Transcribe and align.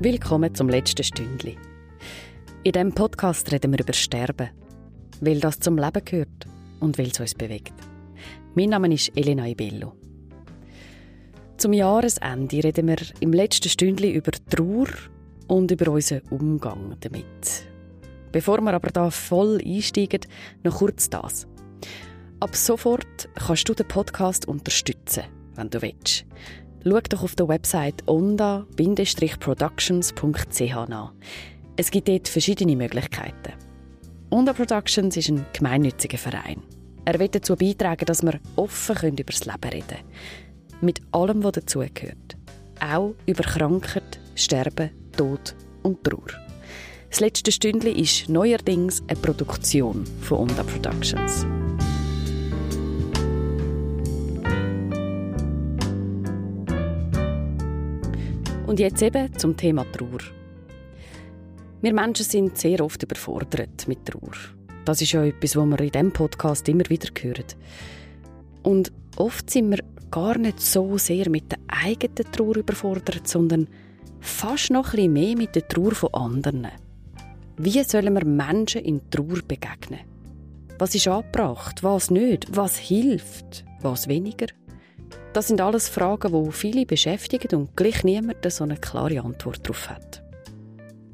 Willkommen 0.00 0.54
zum 0.54 0.68
letzten 0.68 1.02
Stündli. 1.02 1.58
In 2.62 2.70
diesem 2.70 2.92
Podcast 2.92 3.50
reden 3.50 3.72
wir 3.72 3.80
über 3.80 3.92
Sterben, 3.92 4.50
weil 5.20 5.40
das 5.40 5.58
zum 5.58 5.76
Leben 5.76 6.04
gehört 6.04 6.46
und 6.78 6.96
weil 6.98 7.08
es 7.08 7.18
uns 7.18 7.34
bewegt. 7.34 7.72
Mein 8.54 8.68
Name 8.68 8.94
ist 8.94 9.10
Elena 9.16 9.48
Ibello. 9.48 9.94
Zum 11.56 11.72
Jahresende 11.72 12.62
reden 12.62 12.86
wir 12.86 12.98
im 13.18 13.32
letzten 13.32 13.70
Stündli 13.70 14.12
über 14.12 14.30
Trauer 14.48 14.86
und 15.48 15.72
über 15.72 15.90
unseren 15.90 16.22
Umgang 16.30 16.96
damit. 17.00 17.66
Bevor 18.30 18.60
wir 18.60 18.74
aber 18.74 18.90
da 18.90 19.10
voll 19.10 19.60
einsteigen, 19.66 20.20
noch 20.62 20.78
kurz 20.78 21.10
das. 21.10 21.48
Ab 22.38 22.54
sofort 22.54 23.28
kannst 23.34 23.68
du 23.68 23.74
den 23.74 23.88
Podcast 23.88 24.46
unterstützen, 24.46 25.24
wenn 25.56 25.70
du 25.70 25.82
willst. 25.82 26.24
Schau 26.84 27.00
doch 27.00 27.24
auf 27.24 27.34
der 27.34 27.48
Website 27.48 28.06
onda-productions.ch 28.06 30.88
nach. 30.88 31.12
Es 31.76 31.90
gibt 31.90 32.08
dort 32.08 32.28
verschiedene 32.28 32.76
Möglichkeiten. 32.76 33.54
Onda 34.30 34.52
Productions 34.52 35.16
ist 35.16 35.30
ein 35.30 35.46
gemeinnütziger 35.52 36.18
Verein. 36.18 36.62
Er 37.04 37.18
will 37.18 37.26
dazu 37.28 37.56
beitragen, 37.56 38.04
dass 38.04 38.22
wir 38.22 38.38
offen 38.56 39.16
über 39.16 39.32
das 39.32 39.46
Leben 39.46 39.70
reden 39.70 39.88
können. 39.88 40.04
Mit 40.80 41.00
allem, 41.12 41.42
was 41.42 41.52
dazugehört. 41.52 42.36
Auch 42.80 43.14
über 43.26 43.42
Krankheit, 43.42 44.20
Sterben, 44.34 44.90
Tod 45.16 45.54
und 45.82 46.04
Trauer. 46.04 46.28
Das 47.10 47.20
letzte 47.20 47.50
Stündchen 47.50 47.96
ist 47.96 48.28
neuerdings 48.28 49.02
eine 49.08 49.18
Produktion 49.18 50.04
von 50.20 50.50
Onda 50.50 50.62
Productions. 50.62 51.46
Und 58.68 58.78
jetzt 58.80 59.00
eben 59.00 59.34
zum 59.38 59.56
Thema 59.56 59.90
Trauer. 59.90 60.20
Wir 61.80 61.94
Menschen 61.94 62.26
sind 62.26 62.58
sehr 62.58 62.84
oft 62.84 63.02
überfordert 63.02 63.88
mit 63.88 64.04
Trauer. 64.04 64.34
Das 64.84 65.00
ist 65.00 65.12
ja 65.12 65.24
etwas, 65.24 65.56
was 65.56 65.66
wir 65.66 65.80
in 65.80 65.90
diesem 65.90 66.12
Podcast 66.12 66.68
immer 66.68 66.84
wieder 66.90 67.08
hören. 67.18 67.46
Und 68.62 68.92
oft 69.16 69.48
sind 69.48 69.70
wir 69.70 69.78
gar 70.10 70.36
nicht 70.36 70.60
so 70.60 70.98
sehr 70.98 71.30
mit 71.30 71.50
der 71.50 71.60
eigenen 71.66 72.30
Trauer 72.30 72.58
überfordert, 72.58 73.26
sondern 73.26 73.68
fast 74.20 74.70
noch 74.70 74.92
ein 74.92 75.14
mehr 75.14 75.34
mit 75.34 75.54
der 75.54 75.66
Trauer 75.66 75.92
von 75.92 76.12
anderen. 76.12 76.68
Wie 77.56 77.82
sollen 77.84 78.12
wir 78.12 78.26
Menschen 78.26 78.82
in 78.82 79.08
Trauer 79.08 79.40
begegnen? 79.48 80.00
Was 80.78 80.94
ist 80.94 81.08
angebracht, 81.08 81.82
was 81.82 82.10
nicht, 82.10 82.54
was 82.54 82.76
hilft, 82.76 83.64
was 83.80 84.08
weniger? 84.08 84.48
Das 85.32 85.48
sind 85.48 85.60
alles 85.60 85.88
Fragen, 85.88 86.32
die 86.32 86.52
viele 86.52 86.86
beschäftigen 86.86 87.58
und 87.58 87.76
gleich 87.76 88.02
niemand 88.02 88.50
so 88.50 88.64
eine 88.64 88.76
klare 88.76 89.20
Antwort 89.20 89.60
darauf 89.64 89.90
hat. 89.90 90.22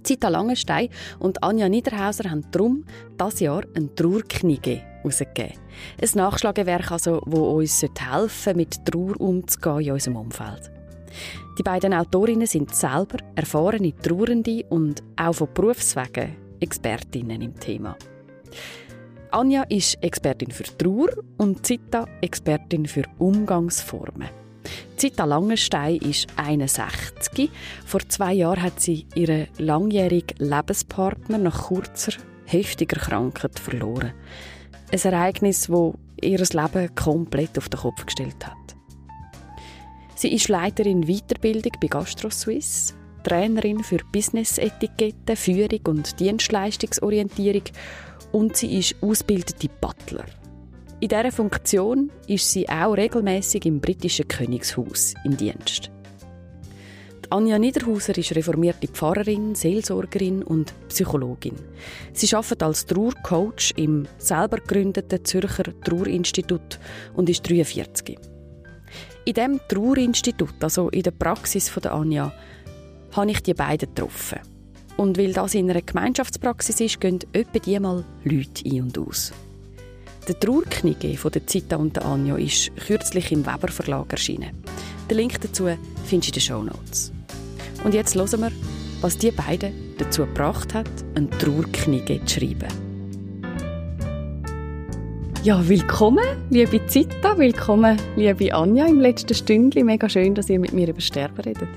Zita 0.05 0.29
Langenstein 0.29 0.91
und 1.19 1.43
Anja 1.43 1.69
Niederhauser 1.69 2.31
haben 2.31 2.45
darum 2.51 2.85
dieses 3.21 3.41
Jahr 3.41 3.63
ein 3.75 3.95
Trauerknige 3.97 4.83
herausgegeben. 5.03 5.59
Ein 6.01 6.09
Nachschlagewerk, 6.15 6.93
also, 6.93 7.21
das 7.21 7.39
uns 7.39 7.83
helfen 7.83 8.29
sollte, 8.29 8.57
mit 8.57 8.85
Trauer 8.85 9.21
umzugehen 9.21 9.81
in 9.81 9.93
unserem 9.93 10.17
Umfeld. 10.17 10.71
Die 11.59 11.63
beiden 11.63 11.95
Autorinnen 11.95 12.47
sind 12.47 12.75
selber 12.75 13.19
erfahrene 13.35 13.97
Trauernde 13.97 14.65
und 14.69 15.03
auch 15.17 15.35
von 15.35 15.49
Berufswegen 15.55 16.37
Expertinnen 16.61 17.43
im 17.43 17.59
Thema. 17.59 17.97
Anja 19.35 19.65
ist 19.65 20.01
Expertin 20.01 20.53
für 20.53 20.63
Trauer 20.63 21.09
und 21.39 21.67
Zita 21.67 22.07
Expertin 22.21 22.87
für 22.87 23.03
Umgangsformen. 23.19 24.29
Zita 24.97 25.25
Langenstein 25.25 25.97
ist 25.97 26.29
61. 26.37 27.51
Vor 27.85 28.09
zwei 28.09 28.35
Jahren 28.35 28.63
hat 28.63 28.81
sie 28.81 29.07
ihren 29.17 29.49
langjährigen 29.59 30.39
Lebenspartner 30.39 31.39
nach 31.39 31.65
kurzer, 31.65 32.13
heftiger 32.45 33.01
Krankheit 33.01 33.59
verloren. 33.59 34.13
Ein 34.93 35.01
Ereignis, 35.01 35.67
das 35.67 35.95
ihr 36.23 36.39
Leben 36.39 36.95
komplett 36.95 37.59
auf 37.59 37.69
den 37.69 37.81
Kopf 37.81 38.07
gestellt 38.07 38.47
hat. 38.47 38.77
Sie 40.15 40.33
ist 40.33 40.49
Leiterin 40.49 41.09
Weiterbildung 41.09 41.73
bei 41.81 41.89
GastroSuisse, 41.89 42.95
Trainerin 43.25 43.83
für 43.83 43.99
Business-Etiketten, 44.13 45.35
Führung 45.35 45.81
und 45.89 46.21
Dienstleistungsorientierung 46.21 47.65
und 48.35 48.57
sie 48.57 48.79
ist 48.79 48.97
ausgebildete 49.01 49.69
Butler. 49.81 50.25
In 50.99 51.09
dieser 51.09 51.31
Funktion 51.31 52.11
ist 52.27 52.51
sie 52.51 52.69
auch 52.69 52.95
regelmäßig 52.95 53.65
im 53.65 53.81
britischen 53.81 54.27
Königshaus 54.27 55.15
im 55.25 55.37
Dienst. 55.37 55.91
Die 57.25 57.31
Anja 57.31 57.59
Niederhauser 57.59 58.19
ist 58.19 58.35
reformierte 58.35 58.89
Pfarrerin, 58.89 59.55
Seelsorgerin 59.55 60.43
und 60.43 60.75
Psychologin. 60.89 61.55
Sie 62.13 62.35
arbeitet 62.35 62.63
als 62.65 62.87
Trauercoach 62.87 63.73
im 63.77 64.07
selber 64.19 64.57
gegründeten 64.57 65.25
Zürcher 65.25 65.65
Trauerinstitut 65.85 66.81
und 67.15 67.29
ist 67.31 67.49
43. 67.49 68.19
In 69.27 69.33
diesem 69.33 69.61
Trauerinstitut, 69.69 70.63
also 70.63 70.89
in 70.91 71.03
der 71.03 71.13
Praxis 71.13 71.69
von 71.69 71.83
der 71.83 71.93
Anja, 71.93 72.33
habe 73.13 73.31
ich 73.31 73.43
die 73.43 73.55
beiden 73.55 73.95
getroffen. 73.95 74.54
Und 74.97 75.19
weil 75.19 75.33
das 75.33 75.55
in 75.55 75.71
einer 75.71 75.83
Gemeinschaftspraxis 75.83 76.81
ist, 76.81 77.01
gehen 77.01 77.19
etwa 77.33 77.59
die 77.59 77.81
mal 77.81 78.05
Leute 78.25 78.65
ein 78.65 78.83
und 78.83 78.99
aus. 78.99 79.33
Der 80.29 80.39
Trauerknige 80.39 81.17
von 81.17 81.33
der 81.33 81.47
Zita 81.47 81.77
und 81.77 81.97
der 81.97 82.05
Anja 82.07 82.37
ist 82.37 82.71
kürzlich 82.77 83.31
im 83.33 83.45
Weber 83.45 83.69
Verlag 83.69 84.11
erschienen. 84.13 84.51
Den 85.11 85.19
Link 85.19 85.41
dazu 85.41 85.69
findest 86.05 86.11
du 86.11 86.17
in 86.17 86.33
den 86.33 86.41
Show 86.41 86.63
Notes. 86.63 87.13
Und 87.85 87.93
jetzt 87.93 88.15
hören 88.15 88.41
wir, 88.41 88.53
was 89.03 89.19
die 89.19 89.31
beiden 89.31 89.73
dazu 89.99 90.25
gebracht 90.25 90.73
hat, 90.73 90.89
einen 91.15 91.31
Trauerknige 91.33 92.25
zu 92.25 92.41
schreiben. 92.41 92.69
Ja, 95.43 95.69
willkommen, 95.69 96.25
liebe 96.49 96.87
Zita, 96.87 97.37
willkommen, 97.37 97.99
liebe 98.17 98.55
Anja, 98.55 98.87
im 98.87 99.01
letzten 99.01 99.35
Stündchen. 99.35 99.85
Mega 99.85 100.09
schön, 100.09 100.35
dass 100.35 100.49
ihr 100.49 100.59
mit 100.59 100.73
mir 100.73 100.89
über 100.89 101.03
Sterben 101.03 101.43
redet. 101.43 101.69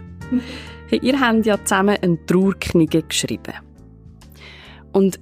Hey, 0.89 0.99
ihr 1.01 1.19
habt 1.19 1.45
ja 1.45 1.61
zusammen 1.61 1.97
eine 2.01 2.25
Trauerknige 2.25 3.03
geschrieben. 3.03 3.53
Und 4.93 5.19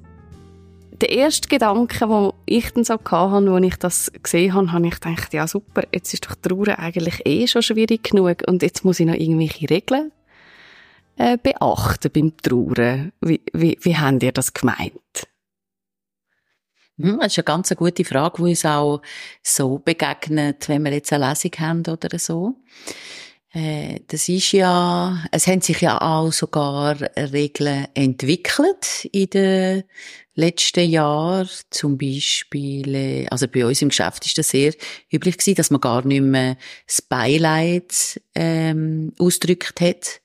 der 1.02 1.10
erste 1.10 1.50
Gedanke, 1.50 2.06
den 2.08 2.32
ich 2.46 2.72
dann 2.72 2.84
so 2.84 2.94
hatte, 2.94 3.52
als 3.52 3.66
ich 3.66 3.76
das 3.78 4.12
gesehen 4.22 4.54
habe, 4.54 4.72
habe 4.72 4.88
ich 4.88 5.00
gedacht, 5.00 5.34
ja 5.34 5.48
super, 5.48 5.82
jetzt 5.92 6.14
ist 6.14 6.26
doch 6.28 6.36
Trauer 6.36 6.78
eigentlich 6.78 7.26
eh 7.26 7.48
schon 7.48 7.64
schwierig 7.64 8.04
genug 8.04 8.44
und 8.48 8.62
jetzt 8.62 8.86
muss 8.86 9.00
ich 9.00 9.08
noch 9.08 9.16
irgendwelche 9.16 9.68
Regeln 9.68 10.12
äh, 11.18 11.38
beachten 11.42 12.12
beim 12.14 12.38
Trauern. 12.38 13.12
Wie, 13.22 13.42
wie, 13.52 13.80
wie 13.82 13.98
habt 13.98 14.22
ihr 14.22 14.32
das 14.32 14.54
gemeint? 14.54 15.28
Hm, 17.00 17.18
das 17.20 17.34
ist 17.34 17.40
eine 17.40 17.44
ganz 17.44 17.76
gute 17.76 18.06
Frage, 18.06 18.38
die 18.38 18.50
uns 18.50 18.66
auch 18.66 19.02
so 19.42 19.80
begegnet, 19.80 20.70
wenn 20.70 20.84
wir 20.84 20.94
jetzt 20.94 21.12
eine 21.12 21.28
Lesung 21.28 21.52
haben 21.58 21.84
oder 21.88 22.20
so. 22.20 22.56
Äh, 23.56 24.02
das 24.10 24.28
ist 24.28 24.52
ja, 24.52 25.24
es 25.32 25.48
haben 25.48 25.62
sich 25.62 25.80
ja 25.80 26.02
auch 26.02 26.32
sogar 26.34 26.98
Regeln 27.16 27.88
entwickelt 27.94 29.06
in 29.14 29.30
den 29.30 29.84
letzten 30.36 30.90
Jahren. 30.90 31.48
Zum 31.70 31.98
Beispiel, 31.98 32.94
äh, 32.94 33.28
also 33.28 33.48
bei 33.48 33.66
uns 33.66 33.82
im 33.82 33.90
Geschäft 33.90 34.26
ist 34.26 34.38
das 34.38 34.50
sehr 34.50 34.74
üblich 35.12 35.38
gewesen, 35.38 35.56
dass 35.56 35.72
man 35.72 35.80
gar 35.80 36.06
nicht 36.06 36.22
mehr 36.22 36.58
das 36.86 37.02
Beileid 37.02 38.22
ähm, 38.36 39.14
ausgedrückt 39.18 39.80
hat 39.80 40.20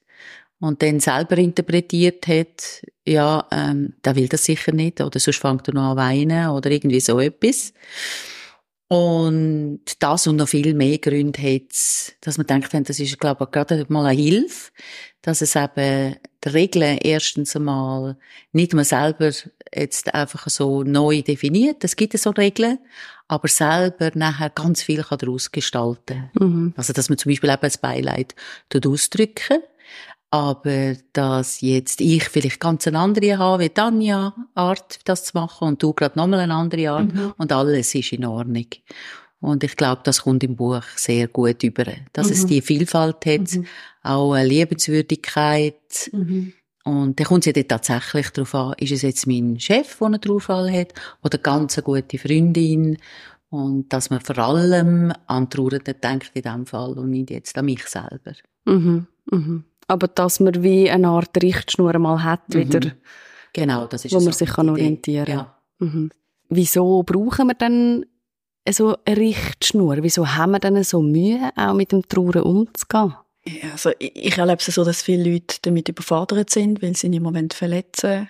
und 0.59 0.83
dann 0.83 0.99
selber 0.99 1.39
interpretiert 1.39 2.27
hat, 2.27 2.83
ja, 3.07 3.47
ähm, 3.53 3.95
der 4.05 4.17
will 4.17 4.27
das 4.27 4.45
sicher 4.45 4.73
nicht 4.73 5.01
oder 5.01 5.21
sonst 5.21 5.39
fängt 5.39 5.69
er 5.69 5.75
noch 5.75 5.93
an 5.93 5.97
weinen 5.97 6.49
oder 6.49 6.69
irgendwie 6.69 7.01
so 7.01 7.21
etwas. 7.21 7.73
Und 8.93 9.83
das 10.01 10.27
und 10.27 10.35
noch 10.35 10.49
viel 10.49 10.75
mehr 10.75 10.99
Gründe 10.99 11.41
hat 11.41 12.17
dass 12.23 12.39
man 12.39 12.47
denkt, 12.49 12.75
das 12.89 12.99
ist, 12.99 13.21
glaube 13.21 13.45
ich, 13.45 13.51
gerade 13.53 13.87
mal 13.89 14.05
eine 14.05 14.21
Hilfe, 14.21 14.73
dass 15.23 15.43
es 15.43 15.55
eben 15.55 16.17
die 16.43 16.49
Regeln 16.49 16.99
erstens 16.99 17.55
einmal 17.55 18.17
nicht 18.51 18.75
man 18.75 18.85
selber 18.85 19.31
jetzt 19.73 20.13
einfach 20.13 20.49
so 20.49 20.83
neu 20.83 21.23
definiert. 21.23 21.85
Es 21.85 21.95
gibt 21.95 22.19
so 22.19 22.31
Regeln, 22.31 22.81
aber 23.29 23.47
selber 23.47 24.11
nachher 24.15 24.51
ganz 24.51 24.83
viel 24.83 25.05
daraus 25.09 25.53
gestalten. 25.53 26.29
Mhm. 26.35 26.75
Also, 26.77 26.93
dass 26.93 27.09
man 27.09 27.19
zum 27.19 27.31
Beispiel 27.31 27.51
eben 27.51 27.61
das 27.61 27.79
Beileid 27.79 28.35
ausdrücken 28.75 29.59
aber 30.31 30.95
dass 31.13 31.61
jetzt 31.61 32.01
ich 32.01 32.25
vielleicht 32.25 32.61
ganz 32.61 32.87
eine 32.87 32.99
andere 32.99 33.39
habe, 33.39 33.65
wie 33.65 33.69
Tanja 33.69 34.35
Art, 34.55 35.01
das 35.05 35.25
zu 35.25 35.37
machen, 35.37 35.69
und 35.69 35.83
du 35.83 35.93
gerade 35.93 36.19
nochmal 36.19 36.41
eine 36.41 36.55
andere 36.55 36.91
Art, 36.91 37.13
mhm. 37.13 37.35
und 37.37 37.53
alles 37.53 37.95
ist 37.95 38.13
in 38.13 38.25
Ordnung. 38.25 38.67
Und 39.41 39.65
ich 39.65 39.77
glaube, 39.77 40.03
das 40.05 40.23
kommt 40.23 40.45
im 40.45 40.55
Buch 40.55 40.85
sehr 40.97 41.27
gut 41.29 41.63
über, 41.63 41.85
dass 42.13 42.27
mhm. 42.27 42.33
es 42.33 42.47
die 42.47 42.61
Vielfalt 42.61 43.25
hat, 43.27 43.57
mhm. 43.57 43.67
auch 44.03 44.33
eine 44.33 44.49
Liebenswürdigkeit. 44.49 46.11
Mhm. 46.13 46.53
Und 46.85 47.19
da 47.19 47.25
kommt 47.25 47.47
es 47.47 47.55
ja 47.55 47.63
tatsächlich 47.63 48.31
darauf 48.31 48.55
an, 48.55 48.75
ist 48.79 48.93
es 48.93 49.03
jetzt 49.03 49.27
mein 49.27 49.59
Chef, 49.59 49.99
der 49.99 50.07
einen 50.07 50.21
Trauerfall 50.21 50.71
hat, 50.73 50.95
oder 51.23 51.39
ganz 51.39 51.77
eine 51.77 51.85
gute 51.85 52.19
Freundin. 52.19 52.99
Und 53.49 53.93
dass 53.93 54.11
man 54.11 54.21
vor 54.21 54.39
allem 54.39 55.13
an 55.27 55.51
Trauernden 55.51 55.95
denkt 56.01 56.31
in 56.35 56.43
diesem 56.43 56.67
Fall 56.67 56.97
und 56.99 57.11
nicht 57.11 57.31
jetzt 57.31 57.59
an 57.59 57.65
mich 57.65 57.85
selber. 57.87 58.35
Mhm. 58.65 59.07
Mhm. 59.31 59.65
Aber 59.91 60.07
dass 60.07 60.39
man 60.39 60.63
wie 60.63 60.89
eine 60.89 61.09
Art 61.09 61.43
Richtschnur 61.43 61.99
mal 61.99 62.23
hat, 62.23 62.49
mhm. 62.51 62.59
wieder. 62.59 62.93
Genau, 63.53 63.87
das 63.87 64.05
ist 64.05 64.15
Wo 64.15 64.21
man 64.21 64.33
sich 64.33 64.49
kann 64.49 64.69
orientieren 64.69 65.27
kann. 65.27 65.35
Ja. 65.35 65.59
Mhm. 65.81 66.11
Wieso 66.49 67.03
brauchen 67.03 67.49
wir 67.49 67.55
dann 67.55 68.07
so 68.69 68.97
eine 69.05 69.17
Richtschnur? 69.17 69.97
Wieso 70.03 70.29
haben 70.29 70.53
wir 70.53 70.61
dann 70.61 70.81
so 70.85 71.03
Mühe, 71.03 71.51
auch 71.57 71.75
mit 71.75 71.91
dem 71.91 72.07
Trauern 72.09 72.43
umzugehen? 72.43 73.17
Ja, 73.45 73.73
also 73.73 73.91
ich, 73.99 74.15
ich 74.15 74.39
erlebe 74.39 74.59
es 74.59 74.67
so, 74.67 74.85
dass 74.85 75.03
viele 75.03 75.29
Leute 75.29 75.57
damit 75.63 75.89
überfordert 75.89 76.51
sind, 76.51 76.83
weil 76.83 76.95
sie 76.95 77.09
im 77.09 77.25
Moment 77.25 77.53
verletzen, 77.53 78.29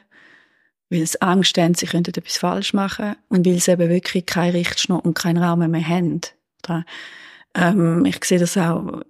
weil 0.88 1.06
sie 1.06 1.20
Angst 1.20 1.58
haben, 1.58 1.74
sie 1.74 1.86
könnten 1.86 2.14
etwas 2.16 2.38
falsch 2.38 2.72
machen 2.72 3.16
und 3.28 3.46
weil 3.46 3.60
sie 3.60 3.72
eben 3.72 3.90
wirklich 3.90 4.24
keine 4.24 4.54
Richtschnur 4.54 5.04
und 5.04 5.12
keinen 5.12 5.42
Raum 5.42 5.58
mehr 5.70 5.86
haben. 5.86 6.22
Ähm, 7.54 8.04
ich 8.04 8.24
sehe 8.24 8.38
das 8.38 8.56
auch 8.56 9.02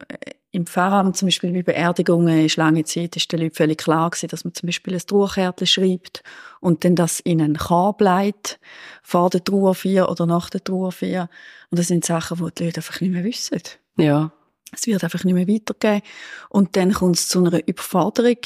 im 0.52 0.66
Pfarramt, 0.66 1.16
zum 1.16 1.28
Beispiel 1.28 1.52
bei 1.52 1.62
Beerdigungen, 1.62 2.44
ist 2.44 2.56
lange 2.56 2.84
Zeit 2.84 3.14
ist 3.16 3.31
den 3.31 3.40
Leuten 3.40 3.54
völlig 3.54 3.78
klar 3.78 4.10
gewesen, 4.10 4.28
dass 4.28 4.44
man 4.44 4.52
zum 4.52 4.66
Beispiel 4.66 4.94
ein 4.94 5.00
Trauerkärtchen 5.00 5.66
schreibt 5.66 6.22
und 6.60 6.84
dann 6.84 6.96
das 6.96 7.20
in 7.20 7.40
einen 7.40 7.56
Korb 7.56 8.00
legt, 8.00 8.58
vor 9.02 9.31
der 9.31 9.44
Trauerfeier 9.44 10.10
oder 10.10 10.26
nach 10.26 10.50
der 10.50 10.64
Trauerfeier. 10.64 11.28
Und 11.70 11.78
das 11.78 11.88
sind 11.88 12.04
Sachen, 12.04 12.38
die 12.38 12.54
die 12.54 12.64
Leute 12.64 12.78
einfach 12.78 13.00
nicht 13.00 13.12
mehr 13.12 13.22
wissen. 13.22 13.62
Ja. 13.96 14.32
Es 14.72 14.87
wird 14.87 15.04
einfach 15.04 15.25
nicht 15.25 15.34
mehr 15.34 15.48
weitergehen. 15.48 16.02
Und 16.48 16.76
dann 16.76 16.92
kommt 16.92 17.16
es 17.16 17.28
zu 17.28 17.44
einer 17.44 17.66
Überforderung, 17.66 18.38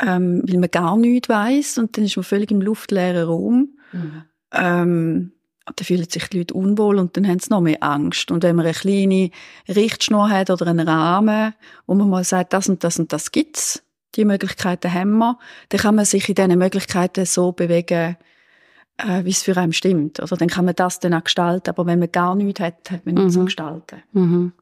ähm, 0.00 0.42
weil 0.46 0.58
man 0.58 0.70
gar 0.70 0.96
nichts 0.96 1.28
weiß 1.28 1.78
und 1.78 1.96
dann 1.96 2.04
ist 2.04 2.16
man 2.16 2.24
völlig 2.24 2.50
im 2.50 2.62
luftleeren 2.62 3.26
Raum. 3.26 3.68
Mhm. 3.92 4.24
Ähm, 4.52 5.32
dann 5.66 5.84
fühlen 5.84 6.08
sich 6.08 6.28
die 6.28 6.38
Leute 6.38 6.54
unwohl 6.54 6.98
und 6.98 7.16
dann 7.16 7.26
haben 7.26 7.38
sie 7.38 7.50
noch 7.50 7.60
mehr 7.60 7.82
Angst. 7.82 8.30
Und 8.30 8.42
wenn 8.42 8.56
man 8.56 8.66
eine 8.66 8.74
kleine 8.74 9.30
Richtschnur 9.68 10.28
hat 10.28 10.50
oder 10.50 10.66
einen 10.66 10.88
Rahmen, 10.88 11.54
wo 11.86 11.94
man 11.94 12.08
mal 12.08 12.24
sagt, 12.24 12.52
das 12.52 12.68
und 12.68 12.82
das 12.82 12.98
und 12.98 13.12
das 13.12 13.30
gibt's, 13.30 13.82
die 14.16 14.24
Möglichkeiten 14.24 14.92
haben 14.92 15.18
wir, 15.18 15.38
dann 15.68 15.80
kann 15.80 15.94
man 15.94 16.04
sich 16.04 16.28
in 16.28 16.34
diesen 16.34 16.58
Möglichkeiten 16.58 17.26
so 17.26 17.52
bewegen, 17.52 18.16
äh, 18.96 19.24
wie 19.24 19.30
es 19.30 19.42
für 19.42 19.56
einen 19.56 19.72
stimmt. 19.72 20.20
Oder 20.20 20.36
dann 20.36 20.48
kann 20.48 20.64
man 20.64 20.74
das 20.74 20.98
dann 20.98 21.14
auch 21.14 21.24
gestalten. 21.24 21.70
Aber 21.70 21.86
wenn 21.86 22.00
man 22.00 22.10
gar 22.10 22.34
nichts 22.34 22.60
hat, 22.60 22.90
hat 22.90 23.06
man 23.06 23.14
nichts 23.14 23.34
mhm. 23.34 23.40
zu 23.40 23.44
gestalten. 23.44 24.02
Mhm. 24.12 24.52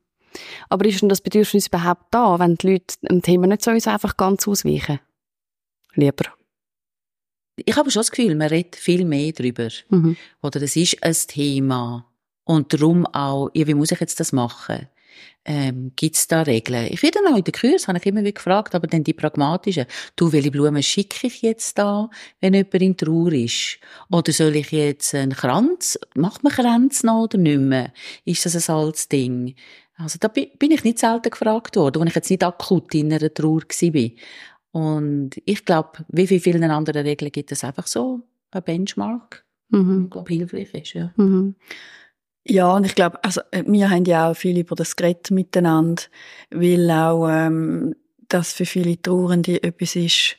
Aber 0.69 0.85
ist 0.85 1.01
denn 1.01 1.09
das 1.09 1.23
Bedürfnis 1.23 1.69
überhaupt 1.69 2.07
da, 2.11 2.39
wenn 2.39 2.57
die 2.57 2.73
Leute 2.73 2.97
dem 3.09 3.23
Thema 3.23 3.47
nicht 3.47 3.63
so 3.63 3.71
einfach 3.71 4.17
ganz 4.17 4.47
ausweichen? 4.47 5.01
Lieber 5.95 6.38
ich 7.65 7.77
habe 7.77 7.91
schon 7.91 8.01
das 8.01 8.11
Gefühl, 8.11 8.35
man 8.35 8.49
redet 8.49 8.77
viel 8.77 9.05
mehr 9.05 9.33
darüber. 9.33 9.69
Mhm. 9.89 10.17
Oder 10.43 10.63
es 10.63 10.77
ist 10.77 11.03
ein 11.03 11.15
Thema. 11.27 12.07
Und 12.45 12.73
darum 12.73 13.07
auch, 13.07 13.51
ja, 13.55 13.67
wie 13.67 13.75
muss 13.75 13.93
ich 13.93 14.01
jetzt 14.01 14.21
das 14.21 14.33
machen? 14.33 14.89
Ähm, 15.45 15.93
Gibt 15.97 16.17
es 16.17 16.29
da 16.29 16.43
Regeln? 16.43 16.89
Ich 16.91 17.03
werde 17.03 17.21
auch 17.27 17.37
in 17.37 17.45
den 17.45 17.53
Kurs, 17.53 17.89
habe 17.89 17.99
ich 17.99 18.07
immer 18.07 18.21
wieder 18.21 18.33
gefragt, 18.33 18.75
aber 18.75 18.87
dann 18.87 19.05
die 19.05 19.15
pragmatischen. 19.15 19.87
Du, 20.15 20.33
welche 20.33 20.51
Blumen 20.51 20.83
schicke 20.83 21.27
ich 21.27 21.43
jetzt 21.43 21.79
da, 21.79 22.11
wenn 22.41 22.55
jemand 22.55 22.75
in 22.75 22.97
Trauer 22.97 23.33
ist? 23.33 23.79
Oder 24.11 24.33
soll 24.33 24.57
ich 24.57 24.71
jetzt 24.73 25.15
einen 25.15 25.33
Kranz, 25.33 25.99
macht 26.15 26.45
man 26.45 26.53
Kranz 26.53 27.03
noch 27.03 27.25
oder 27.25 27.39
nicht 27.39 27.61
mehr? 27.61 27.93
Ist 28.25 28.45
das 28.45 28.69
ein 28.69 28.75
altes 28.75 29.09
Ding? 29.09 29.55
Also 29.97 30.19
da 30.21 30.29
bin 30.29 30.71
ich 30.71 30.85
nicht 30.85 30.99
selten 30.99 31.31
gefragt 31.31 31.77
worden, 31.77 32.03
als 32.03 32.11
ich 32.11 32.17
jetzt 32.17 32.31
nicht 32.31 32.45
akut 32.45 32.95
in 32.95 33.13
einer 33.13 33.33
Trauer 33.33 33.63
war. 33.63 34.11
Und 34.71 35.31
ich 35.45 35.65
glaube, 35.65 36.05
wie 36.09 36.27
viel 36.27 36.41
vielen 36.41 36.65
anderen 36.65 37.07
Regeln 37.07 37.33
gibt 37.33 37.53
es 37.53 37.65
einfach 37.65 37.87
so 37.87 38.21
ein 38.51 38.63
Benchmark, 38.63 39.45
mhm. 39.71 40.05
ich 40.05 40.11
glaube, 40.11 40.33
hilfreich 40.33 40.75
ist. 40.75 40.93
Ja. 40.95 41.13
Mhm. 41.17 41.55
Ja, 42.45 42.73
und 42.73 42.85
ich 42.85 42.95
glaube, 42.95 43.23
also 43.23 43.43
äh, 43.51 43.63
wir 43.67 43.91
haben 43.91 44.05
ja 44.07 44.31
auch 44.31 44.35
viel 44.37 44.59
über 44.59 44.75
das 44.75 44.97
Gerät 44.97 45.31
miteinander, 45.31 46.03
weil 46.51 46.91
auch 46.91 47.29
ähm, 47.29 47.95
das 48.29 48.53
für 48.53 48.65
viele 48.65 49.01
Trauernde 49.01 49.63
etwas 49.63 49.97
ist, 49.97 50.37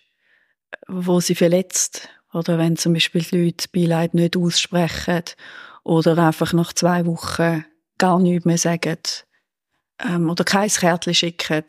wo 0.88 1.20
sie 1.20 1.36
verletzt. 1.36 2.10
Oder 2.34 2.58
wenn 2.58 2.78
zum 2.78 2.94
Beispiel 2.94 3.22
die 3.22 3.46
Leute 3.46 3.68
Beileid 3.72 4.14
nicht 4.14 4.38
aussprechen 4.38 5.24
oder 5.84 6.18
einfach 6.18 6.54
nach 6.54 6.74
zwei 6.74 7.06
Wochen 7.06 7.66
gar 7.98 8.20
nichts 8.20 8.46
mehr 8.46 8.58
sagen 8.58 8.98
ähm, 10.00 10.30
oder 10.30 10.44
kein 10.44 10.70
Kärtchen 10.70 11.14
schicken, 11.14 11.66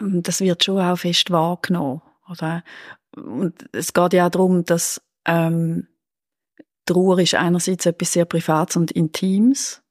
das 0.00 0.40
wird 0.40 0.64
schon 0.64 0.80
auch 0.80 0.96
fest 0.96 1.30
wahrgenommen. 1.30 2.02
Oder? 2.28 2.64
Und 3.16 3.68
es 3.72 3.92
geht 3.92 4.12
ja 4.12 4.26
auch 4.26 4.30
darum, 4.30 4.64
dass 4.64 5.00
ähm, 5.26 5.88
Trauer 6.86 7.18
ist 7.18 7.34
einerseits 7.34 7.86
etwas 7.86 8.12
sehr 8.12 8.24
Privates 8.24 8.76
und 8.76 8.90
Intimes. 8.90 9.82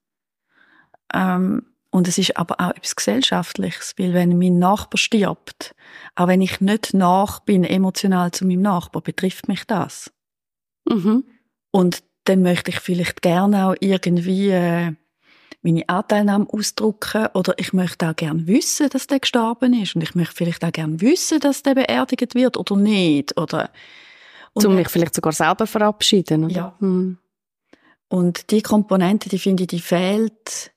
Ähm, 1.13 1.65
und 1.89 2.07
es 2.07 2.17
ist 2.17 2.37
aber 2.37 2.59
auch 2.59 2.71
etwas 2.71 2.95
Gesellschaftliches, 2.95 3.93
weil 3.97 4.13
wenn 4.13 4.37
mein 4.37 4.57
Nachbar 4.57 4.97
stirbt, 4.97 5.75
auch 6.15 6.27
wenn 6.27 6.41
ich 6.41 6.59
nicht 6.59 6.93
nach 6.93 7.39
bin 7.41 7.63
emotional 7.63 8.31
zu 8.31 8.45
meinem 8.45 8.63
Nachbar, 8.63 9.03
betrifft 9.03 9.47
mich 9.47 9.65
das. 9.65 10.11
Mhm. 10.89 11.23
Und 11.71 12.03
dann 12.23 12.41
möchte 12.41 12.71
ich 12.71 12.79
vielleicht 12.79 13.21
gerne 13.21 13.67
auch 13.67 13.75
irgendwie 13.79 14.49
äh, 14.49 14.93
meine 15.63 15.88
Anteilnahme 15.88 16.48
ausdrücken 16.50 17.27
oder 17.33 17.54
ich 17.57 17.74
möchte 17.74 18.10
auch 18.10 18.15
gerne 18.15 18.45
wissen, 18.48 18.89
dass 18.89 19.07
der 19.07 19.19
gestorben 19.19 19.74
ist 19.74 19.95
und 19.95 20.01
ich 20.01 20.13
möchte 20.13 20.36
vielleicht 20.36 20.63
auch 20.63 20.71
gerne 20.71 21.00
wissen, 21.01 21.39
dass 21.39 21.63
der 21.63 21.75
beerdigt 21.75 22.36
wird 22.36 22.57
oder 22.57 22.75
nicht 22.75 23.38
oder 23.38 23.69
und 24.54 24.65
um 24.65 24.75
mich 24.75 24.89
vielleicht 24.89 25.15
sogar 25.15 25.33
selber 25.33 25.65
verabschieden. 25.65 26.45
Oder? 26.45 26.54
Ja. 26.54 26.75
Hm. 26.80 27.18
Und 28.07 28.51
die 28.51 28.62
Komponente, 28.62 29.30
die 29.30 29.39
finde 29.39 29.63
ich, 29.63 29.68
die 29.68 29.80
fehlt 29.80 30.71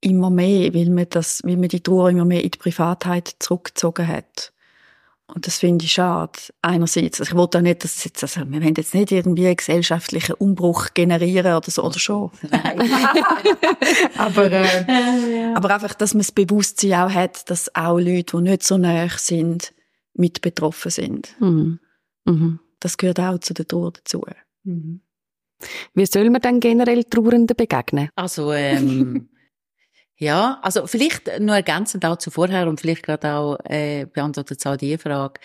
immer 0.00 0.30
mehr, 0.30 0.72
weil 0.72 0.88
man 0.88 1.06
das, 1.10 1.42
weil 1.44 1.58
man 1.58 1.68
die 1.68 1.82
Trauer 1.82 2.08
immer 2.10 2.24
mehr 2.24 2.42
in 2.42 2.50
die 2.50 2.58
Privatheit 2.58 3.36
zurückgezogen 3.38 4.08
hat. 4.08 4.53
Und 5.26 5.46
das 5.46 5.58
finde 5.58 5.86
ich 5.86 5.92
schade. 5.92 6.38
Einerseits, 6.60 7.18
also 7.18 7.32
ich 7.32 7.36
wollte 7.36 7.58
auch 7.58 7.62
nicht, 7.62 7.82
dass 7.82 8.04
jetzt, 8.04 8.22
also 8.22 8.40
wir 8.40 8.62
wollen 8.62 8.74
jetzt 8.76 8.94
nicht 8.94 9.10
irgendwie 9.10 9.46
einen 9.46 9.56
gesellschaftlichen 9.56 10.34
Umbruch 10.34 10.88
generieren 10.92 11.56
oder 11.56 11.70
so, 11.70 11.82
oder 11.82 11.98
schon. 11.98 12.30
aber, 14.18 14.52
äh, 14.52 14.84
ja. 15.40 15.56
aber 15.56 15.74
einfach, 15.74 15.94
dass 15.94 16.12
man 16.12 16.20
das 16.20 16.32
Bewusstsein 16.32 16.92
auch 16.94 17.10
hat, 17.10 17.48
dass 17.48 17.74
auch 17.74 17.98
Leute, 17.98 18.36
die 18.36 18.42
nicht 18.42 18.64
so 18.64 18.76
nah 18.76 19.08
sind, 19.08 19.72
mit 20.12 20.42
betroffen 20.42 20.90
sind. 20.90 21.34
Mhm. 21.40 21.80
Mhm. 22.26 22.60
Das 22.80 22.98
gehört 22.98 23.20
auch 23.20 23.38
zu 23.38 23.54
der 23.54 23.66
Trauer 23.66 23.92
dazu. 23.92 24.24
Mhm. 24.64 25.00
Wie 25.94 26.06
soll 26.06 26.28
man 26.28 26.42
dann 26.42 26.60
generell 26.60 27.04
Trauernden 27.04 27.56
begegnen? 27.56 28.10
Also, 28.14 28.52
ähm, 28.52 29.30
Ja, 30.16 30.60
also 30.62 30.86
vielleicht 30.86 31.40
nur 31.40 31.56
ergänzend 31.56 32.04
dazu 32.04 32.30
vorher 32.30 32.68
und 32.68 32.80
vielleicht 32.80 33.02
gerade 33.02 33.34
auch 33.34 33.58
äh, 33.64 34.06
beantwortet 34.06 34.58
es 34.60 34.66
auch 34.66 34.76
die 34.76 34.96
Frage. 34.96 35.40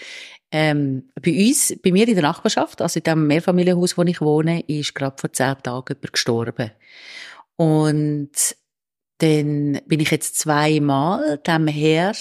Ähm, 0.51 1.09
bei 1.21 1.47
uns, 1.47 1.75
bei 1.83 1.91
mir 1.91 2.07
in 2.07 2.13
der 2.13 2.23
Nachbarschaft, 2.23 2.81
also 2.81 2.99
in 2.99 3.03
dem 3.03 3.27
Mehrfamilienhaus, 3.27 3.97
wo 3.97 4.03
ich 4.03 4.21
wohne, 4.21 4.61
ist 4.61 4.93
gerade 4.93 5.17
vor 5.19 5.33
zehn 5.33 5.55
Tagen 5.63 5.95
jemand 5.95 6.13
gestorben. 6.13 6.71
Und 7.55 8.55
dann 9.17 9.81
bin 9.85 9.99
ich 9.99 10.11
jetzt 10.11 10.39
zweimal 10.39 11.39
dem 11.39 11.67
Herr 11.67 12.13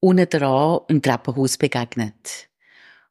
unten 0.00 0.28
dran 0.28 0.80
im 0.88 1.00
Treppenhaus 1.00 1.56
begegnet. 1.58 2.48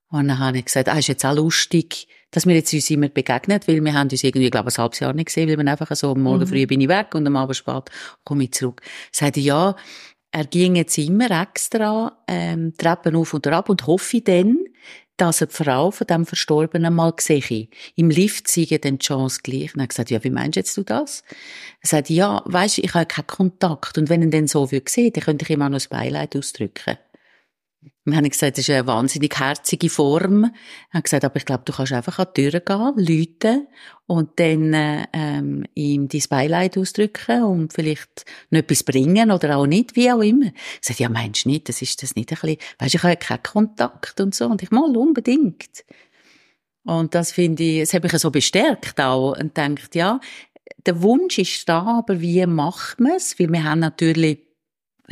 Und 0.10 0.28
dann 0.28 0.40
habe 0.40 0.60
ich 0.60 0.66
gesagt, 0.66 0.90
ah, 0.90 1.00
ist 1.00 1.08
jetzt 1.08 1.26
auch 1.26 1.36
lustig, 1.36 2.08
dass 2.34 2.46
wir 2.46 2.56
jetzt 2.56 2.74
uns 2.74 2.90
immer 2.90 3.08
begegnet, 3.08 3.68
weil 3.68 3.84
wir 3.84 3.94
haben 3.94 4.10
uns 4.10 4.24
irgendwie, 4.24 4.50
glaube 4.50 4.70
ich, 4.70 4.78
ein 4.78 4.82
halbes 4.82 5.00
Jahr 5.00 5.14
nicht 5.14 5.28
gesehen, 5.28 5.48
weil 5.50 5.58
wir 5.58 5.72
einfach 5.72 5.96
so, 5.96 6.12
am 6.12 6.24
Morgen 6.24 6.42
mhm. 6.42 6.48
früh 6.48 6.68
bin 6.68 6.82
ich 6.82 6.90
weg 6.90 7.16
und 7.16 7.26
am 7.26 7.36
Abend 7.36 7.56
spät 7.56 7.90
komme 8.26 8.44
ich 8.46 8.52
zurück. 8.52 8.82
Sagte, 9.12 9.40
ja, 9.40 9.76
er 10.32 10.46
ging 10.46 10.76
jetzt 10.76 10.98
immer 10.98 11.30
extra, 11.30 12.18
ähm, 12.28 12.74
Treppen 12.76 13.16
auf 13.16 13.34
und 13.36 13.46
ab 13.48 13.70
und 13.70 13.86
hoffe 13.86 14.22
dann, 14.22 14.58
dass 15.18 15.42
er 15.42 15.48
die 15.48 15.54
Frau 15.54 15.92
von 15.92 16.08
dem 16.08 16.26
Verstorbenen 16.26 16.94
mal 16.94 17.14
sehe. 17.20 17.68
Im 17.96 18.10
Lift 18.10 18.48
sehe 18.48 18.80
dann 18.80 18.98
die 18.98 19.06
Chance 19.06 19.42
gleich. 19.44 19.76
Und 19.76 19.80
er 19.80 19.84
hat 19.84 19.90
gesagt, 19.90 20.10
ja, 20.10 20.24
wie 20.24 20.32
meinst 20.32 20.56
du 20.56 20.60
jetzt 20.62 20.76
du 20.76 20.82
das? 20.82 21.24
Er 21.82 21.88
sagt, 21.88 22.10
ja, 22.10 22.42
weisst 22.46 22.80
ich 22.80 22.96
habe 22.96 23.06
keinen 23.06 23.28
Kontakt. 23.28 24.00
Und 24.00 24.10
wenn 24.10 24.24
er 24.24 24.30
dann 24.30 24.48
so 24.48 24.72
würde 24.72 24.90
sehen, 24.90 25.14
dann 25.14 25.24
könnte 25.24 25.46
ich 25.46 25.52
ihm 25.52 25.62
auch 25.62 25.70
noch 25.70 25.76
das 25.76 25.88
Beileid 25.88 26.36
ausdrücken. 26.36 26.98
Wir 28.06 28.18
haben 28.18 28.30
gesagt, 28.30 28.58
das 28.58 28.68
ist 28.68 28.70
eine 28.70 28.86
wahnsinnig 28.86 29.40
herzige 29.40 29.90
Form. 29.90 30.44
Er 30.92 30.98
hat 30.98 31.06
gesagt, 31.06 31.24
aber 31.24 31.38
ich 31.38 31.46
glaube, 31.46 31.64
du 31.66 31.72
kannst 31.72 31.94
einfach 31.94 32.20
an 32.20 32.28
die 32.36 32.50
Tür 32.50 32.60
gehen, 32.60 32.94
läuten 32.98 33.68
und 34.08 34.38
dann 34.40 34.74
ähm, 35.14 35.66
ihm 35.74 36.10
dein 36.10 36.22
Beileid 36.30 36.78
ausdrücken 36.78 37.44
und 37.44 37.72
vielleicht 37.72 38.26
noch 38.50 38.60
etwas 38.60 38.84
bringen 38.84 39.32
oder 39.32 39.58
auch 39.58 39.66
nicht, 39.66 39.96
wie 39.96 40.12
auch 40.12 40.20
immer. 40.20 40.48
Ich 40.48 40.88
sagte, 40.88 41.04
ja, 41.04 41.10
meinst 41.10 41.46
du 41.46 41.50
nicht, 41.50 41.70
das 41.70 41.82
ist 41.82 42.04
das 42.04 42.18
nicht 42.18 42.30
ein 42.32 42.38
bisschen, 42.42 42.58
weisst, 42.78 42.96
ich 42.96 43.04
habe 43.04 43.14
ja 43.14 43.16
keinen 43.16 43.44
Kontakt 43.44 44.20
und 44.20 44.36
so. 44.36 44.48
Und 44.48 44.62
ich 44.62 44.72
mal 44.72 44.98
unbedingt. 44.98 45.86
Und 46.84 47.16
das 47.16 47.32
finde 47.32 47.64
ich, 47.64 47.80
es 47.80 47.94
hat 47.94 48.04
mich 48.04 48.12
so 48.18 48.32
bestärkt 48.32 49.00
auch 49.00 49.38
und 49.38 49.56
denkt, 49.56 49.96
ja, 49.96 50.20
der 50.86 51.02
Wunsch 51.02 51.38
ist 51.38 51.70
da, 51.70 52.00
aber 52.00 52.20
wie 52.20 52.46
macht 52.46 53.00
man 53.00 53.14
es? 53.14 53.40
Weil 53.40 53.50
wir 53.50 53.64
haben 53.64 53.80
natürlich 53.80 54.40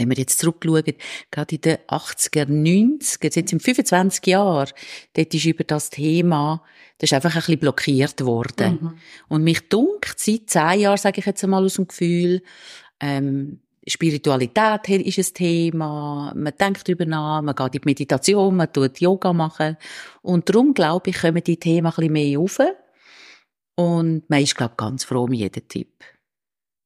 wenn 0.02 0.10
wir 0.10 0.18
jetzt 0.18 0.40
zurückschauen, 0.40 0.94
gerade 1.30 1.56
in 1.56 1.62
den 1.62 1.78
80er, 1.88 2.46
90er, 2.46 3.24
jetzt 3.24 3.38
in 3.38 3.60
25 3.60 4.26
Jahren, 4.28 4.70
dort 5.14 5.34
ist 5.34 5.46
über 5.46 5.64
das 5.64 5.90
Thema, 5.90 6.64
das 6.98 7.12
ist 7.12 7.14
einfach 7.14 7.36
ein 7.36 7.40
bisschen 7.42 7.60
blockiert 7.60 8.26
worden. 8.26 8.80
Mhm. 8.82 8.94
Und 9.28 9.44
mich 9.44 9.68
dunkt 9.70 10.20
seit 10.20 10.50
zehn 10.50 10.82
Jahren, 10.82 10.98
sage 10.98 11.20
ich 11.20 11.26
jetzt 11.26 11.44
einmal 11.44 11.64
aus 11.64 11.76
dem 11.76 11.88
Gefühl, 11.88 12.42
ähm, 13.00 13.60
Spiritualität 13.88 14.88
ist 14.90 15.18
ein 15.18 15.34
Thema, 15.34 16.34
man 16.36 16.54
denkt 16.60 16.88
darüber 16.88 17.06
nach, 17.06 17.42
man 17.42 17.56
geht 17.56 17.76
in 17.76 17.82
die 17.82 17.86
Meditation, 17.86 18.56
man 18.56 18.72
tut 18.72 19.00
Yoga 19.00 19.34
machen. 19.34 19.78
Und 20.22 20.48
darum, 20.48 20.74
glaube 20.74 21.10
ich, 21.10 21.20
kommen 21.20 21.44
die 21.44 21.58
Themen 21.58 21.88
ein 21.88 21.94
bisschen 21.94 22.14
mehr 22.14 22.40
auf. 22.40 22.60
Und 23.76 24.30
man 24.30 24.42
ist, 24.42 24.56
glaube 24.56 24.74
ich, 24.74 24.78
ganz 24.78 25.04
froh 25.04 25.24
um 25.24 25.34
jeden 25.34 25.68
Tipp. 25.68 26.04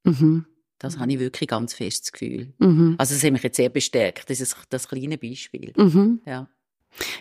Mhm. 0.05 0.45
Das 0.79 1.00
habe 1.00 1.12
ich 1.12 1.20
wirklich 1.20 1.50
ganz 1.50 1.74
festes 1.74 2.12
Gefühl. 2.12 2.53
Mhm. 2.60 2.96
Also 2.98 3.13
das 3.13 3.24
hat 3.24 3.32
mich 3.32 3.44
jetzt 3.44 3.58
sehr 3.58 3.70
bestärkt, 3.70 4.29
das 4.29 4.41
ist 4.41 4.55
das 4.70 4.88
kleine 4.88 5.17
Beispiel. 5.17 5.74
Mhm. 5.77 6.22
Ja. 6.25 6.48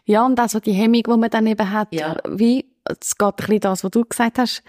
ja, 0.05 0.27
und 0.27 0.39
also 0.41 0.61
die 0.61 0.73
Hemmung, 0.73 1.03
die 1.03 1.17
man 1.17 1.31
dann 1.31 1.47
eben 1.47 1.71
hat, 1.71 1.95
ja. 1.95 2.17
wie, 2.29 2.67
es 2.85 3.17
geht 3.17 3.27
ein 3.29 3.37
bisschen 3.37 3.61
das, 3.61 3.85
was 3.85 3.91
du 3.91 4.05
gesagt 4.05 4.39
hast, 4.39 4.63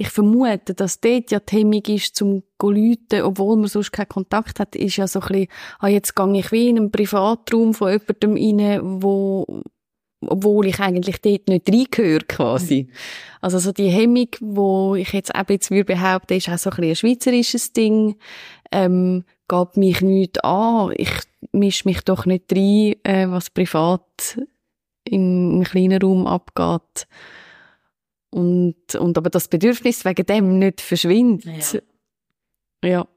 ich 0.00 0.08
vermute, 0.08 0.72
dass 0.72 1.00
dort 1.00 1.30
ja 1.30 1.40
die 1.40 1.56
Hemmung 1.58 1.82
ist, 1.88 2.16
zum 2.16 2.42
Leuten, 2.62 3.22
obwohl 3.22 3.56
man 3.58 3.68
sonst 3.68 3.92
keinen 3.92 4.08
Kontakt 4.08 4.58
hat, 4.58 4.74
ist 4.74 4.96
ja 4.96 5.06
so 5.06 5.20
ein 5.20 5.28
bisschen, 5.28 5.48
ah, 5.78 5.88
jetzt 5.88 6.16
gehe 6.16 6.38
ich 6.38 6.52
wie 6.52 6.70
in 6.70 6.78
einen 6.78 6.90
Privatraum 6.90 7.74
von 7.74 7.92
jemandem 7.92 8.32
rein, 8.32 9.02
wo, 9.02 9.62
obwohl 10.20 10.66
ich 10.66 10.80
eigentlich 10.80 11.20
dort 11.20 11.48
nicht 11.48 11.68
reingehöre, 11.68 12.24
quasi. 12.28 12.88
Also 13.40 13.58
so 13.58 13.72
die 13.72 13.88
Hemmung, 13.88 14.28
wo 14.40 14.94
ich 14.94 15.12
jetzt 15.12 15.34
eben 15.34 15.52
jetzt 15.52 15.70
würde 15.70 15.94
behaupten, 15.94 16.34
ist 16.34 16.48
auch 16.48 16.58
so 16.58 16.70
ein, 16.70 16.76
bisschen 16.76 16.90
ein 16.90 16.96
schweizerisches 16.96 17.72
Ding, 17.72 18.16
ähm, 18.70 19.24
geht 19.48 19.76
mich 19.76 20.00
nicht 20.00 20.44
an, 20.44 20.92
ich 20.96 21.10
mische 21.52 21.88
mich 21.88 22.02
doch 22.02 22.26
nicht 22.26 22.52
rein, 22.52 22.94
äh, 23.04 23.26
was 23.28 23.50
privat 23.50 24.38
in 25.04 25.52
einem 25.52 25.64
kleinen 25.64 26.02
Raum 26.02 26.26
abgeht. 26.26 27.08
Und, 28.30 28.94
und 28.94 29.18
aber 29.18 29.30
das 29.30 29.48
Bedürfnis 29.48 30.04
wegen 30.04 30.26
dem 30.26 30.58
nicht 30.58 30.80
verschwindet. 30.80 31.82
Ja. 32.82 32.88
ja. 32.88 33.08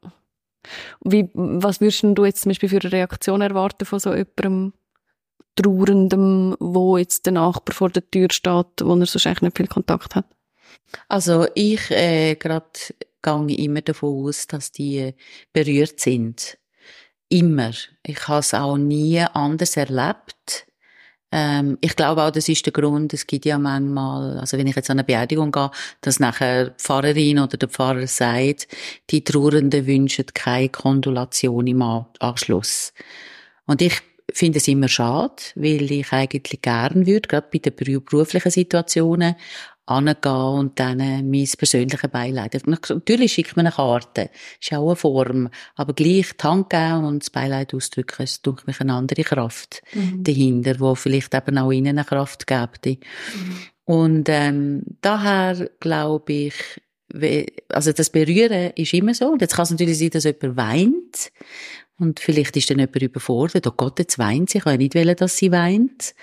Wie, 1.03 1.29
was 1.33 1.81
würdest 1.81 2.03
du 2.03 2.25
jetzt 2.25 2.41
zum 2.41 2.50
Beispiel 2.50 2.69
für 2.69 2.79
eine 2.81 2.91
Reaktion 2.91 3.41
erwarten 3.41 3.86
von 3.86 4.00
so 4.00 4.12
jemandem 4.12 4.74
Trauerndem, 5.55 6.55
wo 6.60 6.98
jetzt 6.98 7.25
der 7.25 7.33
Nachbar 7.33 7.75
vor 7.75 7.89
der 7.89 8.10
Tür 8.10 8.27
steht, 8.31 8.81
wo 8.81 8.95
er 8.95 9.05
sonst 9.05 9.27
eigentlich 9.27 9.41
nicht 9.41 9.57
viel 9.57 9.67
Kontakt 9.67 10.15
hat? 10.15 10.25
Also 11.07 11.48
ich 11.55 11.89
äh, 11.91 12.36
gerade 12.36 12.72
gehe 13.22 13.57
immer 13.57 13.81
davon 13.81 14.25
aus, 14.27 14.48
dass 14.48 14.72
die 14.72 15.13
berührt 15.53 16.00
sind. 16.00 16.57
Immer. 17.29 17.72
Ich 18.05 18.27
habe 18.27 18.39
es 18.39 18.53
auch 18.53 18.77
nie 18.77 19.19
anders 19.19 19.77
erlebt 19.77 20.67
ähm, 21.36 21.79
ich 21.81 21.95
glaube 21.95 22.22
auch, 22.22 22.29
das 22.29 22.48
ist 22.48 22.63
der 22.67 22.74
Grund, 22.74 23.12
es 23.12 23.25
gibt 23.25 23.45
ja 23.45 23.57
manchmal, 23.57 24.38
also 24.38 24.55
wenn 24.55 24.67
ich 24.67 24.75
jetzt 24.75 24.91
an 24.91 25.00
eine 25.00 25.03
Beerdigung 25.03 25.51
gehe, 25.51 25.72
dass 26.01 26.19
nachher 26.19 26.69
die 26.69 26.74
Pfarrerin 26.77 27.39
oder 27.39 27.57
der 27.57 27.69
Pfarrer 27.69 28.05
sagt, 28.05 28.67
die 29.10 29.24
Trauernden 29.24 29.88
wünschen 29.88 30.27
keine 30.36 30.69
Kondolation 30.69 31.65
im 31.65 31.81
Anschluss. 31.81 32.93
Und 33.65 33.81
ich 33.81 34.00
finde 34.34 34.58
es 34.58 34.68
immer 34.68 34.88
schade, 34.88 35.36
weil 35.56 35.92
ich 35.92 36.12
eigentlich 36.12 36.62
gern 36.62 37.06
würde, 37.06 37.28
gerade 37.28 37.48
bei 37.52 37.60
den 37.60 37.75
beruflichen 37.75 38.52
Situationen, 38.52 39.36
angehen 39.86 40.32
und 40.32 40.80
dann 40.80 40.98
mein 40.98 41.50
persönliches 41.58 42.10
Beileid. 42.10 42.62
Natürlich 42.66 43.34
schickt 43.34 43.58
man 43.58 43.66
eine 43.68 43.75
Karte, 43.75 44.30
ist 44.62 44.74
auch 44.74 44.88
eine 44.88 44.96
Form, 44.96 45.50
aber 45.75 45.94
gleich 45.94 46.32
die 46.38 46.44
Hand 46.44 46.70
geben 46.70 47.04
und 47.06 47.24
das 47.24 47.30
Beileid 47.30 47.74
ausdrücken, 47.74 48.24
ist 48.24 48.46
durch 48.46 48.66
mich 48.66 48.80
eine 48.80 48.94
andere 48.94 49.24
Kraft 49.24 49.82
mhm. 49.94 50.24
dahinter, 50.24 50.80
wo 50.80 50.96
vielleicht 50.96 51.34
eben 51.34 51.58
auch 51.58 51.72
ihnen 51.72 51.98
eine 51.98 52.06
Kraft 52.06 52.48
gibt. 52.48 52.86
Mhm. 52.86 52.98
Und 53.86 54.30
ähm, 54.30 54.84
daher 55.02 55.70
glaube 55.80 56.32
ich, 56.32 56.54
also 57.70 57.92
das 57.92 58.10
Berühren 58.10 58.72
ist 58.75 58.94
immer 58.94 59.13
so. 59.13 59.28
Und 59.28 59.42
jetzt 59.42 59.56
kann 59.56 59.63
es 59.63 59.72
natürlich 59.72 60.00
sein, 60.00 60.10
dass 60.10 60.24
jemand 60.24 60.58
weint. 60.58 61.32
Und 62.00 62.20
vielleicht 62.20 62.58
ist 62.58 62.70
dann 62.70 62.80
jemand 62.80 63.02
überfordert. 63.02 63.68
Oh 63.68 63.74
Gott, 63.76 64.00
jetzt 64.00 64.18
weint 64.18 64.50
sie. 64.50 64.58
Ich 64.58 64.64
kann 64.64 64.74
ja 64.74 64.78
nicht 64.78 64.96
wollen, 64.96 65.16
dass 65.16 65.38
sie 65.38 65.52
weint. 65.52 66.16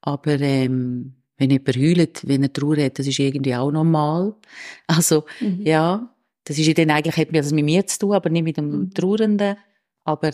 Aber 0.00 0.40
ähm, 0.40 1.14
wenn 1.36 1.50
jemand 1.50 1.76
heult, 1.76 2.26
wenn 2.26 2.42
er 2.42 2.52
Trauer 2.52 2.78
hat, 2.78 2.98
das 2.98 3.06
ist 3.06 3.18
irgendwie 3.18 3.54
auch 3.54 3.70
normal. 3.70 4.34
Also, 4.86 5.24
mhm. 5.40 5.62
ja, 5.64 6.14
das 6.44 6.58
ist 6.58 6.78
dann 6.78 6.90
eigentlich, 6.90 7.16
hat 7.16 7.30
mir 7.30 7.42
das 7.42 7.52
mit 7.52 7.64
mir 7.64 7.86
zu 7.86 7.98
tun, 7.98 8.12
aber 8.14 8.30
nicht 8.30 8.42
mit 8.42 8.56
dem 8.56 8.70
mhm. 8.70 8.94
Trauernden. 8.94 9.56
Aber 10.04 10.32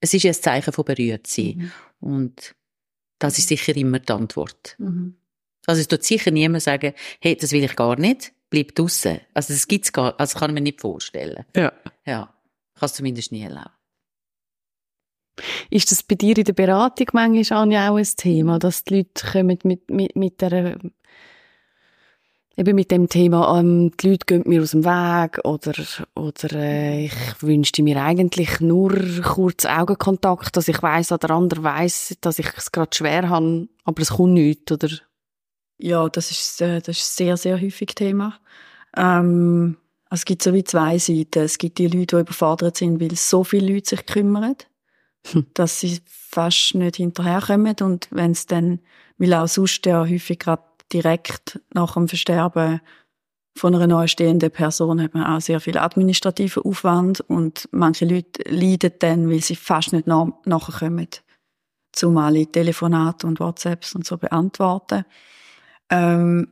es 0.00 0.12
ist 0.12 0.24
ja 0.24 0.32
ein 0.32 0.34
Zeichen 0.34 0.72
von 0.72 0.84
Berührtsein. 0.84 1.56
Mhm. 1.56 1.72
Und 2.00 2.54
das 3.18 3.38
ist 3.38 3.48
sicher 3.48 3.74
immer 3.76 4.00
die 4.00 4.12
Antwort. 4.12 4.76
Mhm. 4.78 5.16
Also 5.66 5.80
es 5.80 5.88
tut 5.88 6.02
sicher 6.02 6.30
niemand 6.30 6.62
sagen, 6.62 6.92
hey, 7.20 7.36
das 7.36 7.52
will 7.52 7.64
ich 7.64 7.76
gar 7.76 7.98
nicht, 7.98 8.32
bleib 8.50 8.74
draussen. 8.74 9.20
Also 9.32 9.54
das 9.54 9.66
gibt's 9.66 9.92
gar, 9.92 10.18
also 10.20 10.38
kann 10.38 10.50
ich 10.50 10.54
mir 10.54 10.60
nicht 10.60 10.80
vorstellen. 10.80 11.44
Ja. 11.56 11.72
Ja. 12.04 12.34
Ich 12.74 12.80
kann 12.80 12.86
es 12.86 12.94
zumindest 12.94 13.32
nie 13.32 13.42
erleben. 13.42 13.70
Ist 15.70 15.90
das 15.90 16.02
bei 16.02 16.14
dir 16.14 16.38
in 16.38 16.44
der 16.44 16.52
Beratung 16.52 17.08
manchmal 17.12 17.90
auch 17.90 17.96
ein 17.96 18.06
Thema, 18.16 18.58
dass 18.58 18.84
die 18.84 18.98
Leute 18.98 19.26
kommen 19.32 19.58
mit, 19.64 19.90
mit, 19.90 20.16
mit 20.16 20.40
der, 20.40 20.78
eben 22.56 22.74
mit 22.76 22.90
dem 22.90 23.08
Thema, 23.08 23.58
ähm, 23.58 23.90
die 24.00 24.10
Leute 24.10 24.26
gehen 24.26 24.42
mir 24.46 24.62
aus 24.62 24.70
dem 24.70 24.84
Weg 24.84 25.40
oder, 25.44 25.72
oder 26.14 26.52
äh, 26.52 27.06
ich 27.06 27.12
wünschte 27.40 27.82
mir 27.82 28.02
eigentlich 28.02 28.60
nur 28.60 28.92
kurz 29.22 29.64
Augenkontakt, 29.64 30.56
dass 30.56 30.68
ich 30.68 30.82
weiß 30.82 31.12
oder 31.12 31.28
der 31.28 31.36
andere 31.36 31.62
weiß, 31.62 32.16
dass 32.20 32.38
ich 32.38 32.48
es 32.56 32.70
gerade 32.70 32.94
schwer 32.94 33.28
habe, 33.28 33.68
aber 33.84 34.02
es 34.02 34.10
kommt 34.10 34.34
nicht, 34.34 34.70
oder? 34.70 34.88
Ja, 35.78 36.08
das 36.08 36.30
ist, 36.30 36.60
äh, 36.60 36.80
das 36.80 36.98
ist 36.98 37.16
sehr, 37.16 37.36
sehr 37.36 37.60
häufig 37.60 37.94
Thema. 37.94 38.38
Ähm, 38.96 39.76
es 40.10 40.24
gibt 40.24 40.42
so 40.42 40.54
wie 40.54 40.62
zwei 40.62 40.98
Seiten. 40.98 41.42
Es 41.42 41.58
gibt 41.58 41.78
die 41.78 41.88
Leute, 41.88 42.16
die 42.16 42.20
überfordert 42.20 42.76
sind, 42.76 43.00
weil 43.00 43.16
so 43.16 43.42
viele 43.42 43.74
Leute 43.74 43.90
sich 43.90 44.06
kümmern 44.06 44.54
dass 45.54 45.80
sie 45.80 46.00
fast 46.06 46.74
nicht 46.74 46.96
hinterherkommen. 46.96 47.76
Und 47.80 48.08
wenn 48.10 48.32
es 48.32 48.46
dann, 48.46 48.80
weil 49.18 49.34
auch 49.34 49.48
sonst 49.48 49.84
ja 49.86 50.00
häufig 50.00 50.38
gerade 50.38 50.62
direkt 50.92 51.60
nach 51.72 51.94
dem 51.94 52.08
Versterben 52.08 52.80
von 53.56 53.74
einer 53.74 53.86
neu 53.86 54.08
stehenden 54.08 54.50
Person 54.50 55.00
hat 55.00 55.14
man 55.14 55.24
auch 55.24 55.40
sehr 55.40 55.60
viel 55.60 55.78
administrativen 55.78 56.64
Aufwand. 56.64 57.20
Und 57.20 57.68
manche 57.70 58.04
Leute 58.04 58.42
leiden 58.48 58.92
dann, 58.98 59.30
weil 59.30 59.42
sie 59.42 59.56
fast 59.56 59.92
nicht 59.92 60.06
nach 60.06 60.28
nachkommen, 60.44 61.08
um 62.02 62.16
alle 62.16 62.46
Telefonate 62.46 63.26
und 63.26 63.38
WhatsApps 63.38 63.94
und 63.94 64.04
so 64.04 64.16
beantworten. 64.16 65.04
Ähm, 65.90 66.48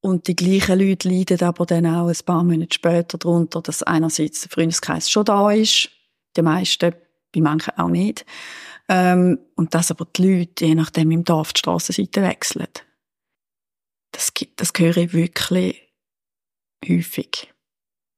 und 0.00 0.28
die 0.28 0.36
gleichen 0.36 0.78
Leute 0.78 1.08
leiden 1.08 1.42
aber 1.42 1.66
dann 1.66 1.86
auch 1.86 2.08
ein 2.08 2.16
paar 2.24 2.44
Monate 2.44 2.72
später 2.72 3.18
darunter, 3.18 3.60
dass 3.60 3.82
einerseits 3.82 4.42
der 4.42 4.50
Freundeskreis 4.50 5.10
schon 5.10 5.24
da 5.24 5.50
ist 5.50 5.90
die 6.36 6.42
meisten, 6.42 6.94
bei 7.34 7.40
manchen 7.40 7.76
auch 7.76 7.88
nicht. 7.88 8.24
Ähm, 8.88 9.38
und 9.56 9.74
dass 9.74 9.90
aber 9.90 10.06
die 10.16 10.38
Leute, 10.38 10.66
je 10.66 10.74
nachdem 10.74 11.10
im 11.10 11.24
Dorf, 11.24 11.52
die 11.52 11.58
Strassenseite 11.58 12.22
wechseln. 12.22 12.68
Das, 14.12 14.32
das 14.56 14.72
höre 14.76 14.96
ich 14.96 15.12
wirklich 15.12 15.92
häufig. 16.88 17.52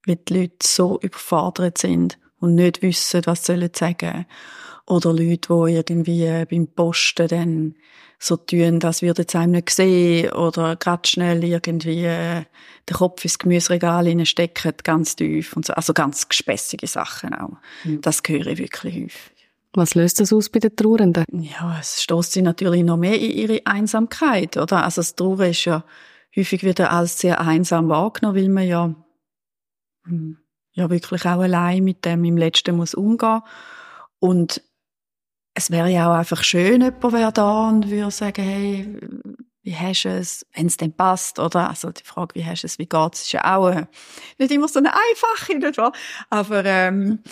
Weil 0.07 0.17
die 0.17 0.35
Leute 0.35 0.57
so 0.63 0.99
überfordert 1.01 1.79
sind 1.79 2.19
und 2.39 2.55
nicht 2.55 2.83
wissen, 2.83 3.23
was 3.25 3.47
sie 3.47 3.71
sagen 3.75 3.97
sollen. 4.01 4.27
Oder 4.87 5.13
Leute, 5.13 5.49
die 5.49 5.73
irgendwie 5.75 6.25
äh, 6.25 6.47
beim 6.49 6.67
Posten 6.69 7.29
dann 7.29 7.75
so 8.19 8.37
tun, 8.37 8.81
das 8.81 9.03
wird 9.03 9.19
jetzt 9.19 9.37
einem 9.37 9.53
nicht 9.53 9.71
sehen 9.71 10.33
oder 10.33 10.77
gerade 10.77 11.09
schnell 11.09 11.45
irgendwie 11.45 12.05
äh, 12.05 12.45
den 12.89 12.97
Kopf 12.97 13.25
ins 13.25 13.39
Gemüseregal 13.39 14.27
stecken, 14.27 14.73
ganz 14.83 15.15
tief 15.15 15.55
und 15.57 15.67
so. 15.67 15.73
Also 15.75 15.95
ganz 15.95 16.29
gespässige 16.29 16.87
Sachen 16.87 17.35
auch. 17.35 17.57
Mhm. 17.85 18.01
Das 18.01 18.23
höre 18.27 18.47
ich 18.49 18.59
wirklich 18.59 18.95
häufig. 18.95 19.39
Was 19.75 19.95
löst 19.95 20.19
das 20.19 20.33
aus 20.33 20.49
bei 20.49 20.59
den 20.59 20.75
Trauernden? 20.75 21.25
Ja, 21.43 21.79
es 21.79 22.03
stößt 22.03 22.33
sie 22.33 22.43
natürlich 22.43 22.83
noch 22.83 22.97
mehr 22.97 23.21
in 23.21 23.31
ihre 23.31 23.67
Einsamkeit, 23.67 24.57
oder? 24.57 24.83
Also 24.83 25.01
das 25.01 25.15
Trauern 25.15 25.51
ist 25.51 25.65
ja 25.67 25.85
häufig 26.35 26.65
wieder 26.65 26.91
als 26.91 27.19
sehr 27.21 27.41
einsam 27.41 27.89
wahrgenommen, 27.89 28.37
weil 28.37 28.49
man 28.49 28.67
ja, 28.67 28.95
hm, 30.05 30.39
ja 30.73 30.91
wirklich 30.91 31.25
auch 31.27 31.41
allein 31.41 31.85
mit 31.85 32.05
dem 32.05 32.25
im 32.25 32.37
Letzten 32.37 32.77
muss 32.77 32.95
umgehen. 32.95 33.43
Und 34.19 34.63
es 35.59 35.73
wäre 35.73 35.91
ja 35.91 36.09
auch 36.09 36.17
einfach 36.17 36.45
schön, 36.45 36.83
jemand 36.83 37.13
wäre 37.13 37.33
da 37.33 37.69
und 37.69 37.91
würde 37.91 38.13
sagen, 38.13 38.43
hey, 38.45 38.97
wie 39.63 39.75
hast 39.75 40.05
du 40.05 40.09
es, 40.09 40.47
wenn 40.55 40.67
es 40.67 40.77
denn 40.77 40.93
passt, 40.93 41.41
oder? 41.41 41.69
Also 41.69 41.91
die 41.91 42.05
Frage, 42.05 42.37
wie 42.37 42.47
hast 42.47 42.63
du 42.63 42.67
es, 42.69 42.79
wie 42.79 42.87
geht's, 42.87 43.23
ist 43.23 43.33
ja 43.33 43.57
auch 43.57 43.69
äh, 43.69 43.87
nicht 44.39 44.53
immer 44.53 44.69
so 44.69 44.79
eine 44.79 44.93
einfache, 44.93 45.59
nicht 45.59 45.77
wahr? 45.77 45.93
Aber 46.31 46.65
ähm, 46.65 47.25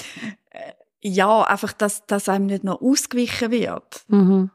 äh, 0.50 0.72
ja, 1.00 1.42
einfach, 1.42 1.72
dass, 1.72 2.04
dass 2.06 2.28
einem 2.28 2.46
nicht 2.46 2.64
noch 2.64 2.82
ausgewichen 2.82 3.52
wird. 3.52 4.04
Mhm. 4.08 4.50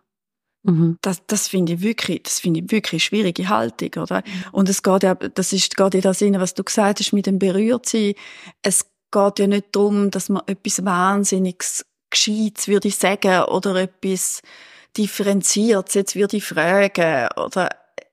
Mhm. 0.64 0.98
Das, 1.02 1.26
das 1.26 1.48
finde 1.48 1.74
ich 1.74 1.82
wirklich, 1.82 2.24
das 2.24 2.42
finde 2.42 2.60
ich 2.60 2.72
wirklich 2.72 3.06
schwierige 3.06 3.48
Haltung, 3.48 4.04
oder? 4.04 4.22
Und 4.52 4.68
es 4.68 4.84
geht 4.84 5.04
ja, 5.04 5.16
das 5.16 5.54
ist, 5.54 5.78
geht 5.78 5.96
in 5.96 6.02
das 6.02 6.20
Sinne, 6.20 6.42
was 6.42 6.56
du 6.56 6.64
gesagt 6.66 7.00
hast, 7.00 7.14
mit 7.14 7.26
dem 7.26 7.40
Berührtsein. 7.40 8.16
Es 8.64 8.86
geht 9.12 9.40
ja 9.40 9.48
nicht 9.48 9.68
darum, 9.72 10.12
dass 10.12 10.28
man 10.28 10.44
etwas 10.46 10.84
Wahnsinniges 10.84 11.86
Gescheites 12.12 12.68
würde 12.68 12.88
ich 12.88 12.98
sagen 12.98 13.44
oder 13.46 13.76
etwas 13.76 14.42
Differenziertes 14.98 15.96
jetzt 15.96 16.16
würde 16.16 16.38
ich 16.38 16.44
fragen 16.44 17.30
oder 17.38 17.70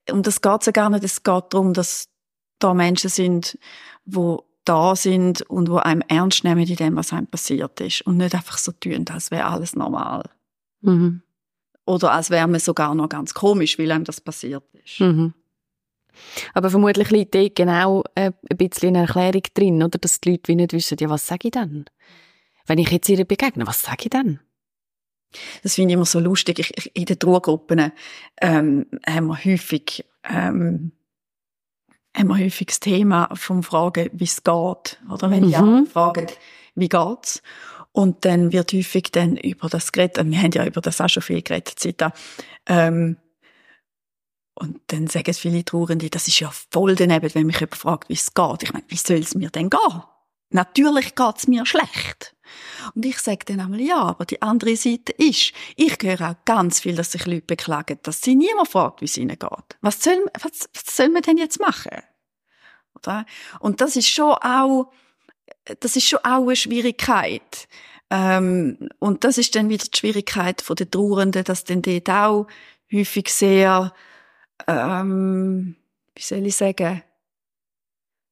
um 0.09 0.23
das 0.23 0.41
geht's 0.41 0.65
ja 0.65 0.71
gar 0.71 0.89
nicht. 0.89 1.03
Es 1.03 1.23
geht 1.23 1.43
darum, 1.49 1.73
dass 1.73 2.07
da 2.59 2.73
Menschen 2.73 3.09
sind, 3.09 3.57
wo 4.05 4.45
da 4.65 4.95
sind 4.95 5.41
und 5.43 5.69
wo 5.69 5.77
einem 5.77 6.01
ernst 6.07 6.43
nehmen 6.43 6.65
in 6.65 6.75
dem, 6.75 6.95
was 6.95 7.13
einem 7.13 7.27
passiert 7.27 7.79
ist 7.81 8.01
und 8.01 8.17
nicht 8.17 8.35
einfach 8.35 8.57
so 8.57 8.71
tun, 8.71 9.05
als 9.11 9.31
wäre 9.31 9.45
alles 9.45 9.75
normal. 9.75 10.23
Mhm. 10.81 11.21
Oder 11.85 12.11
als 12.11 12.29
wäre 12.29 12.47
man 12.47 12.59
sogar 12.59 12.93
noch 12.93 13.09
ganz 13.09 13.33
komisch, 13.33 13.79
weil 13.79 13.91
einem 13.91 14.03
das 14.03 14.21
passiert 14.21 14.63
ist. 14.83 14.99
Mhm. 14.99 15.33
Aber 16.53 16.69
vermutlich 16.69 17.09
liegt 17.09 17.33
da 17.33 17.47
genau 17.47 18.03
äh, 18.15 18.31
ein 18.49 18.57
bisschen 18.57 18.95
eine 18.95 19.07
Erklärung 19.07 19.43
drin, 19.53 19.83
oder? 19.83 19.97
Dass 19.97 20.19
die 20.19 20.31
Leute 20.31 20.47
wie 20.47 20.55
nicht 20.55 20.73
wissen, 20.73 20.97
ja, 20.99 21.09
was 21.09 21.25
sage 21.25 21.47
ich 21.47 21.51
dann? 21.51 21.85
Wenn 22.69 22.77
ich 22.77 22.91
jetzt 22.91 23.09
ihr 23.09 23.25
begegne, 23.25 23.65
was 23.65 23.81
sage 23.81 24.03
ich 24.03 24.09
dann? 24.11 24.39
Das 25.63 25.75
finde 25.75 25.91
ich 25.91 25.95
immer 25.95 26.05
so 26.05 26.19
lustig. 26.19 26.59
Ich, 26.59 26.77
ich, 26.77 26.95
in 26.95 27.05
den 27.05 27.17
Trauergruppen 27.17 27.91
ähm, 28.41 28.85
haben 29.07 29.27
wir 29.27 29.43
häufig 29.43 30.05
ähm, 30.23 30.91
haben 32.15 32.27
wir 32.27 32.37
häufig 32.37 32.67
das 32.67 32.79
Thema 32.79 33.29
vom 33.33 33.63
Fragen, 33.63 34.09
wie 34.13 34.25
es 34.25 34.43
geht. 34.43 34.99
Oder 35.11 35.31
wenn 35.31 35.43
mhm. 35.45 35.47
die 35.47 35.55
anderen 35.55 35.87
fragen, 35.87 36.27
wie 36.75 36.89
geht's? 36.89 37.41
Und 37.91 38.23
dann 38.23 38.51
wird 38.51 38.71
häufig 38.73 39.11
dann 39.11 39.35
über 39.35 39.67
das 39.67 39.91
geredet, 39.91 40.23
wir 40.23 40.41
haben 40.41 40.51
ja 40.51 40.65
über 40.65 40.81
das 40.81 41.01
auch 41.01 41.09
schon 41.09 41.23
viel 41.23 41.41
geredet, 41.41 41.73
Zita, 41.79 42.13
ähm, 42.67 43.17
und 44.53 44.81
dann 44.87 45.07
sagen 45.07 45.33
viele 45.33 45.63
Trauernde, 45.63 46.09
das 46.09 46.27
ist 46.27 46.39
ja 46.41 46.51
voll 46.71 46.95
daneben, 46.95 47.33
wenn 47.33 47.47
mich 47.47 47.61
jemand 47.61 47.77
fragt, 47.77 48.09
wie 48.09 48.13
es 48.13 48.33
geht. 48.33 48.63
Ich 48.63 48.73
meine, 48.73 48.85
wie 48.89 48.97
soll 48.97 49.17
es 49.17 49.33
mir 49.33 49.49
denn 49.49 49.69
gehen? 49.69 50.03
Natürlich 50.49 51.15
geht's 51.15 51.47
mir 51.47 51.65
schlecht. 51.65 52.35
Und 52.95 53.05
ich 53.05 53.19
sage 53.19 53.45
dann 53.45 53.59
einmal, 53.59 53.81
ja, 53.81 54.01
aber 54.01 54.25
die 54.25 54.41
andere 54.41 54.75
Seite 54.75 55.11
ist, 55.13 55.53
ich 55.75 55.97
höre 56.01 56.31
auch 56.31 56.45
ganz 56.45 56.79
viel, 56.79 56.95
dass 56.95 57.11
sich 57.11 57.25
Leute 57.25 57.45
beklagen, 57.45 57.99
dass 58.03 58.21
sie 58.21 58.35
niemand 58.35 58.69
fragt, 58.69 59.01
wie 59.01 59.05
es 59.05 59.17
ihnen 59.17 59.37
geht. 59.37 59.77
Was 59.81 60.03
soll, 60.03 60.25
was, 60.41 60.69
was 60.73 60.95
soll 60.95 61.09
man 61.09 61.21
denn 61.21 61.37
jetzt 61.37 61.59
machen? 61.59 62.01
Oder? 62.95 63.25
Und 63.59 63.81
das 63.81 63.95
ist 63.95 64.07
schon 64.07 64.33
auch, 64.33 64.91
das 65.79 65.95
ist 65.95 66.07
schon 66.07 66.19
auch 66.19 66.43
eine 66.43 66.55
Schwierigkeit. 66.55 67.67
Ähm, 68.09 68.89
und 68.97 69.23
das 69.23 69.37
ist 69.37 69.55
dann 69.55 69.69
wieder 69.69 69.85
die 69.85 69.97
Schwierigkeit 69.97 70.63
den 70.67 70.89
Trauernden, 70.89 71.43
dass 71.43 71.63
dann 71.63 71.83
dort 71.83 72.09
auch 72.09 72.47
häufig 72.91 73.29
sehr, 73.31 73.93
ähm, 74.67 75.75
wie 76.15 76.21
soll 76.23 76.45
ich 76.45 76.55
sagen, 76.55 77.03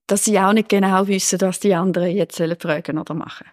dass 0.07 0.25
sie 0.25 0.39
auch 0.39 0.53
nicht 0.53 0.69
genau 0.69 1.07
wissen, 1.07 1.39
was 1.41 1.59
die 1.59 1.75
anderen 1.75 2.15
jetzt 2.15 2.37
sollen 2.37 2.57
fragen 2.59 2.97
oder 2.97 3.13
machen. 3.13 3.47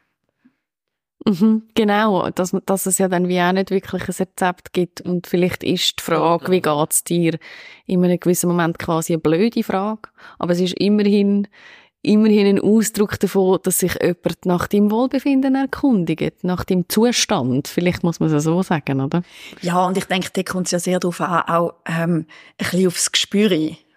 Mhm, 1.27 1.63
genau, 1.75 2.29
dass, 2.31 2.55
dass 2.67 2.85
es 2.87 2.99
ja 2.99 3.09
dann 3.09 3.29
wie 3.29 3.41
auch 3.41 3.53
nicht 3.53 3.71
wirklich 3.71 4.03
ein 4.03 4.15
Rezept 4.15 4.75
gibt 4.75 5.01
und 5.01 5.27
vielleicht 5.27 5.65
ist 5.65 5.99
die 5.99 6.03
Frage, 6.03 6.51
wie 6.51 6.61
geht's 6.61 7.03
dir, 7.03 7.39
in 7.87 8.05
einem 8.05 8.21
gewissen 8.21 8.49
Moment 8.49 8.79
quasi 8.79 9.15
eine 9.15 9.23
blöde 9.23 9.63
Frage, 9.63 10.11
aber 10.39 10.53
es 10.53 10.61
ist 10.61 10.79
immerhin 10.79 11.49
immerhin 12.05 12.47
ein 12.47 12.61
Ausdruck 12.61 13.19
davon, 13.19 13.59
dass 13.63 13.79
sich 13.79 13.95
jemand 14.01 14.45
nach 14.45 14.67
dem 14.69 14.91
Wohlbefinden 14.91 15.55
erkundigt, 15.55 16.45
nach 16.45 16.65
dem 16.65 16.89
Zustand. 16.89 17.67
Vielleicht 17.67 18.03
muss 18.03 18.21
man 18.21 18.33
es 18.33 18.45
so 18.45 18.63
sagen, 18.63 19.01
oder? 19.01 19.23
Ja, 19.63 19.87
und 19.87 19.97
ich 19.97 20.05
denke, 20.05 20.29
da 20.33 20.43
kommt 20.43 20.67
es 20.67 20.73
ja 20.73 20.79
sehr 20.79 21.01
darauf 21.01 21.21
an, 21.23 21.43
auch 21.49 21.75
ähm, 21.87 22.13
ein 22.13 22.27
bisschen 22.59 22.87
aufs 22.89 23.11
Gespür. 23.11 23.51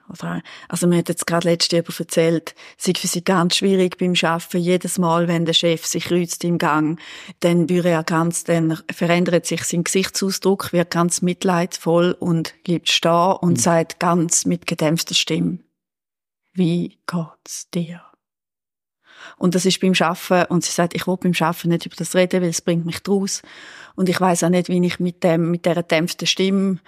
Oder? 0.09 0.41
Also 0.69 0.87
mir 0.87 0.97
hat 0.97 1.09
jetzt 1.09 1.27
gerade 1.27 1.49
letzte 1.49 1.87
Woche 1.87 2.03
erzählt, 2.03 2.55
es 2.77 2.87
ist 2.87 2.97
für 2.99 3.07
sie 3.07 3.23
ganz 3.23 3.57
schwierig 3.57 3.97
beim 3.97 4.13
Arbeiten. 4.21 4.57
Jedes 4.57 4.97
Mal, 4.97 5.27
wenn 5.27 5.45
der 5.45 5.53
Chef 5.53 5.85
sich 5.85 6.05
kreuzt 6.05 6.43
im 6.43 6.57
Gang, 6.57 6.99
dann 7.41 7.69
würde 7.69 7.89
er 7.89 8.03
ganz, 8.03 8.43
dann 8.43 8.79
verändert 8.91 9.45
sich 9.45 9.63
sein 9.63 9.83
Gesichtsausdruck, 9.83 10.71
wird 10.73 10.91
ganz 10.91 11.21
mitleidvoll 11.21 12.15
und 12.19 12.53
bleibt 12.63 12.89
stehen 12.89 13.35
und 13.41 13.51
mhm. 13.51 13.57
sagt 13.57 13.99
ganz 13.99 14.45
mit 14.45 14.67
gedämpfter 14.67 15.15
Stimme, 15.15 15.59
wie 16.53 16.97
geht's 17.05 17.69
dir? 17.69 18.06
Und 19.37 19.53
das 19.53 19.65
ist 19.65 19.79
beim 19.79 19.93
Schaffen 19.93 20.45
und 20.45 20.63
sie 20.63 20.71
sagt, 20.71 20.95
ich 20.95 21.05
will 21.07 21.17
beim 21.17 21.33
Schaffen 21.33 21.69
nicht 21.69 21.85
über 21.85 21.95
das 21.95 22.15
reden, 22.15 22.41
weil 22.41 22.49
es 22.49 22.61
bringt 22.61 22.85
mich 22.85 23.03
draus. 23.03 23.41
Und 23.95 24.09
ich 24.09 24.19
weiß 24.19 24.43
auch 24.43 24.49
nicht, 24.49 24.69
wie 24.69 24.85
ich 24.85 24.99
mit 24.99 25.23
dem, 25.23 25.51
mit 25.51 25.65
dieser 25.65 25.83
dämpften 25.83 26.27
Stimme, 26.27 26.79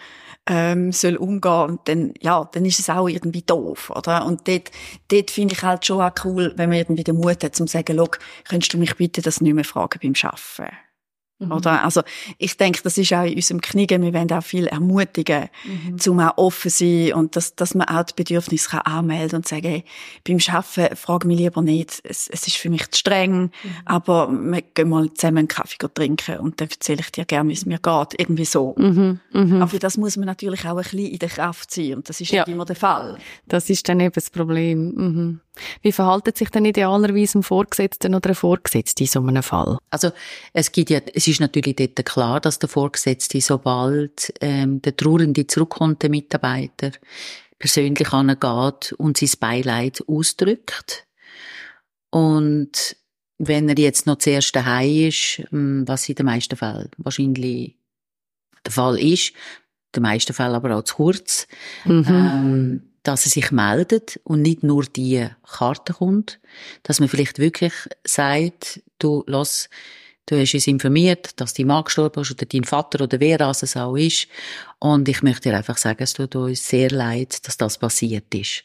ähm, 0.47 0.91
soll 0.91 1.15
umgehen. 1.15 1.69
Und 1.69 1.88
dann, 1.88 2.13
ja, 2.19 2.50
dann 2.52 2.65
ist 2.65 2.80
es 2.80 2.89
auch 2.89 3.08
irgendwie 3.08 3.43
doof, 3.43 3.91
oder? 3.95 4.26
Und 4.26 4.47
dort, 4.47 4.71
dort 5.10 5.32
finde 5.32 5.54
ich 5.54 5.63
halt 5.63 5.86
schon 5.86 6.02
auch 6.02 6.12
cool, 6.26 6.54
wenn 6.56 6.69
man 6.69 6.80
irgendwie 6.80 7.04
den 7.04 7.17
Mut 7.17 7.43
hat, 7.43 7.56
zum 7.56 7.67
zu 7.67 7.74
sagen, 7.74 7.95
Log, 7.95 8.19
könntest 8.47 8.74
du 8.74 8.78
mich 8.78 8.95
bitte 8.95 9.21
das 9.21 9.41
nicht 9.41 9.54
mehr 9.54 9.63
fragen 9.63 10.00
beim 10.02 10.15
Schaffen? 10.15 10.67
Mhm. 11.39 11.54
Oder? 11.54 11.84
Also, 11.84 12.02
ich 12.38 12.58
denke, 12.58 12.82
das 12.84 12.97
ist 12.97 13.13
auch 13.13 13.23
in 13.23 13.36
unserem 13.36 13.62
Kniegen, 13.62 14.02
wir 14.02 14.13
wollen 14.13 14.32
auch 14.32 14.43
viel 14.43 14.67
ermutigen, 14.67 15.49
mhm. 15.63 15.97
zum 15.97 16.19
auch 16.19 16.38
offen 16.38 16.69
sein 16.69 17.13
und 17.13 17.36
dass, 17.36 17.56
dass 17.56 17.75
man 17.75 17.88
auch 17.88 18.04
die 18.04 18.13
Bedürfnisse 18.15 18.69
kann 18.69 18.82
anmelden 18.82 19.38
und 19.38 19.47
sagen, 19.47 19.67
hey, 19.67 19.84
beim 20.28 20.39
Arbeiten 20.49 20.95
frage 20.97 21.28
mich 21.28 21.38
lieber 21.38 21.62
nicht, 21.62 22.02
es, 22.04 22.28
es 22.28 22.45
ist 22.45 22.58
für 22.58 22.69
mich 22.69 22.91
zu 22.91 22.99
streng, 22.99 23.41
mhm. 23.41 23.52
aber 23.86 24.30
wir 24.30 24.62
gehen 24.62 24.89
mal 24.89 25.13
zusammen 25.13 25.39
einen 25.39 25.47
Kaffee 25.47 25.78
trinken 25.93 26.39
und 26.39 26.60
dann 26.60 26.69
erzähle 26.69 26.99
ich 26.99 27.12
dir 27.12 27.25
gerne, 27.25 27.49
wie 27.49 27.54
es 27.54 27.65
mir 27.65 27.80
geht, 27.80 28.19
irgendwie 28.19 28.45
so. 28.45 28.75
Mhm. 28.78 29.19
Mhm. 29.32 29.62
Aber 29.62 29.80
das 29.80 29.97
muss 29.97 30.17
man 30.17 30.25
natürlich 30.25 30.65
auch 30.65 30.78
ein 30.78 30.84
bisschen 30.84 31.06
in 31.06 31.19
der 31.19 31.30
Kraft 31.30 31.71
sein 31.71 31.95
und 31.95 32.10
das 32.10 32.19
ist 32.19 32.32
ja. 32.32 32.43
nicht 32.43 32.54
immer 32.54 32.65
der 32.65 32.75
Fall. 32.75 33.17
Das 33.47 33.69
ist 33.69 33.88
dann 33.88 34.02
eben 34.02 34.13
das 34.13 34.30
Problem. 34.30 34.93
Mhm. 34.95 35.39
Wie 35.82 35.91
verhalten 35.91 36.34
sich 36.36 36.49
denn 36.49 36.65
idealerweise 36.65 37.39
ein 37.39 37.43
Vorgesetzter 37.43 38.10
oder 38.10 38.28
eine 38.28 38.36
Vorgesetzte 38.36 39.04
in 39.04 39.10
so 39.10 39.19
einem 39.19 39.43
Fall? 39.43 39.78
Also 39.89 40.12
es 40.54 40.71
gibt 40.71 40.89
ja, 40.89 40.99
es 41.13 41.28
ist 41.30 41.39
natürlich 41.39 41.76
dort 41.76 42.06
klar, 42.06 42.39
dass 42.39 42.60
der 42.60 42.70
Vorgesetzte, 42.70 43.42
sobald 43.42 44.34
ähm, 44.42 44.82
der 44.82 44.96
Trauernde 44.96 45.48
zurückkommt, 45.48 46.02
der 46.04 46.10
Mitarbeiter, 46.10 46.92
persönlich 47.58 48.12
angeht 48.13 48.94
und 48.98 49.18
sein 49.18 49.30
Beileid 49.39 50.02
ausdrückt. 50.08 51.06
Und 52.10 52.96
wenn 53.38 53.70
er 53.70 53.78
jetzt 53.78 54.06
noch 54.06 54.18
zuerst 54.18 54.56
daheim 54.56 55.08
ist, 55.08 55.44
ähm, 55.52 55.88
was 55.88 56.10
in 56.10 56.15
den 56.15 56.26
meisten 56.26 56.56
Fällen 56.56 56.89
wahrscheinlich 56.98 57.76
der 58.65 58.72
Fall 58.72 59.00
ist, 59.00 59.30
in 59.30 59.36
den 59.96 60.04
meisten 60.04 60.34
Fällen 60.34 60.56
aber 60.56 60.76
auch 60.76 60.84
zu 60.84 60.96
kurz, 60.96 61.48
mhm. 61.86 62.06
ähm, 62.08 62.84
dass 63.04 63.26
er 63.26 63.32
sich 63.32 63.52
meldet 63.52 64.20
und 64.24 64.42
nicht 64.42 64.63
nur 64.63 64.84
die 64.84 65.28
Karte 65.44 65.94
kommt, 65.94 66.39
dass 66.84 67.00
man 67.00 67.10
vielleicht 67.10 67.39
wirklich 67.39 67.74
sagt, 68.04 68.82
du, 69.00 69.24
lass, 69.26 69.70
du 70.30 70.39
hast 70.39 70.54
uns 70.54 70.68
informiert, 70.68 71.39
dass 71.39 71.54
dein 71.54 71.68
Mann 71.68 71.84
gestorben 71.84 72.22
ist 72.22 72.32
oder 72.32 72.46
dein 72.46 72.63
Vater 72.63 73.04
oder 73.04 73.20
wer 73.20 73.38
das 73.38 73.63
es 73.63 73.76
auch 73.76 73.96
ist 73.96 74.28
und 74.80 75.10
ich 75.10 75.22
möchte 75.22 75.50
dir 75.50 75.58
einfach 75.58 75.78
sagen, 75.78 76.04
es 76.04 76.13
tut 76.13 76.36
uns 76.36 76.68
sehr 76.68 76.89
leid, 76.89 77.48
dass 77.48 77.58
das 77.58 77.78
passiert 77.78 78.34
ist. 78.34 78.63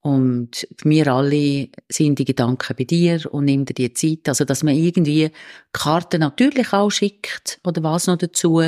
Und 0.00 0.66
wir 0.82 1.06
alle 1.06 1.68
sind 1.88 2.18
die 2.18 2.24
Gedanken 2.24 2.74
bei 2.76 2.84
dir 2.84 3.20
und 3.32 3.44
nimm 3.44 3.64
dir 3.64 3.74
die 3.74 3.92
Zeit. 3.92 4.28
Also, 4.28 4.44
dass 4.44 4.64
man 4.64 4.74
irgendwie 4.74 5.30
Karten 5.72 6.20
natürlich 6.20 6.72
auch 6.72 6.90
schickt 6.90 7.60
oder 7.62 7.84
was 7.84 8.08
noch 8.08 8.18
dazu, 8.18 8.60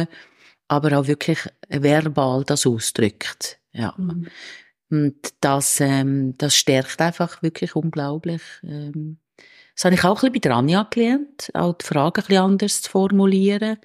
aber 0.68 0.98
auch 0.98 1.08
wirklich 1.08 1.40
verbal 1.68 2.44
das 2.44 2.66
ausdrückt. 2.66 3.58
Ja. 3.72 3.94
Mhm. 3.96 4.28
Und 4.90 5.16
das, 5.40 5.80
ähm, 5.80 6.38
das 6.38 6.54
stärkt 6.54 7.00
einfach 7.00 7.42
wirklich 7.42 7.74
unglaublich. 7.74 8.42
Ähm, 8.62 9.18
das 9.74 9.84
habe 9.84 9.94
ich 9.94 10.04
auch 10.04 10.22
ein 10.22 10.32
bisschen 10.32 10.50
bei 10.50 10.54
Rania 10.54 10.86
gelernt, 10.88 11.50
auch 11.54 11.74
die 11.74 11.84
Frage 11.84 12.20
ein 12.20 12.26
bisschen 12.26 12.42
anders 12.42 12.82
zu 12.82 12.90
formulieren. 12.90 13.78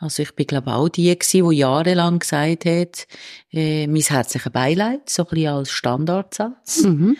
Also 0.00 0.22
ich 0.22 0.34
bin 0.34 0.46
glaube 0.46 0.72
auch 0.72 0.88
die 0.88 1.16
gewesen, 1.16 1.50
die 1.50 1.56
jahrelang 1.56 2.18
gesagt 2.20 2.64
hat, 2.64 3.06
äh, 3.52 3.86
mein 3.86 4.02
herzliches 4.02 4.52
Beileid, 4.52 5.08
so 5.08 5.24
ein 5.24 5.28
bisschen 5.28 5.48
als 5.48 5.70
Standardsatz. 5.70 6.82
Mhm. 6.82 7.16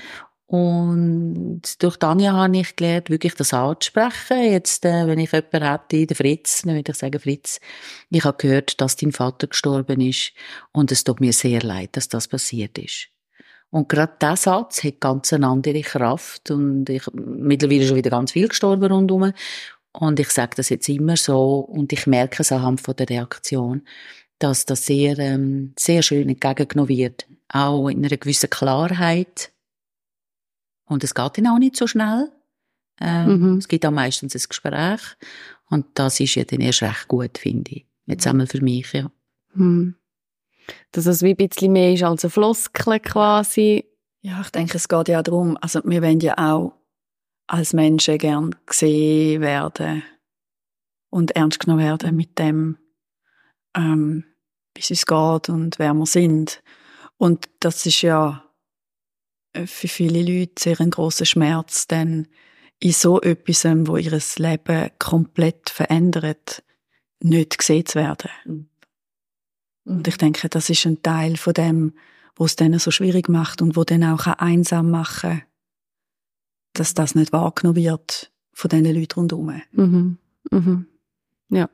Und 0.47 1.63
durch 1.83 1.99
Tanja 1.99 2.33
habe 2.33 2.57
ich 2.57 2.75
gelernt, 2.75 3.11
wirklich 3.11 3.35
das 3.35 3.53
anzusprechen. 3.53 4.51
Jetzt, 4.51 4.85
äh, 4.87 5.07
wenn 5.07 5.19
ich 5.19 5.31
jemanden 5.31 5.63
hätte, 5.63 6.07
den 6.07 6.17
Fritz, 6.17 6.63
dann 6.63 6.75
würde 6.75 6.91
ich 6.91 6.97
sagen, 6.97 7.21
Fritz, 7.21 7.61
ich 8.09 8.25
habe 8.25 8.39
gehört, 8.39 8.81
dass 8.81 8.97
dein 8.97 9.13
Vater 9.13 9.49
gestorben 9.49 10.01
ist 10.01 10.33
und 10.73 10.91
es 10.91 11.05
tut 11.05 11.21
mir 11.21 11.35
sehr 11.35 11.61
leid, 11.61 11.91
dass 11.97 12.09
das 12.09 12.29
passiert 12.29 12.79
ist. 12.79 13.09
Und 13.71 13.89
gerade 13.89 14.15
dieser 14.21 14.37
Satz 14.37 14.83
hat 14.83 15.01
ganz 15.01 15.33
eine 15.33 15.47
andere 15.47 15.83
Kraft 15.83 16.51
und 16.51 16.89
ich, 16.89 17.05
mittlerweile 17.13 17.87
schon 17.87 17.97
wieder 17.97 18.11
ganz 18.11 18.33
viel 18.33 18.49
gestorben 18.49 18.91
rundherum. 18.91 19.33
Und 19.93 20.21
ich 20.21 20.31
sage 20.31 20.57
das 20.57 20.71
jetzt 20.71 20.89
immer 20.89 21.17
so 21.17 21.61
und 21.61 21.93
ich 21.93 22.07
merke 22.07 22.43
es 22.43 22.53
anhand 22.53 22.81
von 22.81 22.97
der 22.97 23.11
Reaktion, 23.11 23.83
dass 24.39 24.65
das 24.65 24.87
sehr, 24.87 25.19
ähm, 25.19 25.75
sehr 25.79 26.03
schön 26.03 26.29
entgegengenommen 26.29 26.89
wird. 26.89 27.27
Auch 27.49 27.89
in 27.89 28.05
einer 28.05 28.17
gewissen 28.17 28.51
Klarheit. 28.51 29.53
Und 30.87 31.05
es 31.05 31.15
geht 31.15 31.39
dann 31.39 31.49
auch 31.49 31.59
nicht 31.59 31.77
so 31.77 31.87
schnell. 31.87 32.31
Ähm, 33.01 33.53
mhm. 33.53 33.59
Es 33.59 33.69
gibt 33.69 33.85
auch 33.85 33.91
meistens 33.91 34.35
ein 34.35 34.49
Gespräch. 34.49 35.01
Und 35.69 35.87
das 35.95 36.21
ist 36.21 36.35
ja 36.37 36.45
dann 36.45 36.61
erst 36.61 36.83
recht 36.83 37.09
gut, 37.09 37.37
finde 37.37 37.73
ich. 37.73 37.87
Jetzt 38.07 38.27
einmal 38.27 38.47
für 38.47 38.63
mich, 38.63 38.93
ja. 38.93 39.11
Mhm 39.55 39.95
dass 40.93 41.07
es 41.07 41.23
wie 41.23 41.31
ein 41.31 41.37
bisschen 41.37 41.73
mehr 41.73 41.93
ist 41.93 42.03
als 42.03 42.25
ein 42.25 42.31
Floskel 42.31 43.01
quasi. 43.01 43.85
Ja, 44.23 44.41
ich 44.41 44.51
denke, 44.51 44.77
es 44.77 44.89
geht 44.89 45.09
ja 45.09 45.23
darum, 45.23 45.57
also 45.61 45.81
wir 45.85 46.03
wollen 46.03 46.21
ja 46.21 46.37
auch 46.37 46.73
als 47.47 47.73
Menschen 47.73 48.19
gern 48.19 48.55
gesehen 48.67 49.41
werden 49.41 50.03
und 51.11 51.31
ernst 51.33 51.61
genommen 51.61 51.85
werden 51.85 52.15
mit 52.15 52.39
dem, 52.39 52.77
ähm, 53.77 54.25
wie 54.75 54.81
es 54.81 54.91
uns 54.91 55.07
geht 55.07 55.49
und 55.49 55.79
wer 55.79 55.95
wir 55.95 56.07
sind. 56.07 56.63
Und 57.17 57.49
das 57.61 57.87
ist 57.87 58.03
ja 58.03 58.45
äh, 59.53 59.67
für 59.67 59.89
viele 59.89 60.23
Leute 60.23 60.53
sehr 60.59 60.81
ein 60.81 60.91
großer 60.91 61.25
Schmerz, 61.25 61.87
denn 61.87 62.29
in 62.81 62.93
so 62.93 63.21
etwas, 63.21 63.65
wo 63.65 63.97
ihr 63.97 64.21
Leben 64.37 64.91
komplett 64.99 65.71
verändert, 65.71 66.63
nicht 67.21 67.59
gesehen 67.59 67.87
zu 67.87 67.99
werden. 67.99 68.71
Und 69.89 70.07
ich 70.07 70.19
denke, 70.19 70.49
das 70.49 70.71
ist 70.71 70.87
ein 70.87 71.03
Teil 71.03 71.37
von 71.37 71.55
dem, 71.55 71.95
was 72.37 72.53
es 72.53 72.57
denen 72.57 72.79
so 72.79 72.91
schwierig 72.91 73.29
macht 73.29 73.63
und 73.63 73.77
wo 73.77 73.85
dann 73.85 74.05
auch 74.05 74.27
einsam 74.27 74.91
machen 74.91 75.43
dass 76.79 76.95
das 76.95 77.15
nicht 77.15 77.33
wahrgenommen 77.33 77.77
wird 77.77 78.31
von 78.53 78.69
diesen 78.69 78.95
Leuten 78.95 79.21
rundherum. 79.21 79.63
Mhm. 79.73 80.19
Mhm. 80.51 80.87
Ja. 81.51 81.69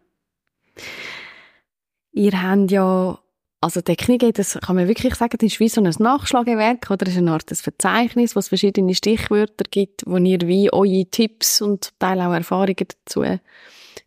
Ihr 2.12 2.42
habt 2.42 2.70
ja, 2.70 3.18
also 3.61 3.81
Kniege, 3.83 4.33
das 4.33 4.59
kann 4.61 4.77
man 4.77 4.88
wirklich 4.88 5.14
sagen, 5.14 5.37
das 5.38 5.53
ist 5.53 5.61
wie 5.61 5.68
so 5.68 5.83
ein 5.83 5.94
Nachschlagewerk 5.98 6.90
oder 6.90 7.07
ist 7.07 7.16
eine 7.16 7.33
Art 7.33 7.50
ein 7.50 7.57
Verzeichnis, 7.57 8.37
wo 8.37 8.40
es 8.40 8.48
verschiedene 8.48 8.94
Stichwörter 8.94 9.64
gibt, 9.70 10.05
wo 10.07 10.16
ihr 10.16 10.40
wie 10.42 10.72
eure 10.72 11.07
Tipps 11.07 11.61
und 11.61 11.85
zum 11.85 11.98
Teil 11.98 12.20
auch 12.20 12.33
Erfahrungen 12.33 12.87
dazu 13.05 13.24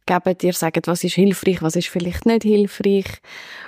gebt. 0.06 0.43
Ihr 0.43 0.54
sagt, 0.54 0.88
was 0.88 1.04
ist 1.04 1.15
hilfreich, 1.15 1.62
was 1.62 1.76
ist 1.76 1.88
vielleicht 1.88 2.26
nicht 2.26 2.43
hilfreich. 2.43 3.06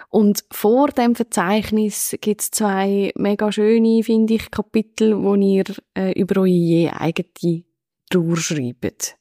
Und 0.09 0.43
vor 0.51 0.89
dem 0.89 1.15
Verzeichnis 1.15 2.15
gibt 2.21 2.41
es 2.41 2.51
zwei 2.51 3.11
mega 3.15 3.51
schöne, 3.51 4.03
finde 4.03 4.35
ich, 4.35 4.49
Kapitel, 4.49 5.21
wo 5.21 5.35
ihr 5.35 5.65
äh, 5.95 6.11
über 6.19 6.41
eure 6.41 6.47
je 6.47 6.89
eigene 6.89 7.63
Trauer 8.09 8.37
schreibt. 8.37 9.17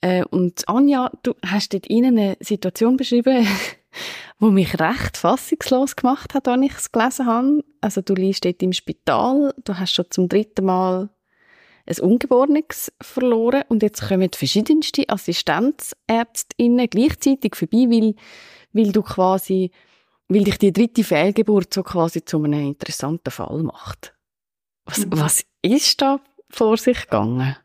Äh, 0.00 0.24
und 0.24 0.68
Anja, 0.68 1.10
du 1.22 1.34
hast 1.44 1.72
dort 1.72 1.88
Ihnen 1.88 2.18
eine 2.18 2.36
Situation 2.40 2.96
beschrieben, 2.96 3.46
wo 4.38 4.50
mich 4.50 4.78
recht 4.78 5.16
fassungslos 5.16 5.96
gemacht 5.96 6.34
hat, 6.34 6.46
als 6.48 6.62
ich 6.62 6.72
es 6.72 6.92
gelesen 6.92 7.26
habe. 7.26 7.64
Also 7.80 8.02
du 8.02 8.14
liegst 8.14 8.44
dort 8.44 8.62
im 8.62 8.72
Spital, 8.72 9.54
du 9.64 9.78
hast 9.78 9.92
schon 9.92 10.10
zum 10.10 10.28
dritten 10.28 10.66
Mal 10.66 11.08
ein 11.86 12.00
Ungeborenes 12.00 12.92
verloren 13.00 13.62
und 13.68 13.82
jetzt 13.82 14.06
kommen 14.08 14.30
verschiedenste 14.32 15.08
Assistenzärztinnen 15.08 16.88
gleichzeitig 16.90 17.54
vorbei, 17.54 17.86
weil, 17.88 18.14
weil 18.72 18.92
du 18.92 19.02
quasi, 19.02 19.70
weil 20.28 20.44
dich 20.44 20.58
die 20.58 20.72
dritte 20.72 21.04
Fehlgeburt 21.04 21.72
so 21.72 21.82
quasi 21.82 22.24
zu 22.24 22.42
einem 22.42 22.66
interessanten 22.66 23.30
Fall 23.30 23.62
macht. 23.62 24.14
Was, 24.84 25.06
mhm. 25.06 25.12
was 25.12 25.44
ist 25.62 26.00
da 26.02 26.20
vor 26.48 26.76
sich 26.76 27.02
gegangen? 27.02 27.56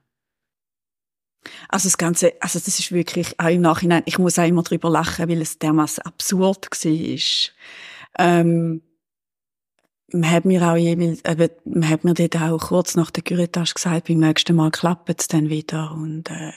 Also 1.69 1.87
das 1.87 1.97
Ganze, 1.97 2.33
also 2.39 2.59
das 2.59 2.79
ist 2.79 2.91
wirklich 2.91 3.39
auch 3.39 3.49
im 3.49 3.61
Nachhinein, 3.61 4.03
ich 4.05 4.19
muss 4.19 4.37
auch 4.37 4.45
immer 4.45 4.61
drüber 4.61 4.91
lachen, 4.91 5.27
weil 5.27 5.41
es 5.41 5.57
dermaßen 5.57 6.03
absurd 6.03 6.67
war. 6.71 7.53
Ähm, 8.19 8.81
man 10.13 10.29
hat 10.29 10.45
mir 10.45 10.61
auch 10.63 10.75
jeweils, 10.75 11.23
eben, 11.25 11.49
man 11.65 11.89
hat 11.89 12.03
mir 12.03 12.13
dort 12.13 12.37
auch 12.37 12.59
kurz 12.59 12.95
nach 12.95 13.11
der 13.11 13.23
Curetage 13.23 13.73
gesagt, 13.73 14.07
beim 14.07 14.19
nächsten 14.19 14.55
Mal 14.55 14.71
klappt 14.71 15.19
es 15.19 15.27
dann 15.27 15.49
wieder 15.49 15.91
und 15.91 16.29
äh, 16.29 16.51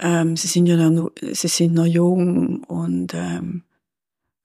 ähm, 0.00 0.36
sie 0.36 0.48
sind 0.48 0.66
ja 0.66 0.90
noch, 0.90 1.12
sie 1.20 1.48
sind 1.48 1.74
noch 1.74 1.86
jung 1.86 2.64
und 2.64 3.14
ähm, 3.14 3.62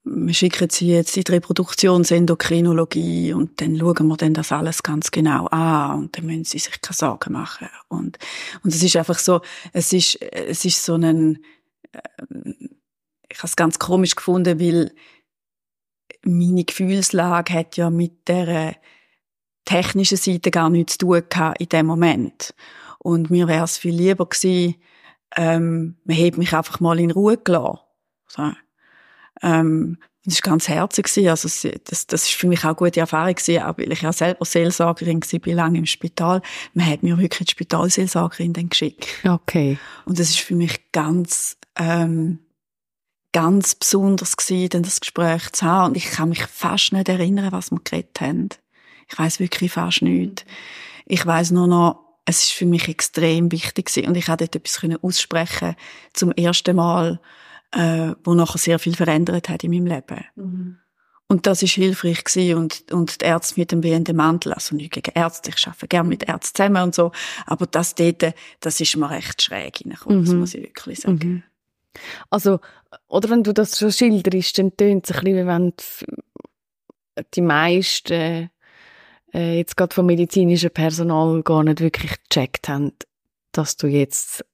wir 0.04 0.34
schicken 0.34 0.68
sie 0.68 0.88
jetzt 0.88 1.16
in 1.16 1.24
die 1.24 1.32
Reproduktionsendokrinologie 1.32 3.32
und 3.32 3.58
dann 3.60 3.78
schauen 3.78 4.06
wir 4.06 4.16
dann 4.16 4.34
das 4.34 4.52
alles 4.52 4.82
ganz 4.82 5.10
genau 5.10 5.46
an 5.46 5.98
und 5.98 6.16
dann 6.16 6.26
müssen 6.26 6.44
sie 6.44 6.58
sich 6.58 6.80
keine 6.82 6.94
Sorgen 6.94 7.32
machen. 7.32 7.68
Und, 7.88 8.18
und 8.62 8.74
es 8.74 8.82
ist 8.82 8.96
einfach 8.96 9.18
so, 9.18 9.40
es 9.72 9.94
ist, 9.94 10.20
es 10.20 10.66
ist 10.66 10.84
so 10.84 10.94
ein, 10.94 11.42
äh, 11.92 12.00
ich 13.30 13.38
habe 13.38 13.48
es 13.48 13.56
ganz 13.56 13.78
komisch 13.78 14.14
gefunden, 14.14 14.60
weil 14.60 14.92
meine 16.26 16.64
Gefühlslage 16.64 17.52
hat 17.52 17.76
ja 17.76 17.90
mit 17.90 18.28
der 18.28 18.76
technischen 19.64 20.18
Seite 20.18 20.50
gar 20.50 20.70
nichts 20.70 20.94
zu 20.94 21.06
tun 21.06 21.22
gehabt 21.28 21.60
in 21.60 21.68
dem 21.68 21.86
Moment. 21.86 22.54
Und 22.98 23.30
mir 23.30 23.48
wäre 23.48 23.64
es 23.64 23.78
viel 23.78 23.94
lieber 23.94 24.26
gewesen, 24.26 24.76
ähm, 25.36 25.96
man 26.04 26.16
hätte 26.16 26.38
mich 26.38 26.54
einfach 26.54 26.80
mal 26.80 26.98
in 27.00 27.10
Ruhe 27.10 27.36
gelassen. 27.36 27.78
So. 28.28 28.52
Ähm, 29.42 29.98
das 30.24 30.36
war 30.36 30.52
ganz 30.52 30.68
herzig. 30.68 31.28
Also, 31.28 31.48
das, 31.84 32.06
das 32.06 32.22
ist 32.24 32.32
für 32.32 32.46
mich 32.46 32.60
auch 32.60 32.68
eine 32.68 32.74
gute 32.76 33.00
Erfahrung 33.00 33.34
gewesen, 33.34 33.62
auch 33.62 33.76
weil 33.76 33.92
ich 33.92 34.02
ja 34.02 34.12
selber 34.12 34.44
Seelsorgerin 34.44 35.20
war, 35.20 35.40
bin 35.40 35.56
lange 35.56 35.78
im 35.78 35.86
Spital. 35.86 36.40
Man 36.72 36.86
hat 36.86 37.02
mir 37.02 37.18
wirklich 37.18 37.46
die 37.46 37.52
Spitalseelsorgerin 37.52 38.54
dann 38.54 38.70
geschickt. 38.70 39.06
Okay. 39.24 39.78
Und 40.06 40.18
das 40.18 40.30
ist 40.30 40.40
für 40.40 40.54
mich 40.54 40.92
ganz, 40.92 41.58
ähm, 41.76 42.38
ganz 43.34 43.74
besonders 43.74 44.38
gewesen, 44.38 44.70
dann 44.70 44.82
das 44.84 45.00
Gespräch 45.00 45.52
zu 45.52 45.66
haben. 45.66 45.90
Und 45.90 45.96
ich 45.98 46.10
kann 46.10 46.30
mich 46.30 46.46
fast 46.46 46.94
nicht 46.94 47.10
erinnern, 47.10 47.52
was 47.52 47.70
wir 47.70 47.80
geredet 47.84 48.18
haben. 48.20 48.48
Ich 49.10 49.18
weiß 49.18 49.40
wirklich 49.40 49.72
fast 49.72 50.00
nichts. 50.00 50.46
Ich 51.04 51.26
weiß 51.26 51.50
nur 51.50 51.66
noch, 51.66 52.00
es 52.24 52.44
ist 52.44 52.52
für 52.52 52.64
mich 52.64 52.88
extrem 52.88 53.52
wichtig 53.52 53.86
gewesen. 53.86 54.08
Und 54.08 54.16
ich 54.16 54.26
konnte 54.26 54.48
dort 54.48 54.56
etwas 54.56 54.80
aussprechen 55.02 55.76
zum 56.14 56.32
ersten 56.32 56.76
Mal 56.76 57.20
äh, 57.74 58.14
wo 58.22 58.34
nachher 58.34 58.58
sehr 58.58 58.78
viel 58.78 58.94
verändert 58.94 59.48
hat 59.48 59.64
in 59.64 59.70
meinem 59.72 59.86
Leben. 59.86 60.24
Mhm. 60.36 60.78
Und 61.26 61.46
das 61.46 61.62
ist 61.62 61.72
hilfreich 61.72 62.22
gewesen 62.22 62.58
und, 62.58 62.92
und 62.92 63.20
die 63.20 63.24
Ärzte 63.24 63.58
mit 63.58 63.72
dem 63.72 63.82
wehenden 63.82 64.16
Mantel, 64.16 64.52
also 64.52 64.76
nicht 64.76 64.92
gegen 64.92 65.10
Ärzte, 65.14 65.50
ich 65.50 65.66
arbeite 65.66 65.88
gerne 65.88 66.08
mit 66.08 66.28
Ärzten 66.28 66.54
zusammen 66.54 66.82
und 66.82 66.94
so, 66.94 67.12
aber 67.46 67.66
das 67.66 67.94
dort, 67.94 68.34
das 68.60 68.80
ist 68.80 68.96
mir 68.96 69.10
recht 69.10 69.42
schräg 69.42 69.80
reingekommen, 69.84 70.20
mhm. 70.20 70.24
das 70.24 70.34
muss 70.34 70.54
ich 70.54 70.62
wirklich 70.62 71.00
sagen. 71.00 71.18
Mhm. 71.18 71.42
Also, 72.30 72.60
oder 73.08 73.30
wenn 73.30 73.42
du 73.42 73.52
das 73.52 73.78
schon 73.78 73.92
schilderst, 73.92 74.58
dann 74.58 74.76
tönt 74.76 75.08
es 75.08 75.16
ein 75.16 75.24
bisschen, 75.24 75.36
wie 75.36 75.46
wenn 75.46 75.72
die 77.34 77.40
meisten 77.40 78.50
äh, 79.32 79.58
jetzt 79.58 79.76
gerade 79.76 79.94
vom 79.94 80.06
medizinischen 80.06 80.70
Personal 80.70 81.42
gar 81.42 81.62
nicht 81.62 81.80
wirklich 81.80 82.12
gecheckt 82.28 82.68
haben, 82.68 82.92
dass 83.52 83.76
du 83.76 83.86
jetzt 83.86 84.44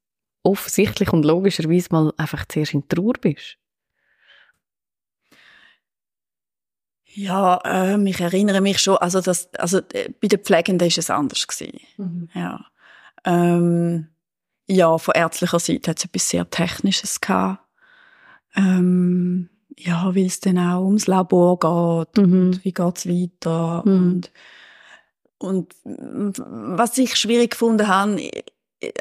offensichtlich 0.43 1.13
und 1.13 1.25
logischerweise 1.25 1.89
mal 1.91 2.13
einfach 2.17 2.47
zuerst 2.47 2.75
in 2.75 2.89
Trauer 2.89 3.15
bist? 3.21 3.57
Ja, 7.13 7.61
ähm, 7.65 8.07
ich 8.07 8.21
erinnere 8.21 8.61
mich 8.61 8.79
schon, 8.79 8.97
also 8.99 9.21
das, 9.21 9.53
also 9.55 9.79
äh, 9.93 10.11
bei 10.21 10.29
den 10.29 10.41
Pflegenden 10.41 10.87
ist 10.87 10.99
es 10.99 11.11
anders 11.11 11.47
gewesen. 11.47 11.81
Mhm. 11.97 12.29
Ja. 12.35 12.67
Ähm, 13.25 14.09
ja, 14.71 14.99
von 14.99 15.15
ärztlicher 15.15 15.59
Seite 15.59 15.91
hat 15.91 15.99
es 15.99 16.05
etwas 16.05 16.29
sehr 16.29 16.49
Technisches 16.49 17.21
gehabt. 17.21 17.61
Ähm, 18.57 19.49
ja, 19.77 20.15
weil 20.15 20.27
es 20.27 20.41
dann 20.41 20.59
auch 20.59 20.85
ums 20.85 21.07
Labor 21.07 21.59
geht 21.59 22.25
mhm. 22.25 22.33
und 22.33 22.65
wie 22.65 22.73
geht's 22.73 23.07
weiter 23.07 23.83
mhm. 23.85 23.93
und 23.93 24.31
und 25.39 25.75
was 25.87 26.99
ich 26.99 27.17
schwierig 27.17 27.53
gefunden 27.53 27.89
habe, 27.89 28.31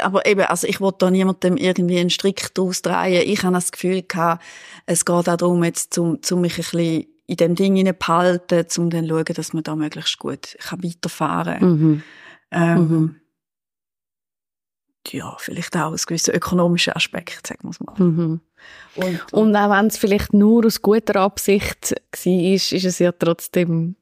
aber 0.02 0.26
eben, 0.26 0.42
also 0.42 0.68
ich 0.68 0.80
wollte 0.80 1.00
da 1.00 1.12
niemandem 1.12 1.58
irgendwie 1.58 2.00
einen 2.00 2.10
Strick 2.10 2.54
draus 2.54 2.82
drehen. 2.82 3.24
Ich 3.26 3.44
habe 3.44 3.56
das 3.56 3.74
Gefühl 3.74 4.04
gehabt, 4.04 4.42
es 4.86 5.04
geht 5.04 5.14
auch 5.14 5.24
darum, 5.24 5.64
jetzt, 5.66 5.94
zum, 5.94 6.22
zum 6.22 6.40
mich 6.40 6.54
ein 6.54 6.58
bisschen 6.58 7.08
in 7.28 7.36
dem 7.36 7.56
Ding 7.56 7.94
behalten, 8.00 8.66
um 8.78 8.90
dann 8.90 9.06
zu 9.06 9.10
schauen, 9.10 9.36
dass 9.36 9.54
man 9.54 9.64
da 9.64 9.76
möglichst 9.76 10.18
gut 10.18 10.56
kann 10.60 10.82
weiterfahren 10.82 11.60
kann. 11.60 11.70
Mhm. 11.70 12.04
Ähm, 12.52 12.88
mhm. 12.88 13.16
Ja, 15.12 15.36
vielleicht 15.40 15.76
auch 15.76 15.92
aus 15.92 16.06
gewissen 16.06 16.34
ökonomischen 16.34 16.94
Aspekt, 16.94 17.48
sagen 17.48 17.64
wir 17.64 17.72
es 17.72 17.80
mal. 17.80 17.96
Mhm. 17.98 18.42
Und, 18.96 19.06
und, 19.06 19.34
und, 19.34 19.56
auch 19.56 19.70
wenn 19.72 19.88
es 19.88 19.98
vielleicht 19.98 20.34
nur 20.34 20.66
aus 20.66 20.82
guter 20.82 21.16
Absicht 21.22 21.92
war, 21.92 22.34
ist, 22.34 22.72
ist 22.72 22.86
es 22.86 23.00
ja 23.00 23.12
trotzdem... 23.12 23.96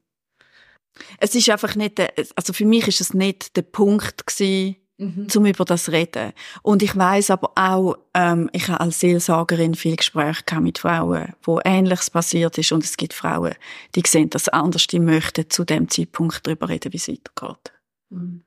Es 1.18 1.34
ist 1.34 1.48
einfach 1.48 1.76
nicht, 1.76 1.98
der, 1.98 2.12
also 2.34 2.52
für 2.52 2.64
mich 2.64 2.88
ist 2.88 3.00
es 3.00 3.14
nicht 3.14 3.56
der 3.56 3.62
Punkt 3.62 4.26
gewesen, 4.26 4.76
mhm. 4.98 5.28
zum 5.28 5.46
über 5.46 5.64
das 5.64 5.90
reden. 5.90 6.32
Und 6.62 6.82
ich 6.82 6.96
weiß 6.96 7.30
aber 7.30 7.52
auch, 7.54 7.96
ähm, 8.14 8.50
ich 8.52 8.68
habe 8.68 8.80
als 8.80 9.00
Seelsorgerin 9.00 9.74
viel 9.74 9.96
Gespräche 9.96 10.60
mit 10.60 10.78
Frauen, 10.78 11.34
wo 11.42 11.60
Ähnliches 11.64 12.10
passiert 12.10 12.58
ist 12.58 12.72
und 12.72 12.84
es 12.84 12.96
gibt 12.96 13.14
Frauen, 13.14 13.54
die 13.94 14.02
sehen 14.06 14.30
das 14.30 14.48
anders, 14.48 14.86
die 14.86 15.00
möchten 15.00 15.48
zu 15.48 15.64
dem 15.64 15.88
Zeitpunkt 15.88 16.46
darüber 16.46 16.68
reden, 16.68 16.92
wie 16.92 16.96
es 16.98 17.08
weitergeht. 17.08 17.72
Mhm. 18.10 18.42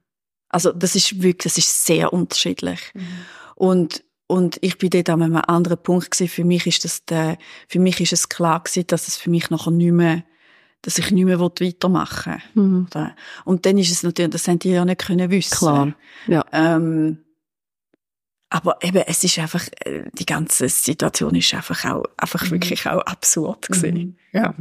Also 0.51 0.71
das 0.71 0.95
ist 0.95 1.21
wirklich, 1.21 1.53
das 1.53 1.57
ist 1.57 1.85
sehr 1.85 2.11
unterschiedlich. 2.13 2.79
Mhm. 2.93 3.07
Und 3.55 4.03
und 4.27 4.57
ich 4.61 4.77
bin 4.77 4.89
dort 4.89 5.09
an 5.09 5.23
einem 5.23 5.35
anderen 5.35 5.77
Punkt 5.77 6.11
gewesen. 6.11 6.29
Für 6.29 6.45
mich 6.45 6.65
ist 6.65 6.85
das 6.85 7.03
der, 7.03 7.37
für 7.67 7.79
mich 7.79 7.99
ist 7.99 8.13
es 8.13 8.29
klar 8.29 8.63
gewesen, 8.63 8.87
dass 8.87 9.09
es 9.09 9.17
für 9.17 9.29
mich 9.29 9.49
nachher 9.49 9.71
nicht 9.71 9.91
mehr 9.91 10.23
dass 10.81 10.97
ich 10.97 11.11
nicht 11.11 11.25
mehr 11.25 11.39
weitermachen 11.39 12.41
will. 12.53 12.63
Mhm. 12.63 12.87
Und 13.45 13.65
dann 13.65 13.77
ist 13.77 13.91
es 13.91 14.03
natürlich, 14.03 14.31
das 14.31 14.47
haben 14.47 14.59
die 14.59 14.71
ja 14.71 14.83
nicht 14.83 15.05
können 15.05 15.29
wissen. 15.29 15.57
Klar, 15.57 15.93
ja. 16.27 16.43
Ähm, 16.51 17.19
aber 18.49 18.77
eben, 18.81 19.03
es 19.07 19.23
ist 19.23 19.39
einfach, 19.39 19.65
äh, 19.85 20.03
die 20.13 20.25
ganze 20.25 20.67
Situation 20.67 21.35
ist 21.35 21.53
einfach 21.53 21.85
auch, 21.85 22.03
einfach 22.17 22.45
mhm. 22.45 22.51
wirklich 22.51 22.87
auch 22.87 23.01
absurd 23.01 23.67
gewesen. 23.67 24.17
Mhm. 24.31 24.39
Ja. 24.39 24.55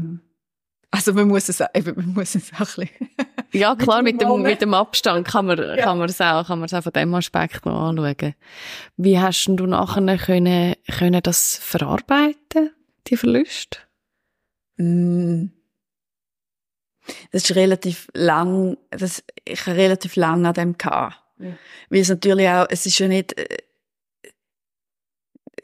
Also 0.91 1.13
man 1.13 1.29
muss 1.29 1.49
es, 1.49 1.61
eben, 1.75 1.95
man 1.97 2.15
muss 2.15 2.35
es 2.35 2.53
auch 2.55 2.79
ein 2.79 2.89
bisschen 2.89 3.11
Ja, 3.53 3.75
klar, 3.75 4.03
mit 4.03 4.21
dem, 4.21 4.43
mit 4.43 4.61
dem 4.61 4.75
Abstand 4.75 5.27
kann 5.27 5.47
man, 5.47 5.59
ja. 5.59 5.77
kann 5.77 5.99
man 5.99 6.09
es 6.09 6.21
auch, 6.21 6.47
kann 6.47 6.61
man 6.61 6.67
es 6.67 6.75
auch 6.75 6.83
von 6.83 6.93
dem 6.93 7.13
Aspekt 7.15 7.67
noch 7.67 7.89
anschauen. 7.89 8.35
Wie 8.97 9.19
hast 9.19 9.47
du 9.47 9.67
nachher 9.67 10.19
können, 10.19 10.75
können 10.87 11.21
das 11.23 11.57
verarbeiten, 11.57 12.71
die 13.09 13.17
Verluste? 13.17 13.79
Mm. 14.77 15.47
Das 17.33 17.43
ist 17.43 17.57
relativ 17.57 18.09
lang, 18.15 18.77
das, 18.91 19.25
ich 19.45 19.67
habe 19.67 19.77
relativ 19.77 20.15
lang 20.15 20.47
an 20.47 20.55
dem 20.55 20.79
gehabt. 20.79 21.21
Ja. 21.39 21.57
Weil 21.89 22.01
es 22.01 22.09
natürlich 22.09 22.49
auch, 22.49 22.67
es 22.69 22.87
ist 22.87 22.99
ja 22.99 23.09
nicht, 23.09 23.37
äh, 23.37 23.59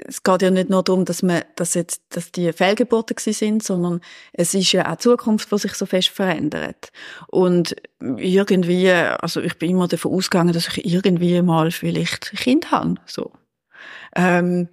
es 0.05 0.23
geht 0.23 0.43
ja 0.43 0.51
nicht 0.51 0.69
nur 0.69 0.83
darum, 0.83 1.05
dass 1.05 1.23
man, 1.23 1.43
dass 1.55 1.75
jetzt, 1.75 2.03
dass 2.11 2.33
die 2.33 2.53
Fehlgeburten 2.53 3.17
sind, 3.19 3.63
sondern 3.63 4.01
es 4.33 4.55
ist 4.55 4.73
ja 4.73 4.91
auch 4.91 4.97
die 4.97 5.03
Zukunft, 5.03 5.51
die 5.51 5.59
sich 5.59 5.75
so 5.75 5.87
fest 5.87 6.09
verändert. 6.09 6.91
Und 7.29 7.77
irgendwie, 8.01 8.91
also 8.91 9.41
ich 9.41 9.59
bin 9.59 9.71
immer 9.71 9.89
davon 9.89 10.13
ausgegangen, 10.13 10.53
dass 10.53 10.69
ich 10.69 10.85
irgendwie 10.85 11.41
mal 11.43 11.71
vielleicht 11.71 12.33
ein 12.33 12.37
Kind 12.37 12.71
habe, 12.71 12.97
so. 13.07 13.33
Ähm, 14.15 14.69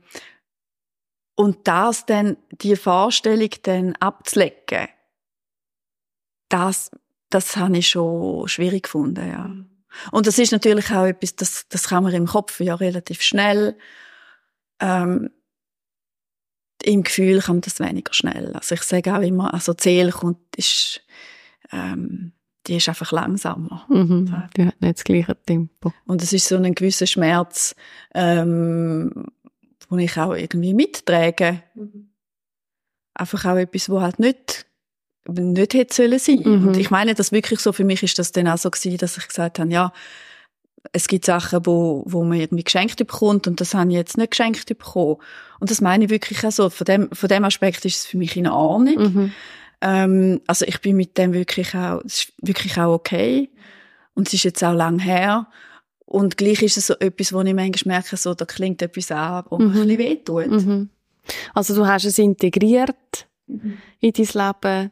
und 1.36 1.67
das 1.67 2.05
dann, 2.05 2.38
die 2.51 2.75
Vorstellung 2.75 3.49
dann 3.63 3.95
abzulecken, 3.95 4.88
das, 6.49 6.91
das 7.29 7.55
habe 7.57 7.77
ich 7.77 7.89
schon 7.89 8.47
schwierig 8.47 8.83
gefunden, 8.83 9.27
ja. 9.27 9.47
Mhm. 9.47 9.69
Und 10.12 10.27
das 10.27 10.39
ist 10.39 10.51
natürlich 10.51 10.91
auch 10.91 11.05
etwas, 11.05 11.36
das, 11.36 11.67
das 11.69 11.88
kann 11.88 12.03
man 12.03 12.13
im 12.13 12.27
Kopf 12.27 12.59
ja 12.59 12.75
relativ 12.75 13.21
schnell 13.21 13.77
ähm, 14.83 15.29
im 16.83 17.03
Gefühl 17.03 17.41
kommt 17.41 17.65
das 17.65 17.79
weniger 17.79 18.13
schnell. 18.13 18.53
Also 18.53 18.75
ich 18.75 18.83
sage 18.83 19.15
auch 19.15 19.21
immer, 19.21 19.53
also 19.53 19.73
die 19.73 19.83
Seele 19.83 20.11
kommt, 20.11 20.55
ist, 20.57 21.01
ähm, 21.71 22.33
die 22.67 22.77
ist 22.77 22.89
einfach 22.89 23.11
langsamer. 23.13 23.85
Mhm, 23.87 24.49
die 24.57 24.65
hat 24.65 24.81
nicht 24.81 24.97
das 24.97 25.03
gleiche 25.03 25.41
Tempo. 25.45 25.93
Und 26.05 26.21
es 26.21 26.33
ist 26.33 26.47
so 26.47 26.57
ein 26.57 26.75
gewisser 26.75 27.07
Schmerz, 27.07 27.75
ähm, 28.13 29.27
den 29.89 29.99
ich 29.99 30.17
auch 30.17 30.33
irgendwie 30.33 30.73
mittrage. 30.73 31.63
Mhm. 31.75 32.09
Einfach 33.13 33.45
auch 33.45 33.57
etwas, 33.57 33.89
wo 33.89 34.01
halt 34.01 34.19
nicht 34.19 34.65
nicht 35.25 35.73
hätte 35.73 35.93
sollen 35.93 36.19
sein. 36.19 36.41
Mhm. 36.43 36.67
Und 36.67 36.77
ich 36.77 36.91
meine, 36.91 37.13
das 37.13 37.31
wirklich 37.31 37.61
so, 37.61 37.71
für 37.71 37.85
mich 37.85 38.03
ist 38.03 38.19
das 38.19 38.33
dann 38.33 38.49
auch 38.49 38.57
so 38.57 38.69
gewesen, 38.69 38.97
dass 38.97 39.17
ich 39.17 39.25
gesagt 39.25 39.57
habe, 39.57 39.71
ja, 39.71 39.93
es 40.91 41.07
gibt 41.07 41.25
Sachen, 41.25 41.65
wo, 41.65 42.03
wo 42.05 42.23
man 42.23 42.39
irgendwie 42.39 42.63
geschenkt 42.63 42.97
bekommt 42.97 43.47
und 43.47 43.61
das 43.61 43.73
habe 43.73 43.89
ich 43.89 43.95
jetzt 43.95 44.17
nicht 44.17 44.31
geschenkt 44.31 44.67
bekommen. 44.67 45.17
Und 45.59 45.71
das 45.71 45.81
meine 45.81 46.05
ich 46.05 46.09
wirklich 46.09 46.45
auch 46.45 46.51
so. 46.51 46.69
Von 46.69 46.85
dem, 46.85 47.09
von 47.11 47.29
dem 47.29 47.45
Aspekt 47.45 47.85
ist 47.85 47.97
es 47.97 48.05
für 48.05 48.17
mich 48.17 48.35
in 48.35 48.47
Ordnung. 48.47 48.97
Mhm. 48.97 49.31
Ähm, 49.81 50.41
also 50.45 50.65
ich 50.65 50.81
bin 50.81 50.97
mit 50.97 51.17
dem 51.17 51.33
wirklich 51.33 51.73
auch, 51.75 52.01
es 52.05 52.25
ist 52.25 52.33
wirklich 52.41 52.77
auch 52.77 52.93
okay. 52.93 53.49
Und 54.13 54.27
es 54.27 54.33
ist 54.33 54.43
jetzt 54.43 54.63
auch 54.63 54.73
lang 54.73 54.99
her. 54.99 55.47
Und 56.05 56.37
gleich 56.37 56.61
ist 56.61 56.77
es 56.77 56.87
so 56.87 56.95
etwas, 56.99 57.33
wo 57.33 57.41
ich 57.41 57.53
manchmal 57.53 57.95
merke, 57.95 58.17
so, 58.17 58.33
da 58.33 58.45
klingt 58.45 58.81
etwas 58.81 59.09
an, 59.11 59.45
wo 59.49 59.57
mhm. 59.57 59.65
mir 59.65 59.81
ein 59.81 59.87
bisschen 59.87 59.97
wehtut. 59.99 60.51
Mhm. 60.51 60.89
Also 61.53 61.73
du 61.75 61.87
hast 61.87 62.05
es 62.05 62.19
integriert 62.19 63.27
mhm. 63.47 63.77
in 63.99 64.13
dein 64.13 64.53
Leben, 64.61 64.91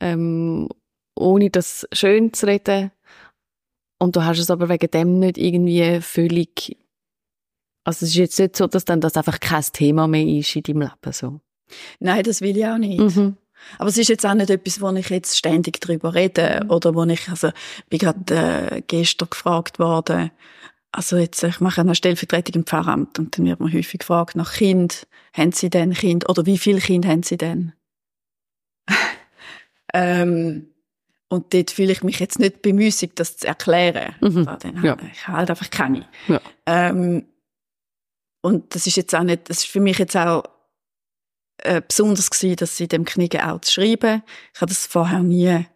ähm, 0.00 0.68
ohne 1.14 1.50
das 1.50 1.86
schön 1.92 2.32
zu 2.32 2.46
reden 2.46 2.90
und 4.00 4.16
du 4.16 4.24
hast 4.24 4.38
es 4.38 4.50
aber 4.50 4.68
wegen 4.68 4.90
dem 4.90 5.18
nicht 5.20 5.38
irgendwie 5.38 6.00
völlig, 6.00 6.76
also 7.84 8.04
es 8.04 8.10
ist 8.10 8.16
jetzt 8.16 8.38
nicht 8.38 8.56
so, 8.56 8.66
dass 8.66 8.84
dann 8.84 9.00
das 9.00 9.16
einfach 9.16 9.38
kein 9.38 9.62
Thema 9.72 10.08
mehr 10.08 10.26
ist 10.26 10.56
in 10.56 10.62
deinem 10.62 10.80
Leben, 10.82 11.12
so. 11.12 11.40
Nein, 12.00 12.24
das 12.24 12.40
will 12.40 12.56
ich 12.56 12.66
auch 12.66 12.78
nicht. 12.78 12.98
Mhm. 12.98 13.36
Aber 13.78 13.90
es 13.90 13.98
ist 13.98 14.08
jetzt 14.08 14.24
auch 14.24 14.34
nicht 14.34 14.50
etwas, 14.50 14.80
wo 14.80 14.90
ich 14.90 15.10
jetzt 15.10 15.36
ständig 15.36 15.80
drüber 15.80 16.14
rede 16.14 16.62
mhm. 16.64 16.70
oder 16.70 16.94
wo 16.94 17.04
ich, 17.04 17.28
also, 17.28 17.50
bin 17.90 17.98
gerade 17.98 18.34
äh, 18.34 18.82
gestern 18.86 19.28
gefragt 19.30 19.78
worden, 19.78 20.30
also 20.92 21.16
jetzt, 21.16 21.42
ich 21.42 21.60
mache 21.60 21.82
eine 21.82 21.94
Stellvertretung 21.94 22.62
im 22.62 22.66
Pfarramt 22.66 23.18
und 23.18 23.38
dann 23.38 23.46
wird 23.46 23.60
man 23.60 23.72
häufig 23.72 24.00
gefragt 24.00 24.34
nach 24.34 24.54
Kind, 24.54 25.06
haben 25.34 25.52
Sie 25.52 25.70
denn 25.70 25.92
Kind 25.92 26.28
oder 26.28 26.46
wie 26.46 26.58
viele 26.58 26.80
Kinder 26.80 27.10
haben 27.10 27.22
Sie 27.22 27.36
denn? 27.36 27.74
ähm, 29.94 30.70
und 31.30 31.54
dort 31.54 31.70
fühle 31.70 31.92
ich 31.92 32.02
mich 32.02 32.18
jetzt 32.18 32.40
nicht 32.40 32.60
bemüßigt, 32.60 33.18
das 33.18 33.36
zu 33.36 33.46
erklären. 33.46 34.16
Mhm. 34.20 34.48
Also, 34.48 34.68
ja. 34.82 34.96
Ich 35.12 35.28
halt 35.28 35.48
einfach 35.48 35.70
keine. 35.70 36.06
Ja. 36.26 36.40
Ähm, 36.66 37.24
und 38.42 38.74
das 38.74 38.88
ist 38.88 38.96
jetzt 38.96 39.14
auch 39.14 39.22
nicht, 39.22 39.48
das 39.48 39.58
ist 39.58 39.66
für 39.66 39.80
mich 39.80 39.98
jetzt 39.98 40.16
auch 40.16 40.42
äh, 41.58 41.80
besonders 41.86 42.30
gewesen, 42.30 42.56
dass 42.56 42.76
sie 42.76 42.88
dem 42.88 43.04
Kniege 43.04 43.48
auch 43.48 43.60
zu 43.60 43.72
schreiben. 43.72 44.22
Ich 44.52 44.60
habe 44.60 44.70
das 44.70 44.86
vorher 44.86 45.20
nie 45.20 45.66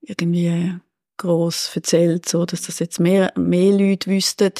irgendwie 0.00 0.74
groß 1.18 1.72
erzählt, 1.74 2.26
so 2.26 2.46
dass 2.46 2.62
das 2.62 2.78
jetzt 2.78 2.98
mehr, 2.98 3.32
mehr 3.36 3.72
Leute 3.72 4.10
wüssten. 4.10 4.52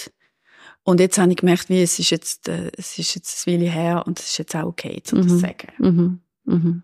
Und 0.82 1.00
jetzt 1.00 1.16
habe 1.16 1.30
ich 1.30 1.38
gemerkt, 1.38 1.70
wie 1.70 1.82
es 1.82 1.98
ist 1.98 2.10
jetzt, 2.10 2.48
äh, 2.48 2.70
es 2.76 2.98
ist 2.98 3.14
jetzt 3.14 3.48
eine 3.48 3.56
Weile 3.56 3.70
her 3.70 4.04
und 4.06 4.20
es 4.20 4.26
ist 4.26 4.38
jetzt 4.38 4.54
auch 4.54 4.64
okay, 4.64 5.00
zu 5.02 5.16
mhm. 5.16 5.28
das 5.28 5.40
sagen. 5.40 5.72
Mhm. 5.78 6.20
Mhm. 6.44 6.82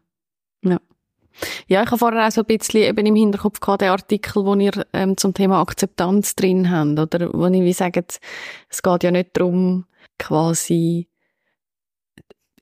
Ja. 0.63 0.81
Ja, 1.69 1.83
ich 1.83 1.87
habe 1.89 1.99
vorher 1.99 2.27
auch 2.27 2.31
so 2.31 2.43
ein 2.43 2.47
bisschen 2.47 2.83
eben 2.83 3.07
im 3.07 3.15
Hinterkopf 3.15 3.61
gehabt, 3.61 3.83
den 3.83 3.91
Artikel, 3.91 4.45
wo 4.45 4.55
ihr 4.55 4.73
ähm, 4.93 5.17
zum 5.17 5.35
Thema 5.35 5.61
Akzeptanz 5.61 6.35
drin 6.35 6.71
habt, 6.71 6.99
oder 6.99 7.33
wo 7.33 7.47
ich 7.47 7.63
wie 7.63 7.73
sage, 7.73 8.05
es 8.69 8.83
geht 8.83 9.03
ja 9.03 9.11
nicht 9.11 9.31
darum, 9.35 9.87
quasi 10.19 11.09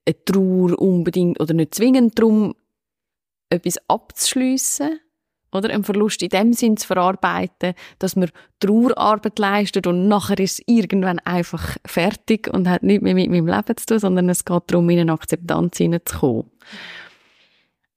eine 0.06 0.24
Trauer 0.24 0.78
unbedingt, 0.78 1.40
oder 1.40 1.54
nicht 1.54 1.74
zwingend 1.74 2.18
darum, 2.18 2.54
etwas 3.50 3.78
abzuschliessen, 3.88 5.00
oder? 5.52 5.70
Einen 5.70 5.84
Verlust 5.84 6.22
in 6.22 6.28
dem 6.28 6.52
Sinn 6.52 6.76
zu 6.76 6.86
verarbeiten, 6.86 7.74
dass 7.98 8.16
man 8.16 8.30
Trauerarbeit 8.60 9.38
leistet 9.38 9.86
und 9.86 10.08
nachher 10.08 10.38
ist 10.38 10.60
es 10.60 10.64
irgendwann 10.66 11.18
einfach 11.20 11.76
fertig 11.84 12.48
und 12.52 12.68
hat 12.68 12.82
nichts 12.82 13.02
mehr 13.02 13.14
mit 13.14 13.30
meinem 13.30 13.48
Leben 13.48 13.76
zu 13.76 13.86
tun, 13.86 13.98
sondern 13.98 14.28
es 14.28 14.44
geht 14.44 14.62
darum, 14.68 14.88
in 14.90 15.00
eine 15.00 15.12
Akzeptanz 15.12 15.78
hineinzukommen. 15.78 16.50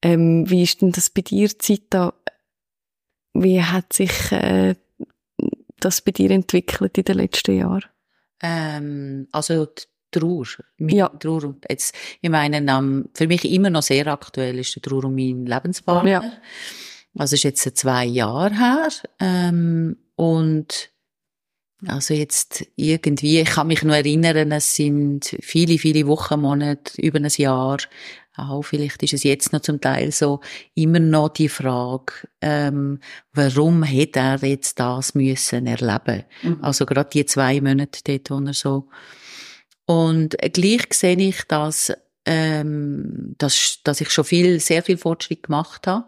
Ähm, 0.03 0.49
wie 0.49 0.63
ist 0.63 0.81
denn 0.81 0.91
das 0.91 1.09
bei 1.09 1.21
dir, 1.21 1.57
Zita? 1.57 2.13
Wie 3.33 3.63
hat 3.63 3.93
sich 3.93 4.31
äh, 4.31 4.75
das 5.79 6.01
bei 6.01 6.11
dir 6.11 6.29
entwickelt 6.31 6.97
in 6.97 7.05
den 7.05 7.17
letzten 7.17 7.57
Jahren? 7.57 7.85
Ähm, 8.41 9.27
also 9.31 9.65
die 9.65 9.83
Trauer. 10.11 10.45
Ja. 10.77 11.07
Trauer. 11.07 11.55
Jetzt, 11.69 11.95
ich 12.21 12.29
meine, 12.29 12.77
um, 12.77 13.09
für 13.13 13.27
mich 13.27 13.45
immer 13.45 13.69
noch 13.69 13.81
sehr 13.81 14.05
aktuell 14.07 14.59
ist 14.59 14.75
der 14.75 14.83
Trauer 14.83 15.05
um 15.05 15.15
meinen 15.15 15.45
Lebenspartner. 15.45 16.11
Ja. 16.11 16.31
Also 17.17 17.35
ist 17.35 17.43
jetzt 17.43 17.77
zwei 17.77 18.05
Jahre 18.05 18.53
her. 18.53 18.89
Ähm, 19.19 19.97
und 20.15 20.91
also 21.87 22.13
jetzt 22.13 22.65
irgendwie, 22.75 23.39
ich 23.39 23.49
kann 23.49 23.67
mich 23.67 23.83
noch 23.83 23.93
erinnern, 23.93 24.51
es 24.51 24.75
sind 24.75 25.35
viele, 25.41 25.77
viele 25.77 26.07
Wochen, 26.07 26.41
Monate, 26.41 27.01
über 27.01 27.19
ein 27.19 27.29
Jahr, 27.35 27.77
auch 28.35 28.63
vielleicht 28.63 29.03
ist 29.03 29.13
es 29.13 29.23
jetzt 29.23 29.53
noch 29.53 29.61
zum 29.61 29.79
Teil 29.79 30.11
so, 30.11 30.39
immer 30.73 30.99
noch 30.99 31.29
die 31.29 31.49
Frage, 31.49 32.13
ähm, 32.41 32.99
warum 33.33 33.83
hätte 33.83 34.19
er 34.19 34.43
jetzt 34.43 34.79
das 34.79 35.15
müssen 35.15 35.67
erleben? 35.67 36.23
Mhm. 36.41 36.59
Also 36.61 36.85
gerade 36.85 37.09
die 37.11 37.25
zwei 37.25 37.61
Monate 37.61 37.99
dort, 38.03 38.31
wo 38.31 38.45
er 38.45 38.53
so 38.53 38.89
und 39.85 40.37
gleich 40.53 40.93
sehe 40.93 41.17
ich, 41.17 41.43
dass, 41.43 41.93
ähm, 42.25 43.35
dass, 43.37 43.79
dass 43.83 44.01
ich 44.01 44.09
schon 44.09 44.23
viel, 44.23 44.59
sehr 44.59 44.83
viel 44.83 44.97
Fortschritt 44.97 45.43
gemacht 45.43 45.87
habe. 45.87 46.05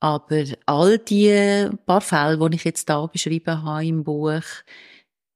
Aber 0.00 0.44
all 0.66 0.98
die 0.98 1.68
paar 1.86 2.00
Fälle, 2.00 2.38
die 2.38 2.56
ich 2.56 2.64
jetzt 2.64 2.88
da 2.88 3.06
beschrieben 3.06 3.62
habe 3.64 3.86
im 3.86 4.04
Buch, 4.04 4.42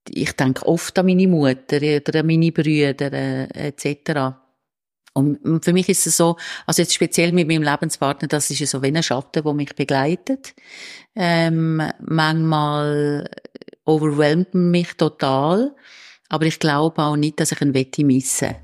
ich 0.09 0.33
denke 0.33 0.65
oft 0.65 0.97
an 0.99 1.05
meine 1.05 1.27
Mutter 1.27 1.77
oder 1.77 2.19
an 2.19 2.27
meine 2.27 2.51
Brüder 2.51 3.11
äh, 3.11 3.67
etc. 3.67 4.37
Und 5.13 5.63
für 5.63 5.73
mich 5.73 5.89
ist 5.89 6.07
es 6.07 6.17
so, 6.17 6.37
also 6.65 6.81
jetzt 6.81 6.93
speziell 6.93 7.31
mit 7.31 7.47
meinem 7.47 7.61
Lebenspartner, 7.61 8.27
das 8.27 8.49
ist 8.49 8.65
so 8.67 8.81
wie 8.81 8.87
ein 8.87 9.03
Schatten, 9.03 9.43
der 9.43 9.53
mich 9.53 9.75
begleitet. 9.75 10.55
Ähm, 11.15 11.81
manchmal 11.99 13.29
overwhelmt 13.85 14.55
mich 14.55 14.93
total, 14.93 15.75
aber 16.29 16.45
ich 16.45 16.57
glaube 16.57 17.01
auch 17.03 17.15
nicht, 17.15 17.39
dass 17.39 17.51
ich 17.51 17.61
ihn 17.61 17.75
wette 17.75 18.03
missen. 18.03 18.55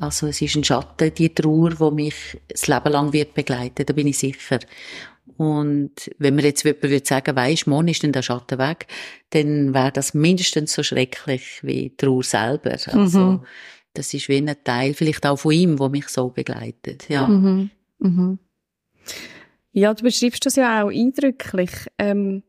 Also 0.00 0.26
es 0.26 0.42
ist 0.42 0.56
ein 0.56 0.64
Schatten, 0.64 1.14
die 1.14 1.32
Trauer, 1.32 1.78
wo 1.78 1.92
mich 1.92 2.40
das 2.48 2.66
Leben 2.66 2.92
lang 2.92 3.12
wird 3.12 3.34
begleiten, 3.34 3.86
da 3.86 3.92
bin 3.92 4.08
ich 4.08 4.18
sicher. 4.18 4.58
Und 5.36 6.10
wenn 6.18 6.34
mir 6.34 6.42
jetzt 6.42 6.64
jemand 6.64 6.82
würde 6.82 7.06
sagen, 7.06 7.36
weisst, 7.36 7.66
morgen 7.66 7.88
ist 7.88 8.02
denn 8.02 8.12
der 8.12 8.22
Schatten 8.22 8.58
weg, 8.58 8.86
dann 9.30 9.72
wäre 9.72 9.92
das 9.92 10.14
mindestens 10.14 10.72
so 10.72 10.82
schrecklich 10.82 11.60
wie 11.62 11.90
die 11.90 11.96
Trauer 11.96 12.24
selber. 12.24 12.72
Also, 12.72 13.18
mhm. 13.18 13.46
Das 13.94 14.14
ist 14.14 14.28
wie 14.28 14.36
ein 14.36 14.54
Teil 14.64 14.94
vielleicht 14.94 15.26
auch 15.26 15.36
von 15.36 15.52
ihm, 15.52 15.78
wo 15.78 15.88
mich 15.88 16.08
so 16.08 16.28
begleitet, 16.28 17.08
ja. 17.08 17.26
Mhm. 17.26 17.70
Mhm. 17.98 18.38
Ja, 19.72 19.94
du 19.94 20.02
beschreibst 20.04 20.44
das 20.44 20.56
ja 20.56 20.82
auch 20.82 20.90
eindrücklich. 20.90 21.70
Ähm, 21.98 22.42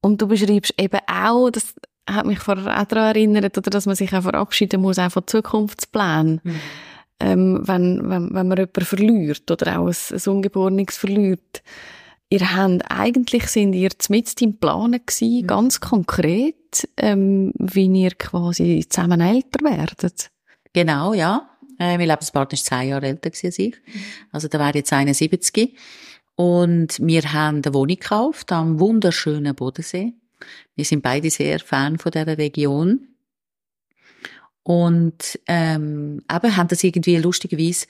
und 0.00 0.20
du 0.20 0.26
beschreibst 0.28 0.74
eben 0.80 1.00
auch, 1.06 1.50
das 1.50 1.74
hat 2.08 2.26
mich 2.26 2.38
vorher 2.38 2.80
auch 2.80 2.84
daran 2.84 3.14
erinnert, 3.14 3.56
oder, 3.56 3.70
dass 3.70 3.86
man 3.86 3.96
sich 3.96 4.12
auch 4.12 4.22
verabschieden 4.22 4.80
muss, 4.80 4.98
auch 4.98 5.10
von 5.10 5.26
Zukunftsplänen. 5.26 6.40
Mhm. 6.42 6.60
Ähm, 7.20 7.60
wenn, 7.62 8.10
wenn, 8.10 8.34
wenn 8.34 8.48
man 8.48 8.58
jemanden 8.58 8.84
verliert 8.84 9.48
oder 9.50 9.78
auch 9.78 9.86
ein, 9.86 9.94
ein 10.10 10.20
Ungeborenes 10.26 10.96
verliert 10.96 11.62
ihr 12.32 12.56
habt, 12.56 12.82
eigentlich 12.90 13.46
sind 13.46 13.74
ihr 13.74 13.90
mit 14.08 14.40
im 14.40 14.56
Planen 14.56 15.00
gewesen, 15.04 15.42
mhm. 15.42 15.46
ganz 15.46 15.80
konkret, 15.80 16.88
ähm, 16.96 17.52
wie 17.58 17.86
ihr 17.86 18.12
quasi 18.12 18.84
zusammen 18.88 19.20
älter 19.20 19.64
werdet. 19.64 20.31
Genau, 20.72 21.14
ja. 21.14 21.48
Äh, 21.78 21.98
mein 21.98 22.08
Lebenspartner 22.08 22.54
ist 22.54 22.66
zwei 22.66 22.86
Jahre 22.86 23.06
älter 23.06 23.30
als 23.30 23.42
ich. 23.58 23.76
Also 24.30 24.48
der 24.48 24.60
wäre 24.60 24.74
jetzt 24.74 24.92
71. 24.92 25.76
Und 26.34 26.98
wir 27.00 27.32
haben 27.32 27.62
eine 27.64 27.74
Wohnung 27.74 27.96
gekauft 27.96 28.52
am 28.52 28.80
wunderschönen 28.80 29.54
Bodensee. 29.54 30.14
Wir 30.74 30.84
sind 30.84 31.02
beide 31.02 31.30
sehr 31.30 31.60
Fan 31.60 31.98
von 31.98 32.12
dieser 32.12 32.38
Region. 32.38 33.08
Und 34.62 35.40
ähm, 35.46 36.22
eben 36.30 36.56
haben 36.56 36.68
das 36.68 36.84
irgendwie 36.84 37.16
lustigerweise 37.16 37.86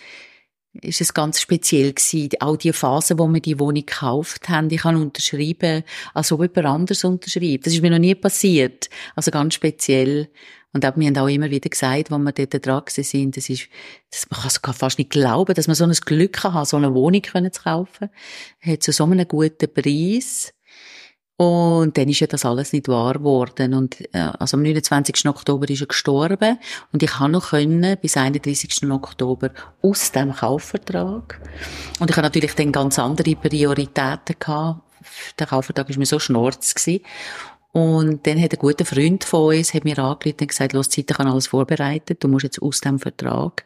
ist 0.81 1.03
es 1.03 1.13
ganz 1.13 1.41
speziell 1.41 1.93
gewesen. 1.93 2.31
Auch 2.41 2.57
die 2.57 2.73
Phase, 2.73 3.19
wo 3.19 3.29
wir 3.29 3.41
die 3.41 3.59
Wohnung 3.59 3.85
gekauft 3.85 4.49
haben, 4.49 4.71
ich 4.71 4.83
habe 4.85 4.99
unterschrieben, 4.99 5.85
als 6.15 6.33
ob 6.33 6.41
jemand 6.41 6.67
anders 6.67 7.05
unterschreibt. 7.05 7.67
Das 7.67 7.75
ist 7.75 7.83
mir 7.83 7.91
noch 7.91 7.99
nie 7.99 8.15
passiert. 8.15 8.89
Also 9.15 9.31
ganz 9.31 9.55
speziell. 9.55 10.29
Und 10.73 10.87
auch, 10.87 10.97
wir 10.97 11.07
haben 11.07 11.19
auch 11.19 11.29
immer 11.29 11.51
wieder 11.51 11.69
gesagt, 11.69 12.11
wenn 12.11 12.23
wir 12.23 12.33
dort 12.33 12.67
dran 12.67 12.83
sind, 12.89 13.37
das 13.37 13.51
ist, 13.51 13.69
das, 14.11 14.27
man 14.31 14.41
kann 14.41 14.49
es 14.49 14.79
fast 14.79 14.99
nicht 14.99 15.11
glauben, 15.11 15.55
dass 15.55 15.67
man 15.67 15.77
so 15.77 15.85
ein 15.85 15.93
Glück 15.93 16.43
hat, 16.45 16.67
so 16.67 16.79
eine 16.79 16.95
Wohnung 16.95 17.23
zu 17.23 17.63
kaufen. 17.63 18.09
Hat 18.61 18.83
zu 18.83 18.93
so 18.93 19.05
einem 19.05 19.29
guten 19.29 19.73
Preis. 19.73 20.55
Und 21.37 21.99
dann 21.99 22.09
ist 22.09 22.21
ja 22.21 22.27
das 22.27 22.45
alles 22.45 22.73
nicht 22.73 22.89
wahr 22.89 23.15
geworden. 23.15 23.75
Und, 23.75 24.01
äh, 24.15 24.31
also 24.39 24.57
am 24.57 24.63
29. 24.63 25.27
Oktober 25.27 25.69
ist 25.69 25.81
er 25.81 25.89
gestorben. 25.89 26.59
Und 26.93 27.03
ich 27.03 27.19
habe 27.19 27.33
noch 27.33 27.51
können, 27.51 27.97
bis 28.01 28.17
31. 28.17 28.91
Oktober 28.91 29.51
aus 29.83 30.13
dem 30.13 30.33
Kaufvertrag. 30.33 31.41
Und 31.99 32.11
ich 32.11 32.17
habe 32.17 32.27
natürlich 32.27 32.55
dann 32.55 32.71
ganz 32.71 32.99
andere 32.99 33.35
Prioritäten 33.35 34.37
gehabt. 34.39 34.83
Der 35.39 35.49
Kaufvertrag 35.49 35.89
war 35.89 35.99
mir 35.99 36.07
so 36.07 36.21
schnorz 36.21 36.75
gewesen. 36.75 37.03
Und 37.73 38.27
dann 38.27 38.41
hat 38.41 38.53
ein 38.53 38.59
guter 38.59 38.85
Freund 38.85 39.25
von 39.25 39.57
uns 39.57 39.73
hat 39.73 39.85
mir 39.85 39.99
angerufen 39.99 40.37
und 40.41 40.49
gesagt, 40.49 40.75
los, 40.75 40.91
Zeit, 40.91 41.11
ich 41.11 41.19
habe 41.19 41.31
alles 41.31 41.47
vorbereitet, 41.47 42.23
du 42.23 42.29
musst 42.29 42.45
jetzt 42.45 42.61
aus 42.61 42.81
dem 42.81 42.99
Vertrag 42.99 43.65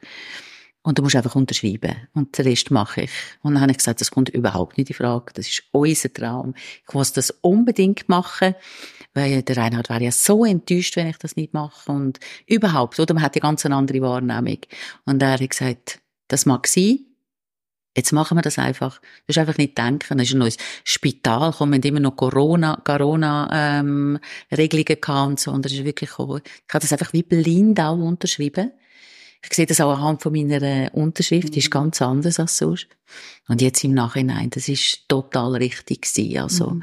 und 0.86 0.96
du 0.96 1.02
musst 1.02 1.16
einfach 1.16 1.34
unterschreiben. 1.34 1.96
Und 2.14 2.38
den 2.38 2.46
Rest 2.46 2.70
mache 2.70 3.02
ich. 3.02 3.10
Und 3.42 3.54
dann 3.54 3.62
habe 3.62 3.72
ich 3.72 3.78
gesagt, 3.78 4.00
das 4.00 4.12
kommt 4.12 4.28
überhaupt 4.28 4.78
nicht 4.78 4.90
in 4.90 4.94
Frage. 4.94 5.32
Das 5.34 5.48
ist 5.48 5.64
unser 5.72 6.12
Traum. 6.12 6.54
Ich 6.86 6.94
muss 6.94 7.12
das 7.12 7.30
unbedingt 7.40 8.08
machen. 8.08 8.54
Weil 9.12 9.42
der 9.42 9.56
Reinhard 9.56 9.88
wäre 9.88 10.04
ja 10.04 10.12
so 10.12 10.44
enttäuscht, 10.44 10.94
wenn 10.94 11.08
ich 11.08 11.16
das 11.16 11.34
nicht 11.34 11.54
mache. 11.54 11.90
Und 11.90 12.20
überhaupt, 12.46 13.00
oder? 13.00 13.14
Man 13.14 13.24
hat 13.24 13.34
ja 13.34 13.40
ganz 13.40 13.66
andere 13.66 14.00
Wahrnehmung. 14.00 14.58
Und 15.06 15.20
er 15.20 15.32
hat 15.32 15.50
gesagt, 15.50 15.98
das 16.28 16.46
mag 16.46 16.68
sein. 16.68 17.00
Jetzt 17.96 18.12
machen 18.12 18.36
wir 18.36 18.42
das 18.42 18.58
einfach. 18.58 19.00
Du 19.00 19.06
musst 19.28 19.38
einfach 19.38 19.56
nicht 19.56 19.78
denken. 19.78 20.20
Es 20.20 20.28
ist 20.28 20.34
ein 20.34 20.38
neues 20.38 20.58
Spital, 20.84 21.50
kommen 21.52 21.82
immer 21.82 21.98
noch 21.98 22.14
Corona, 22.14 22.78
Corona, 22.84 23.48
ähm, 23.80 24.18
Regelungen 24.54 25.00
gehabt 25.00 25.28
und 25.28 25.40
so. 25.40 25.50
Und 25.50 25.64
das 25.64 25.72
ist 25.72 25.84
wirklich, 25.84 26.10
ich 26.10 26.18
habe 26.18 26.42
das 26.68 26.92
einfach 26.92 27.14
wie 27.14 27.22
blind 27.22 27.80
auch 27.80 27.96
unterschrieben. 27.96 28.72
Ich 29.42 29.54
sehe 29.54 29.64
das 29.64 29.80
auch 29.80 29.92
anhand 29.92 30.22
von 30.22 30.32
meiner 30.32 30.60
äh, 30.60 30.90
Unterschrift, 30.92 31.54
die 31.54 31.60
ist 31.60 31.68
mhm. 31.68 31.78
ganz 31.78 32.02
anders 32.02 32.38
als 32.38 32.58
sonst. 32.58 32.88
Und 33.48 33.62
jetzt 33.62 33.82
im 33.82 33.94
Nachhinein, 33.94 34.50
das 34.50 34.68
ist 34.68 35.08
total 35.08 35.54
richtig 35.56 36.02
gewesen. 36.02 36.38
Also, 36.38 36.70
mhm. 36.70 36.82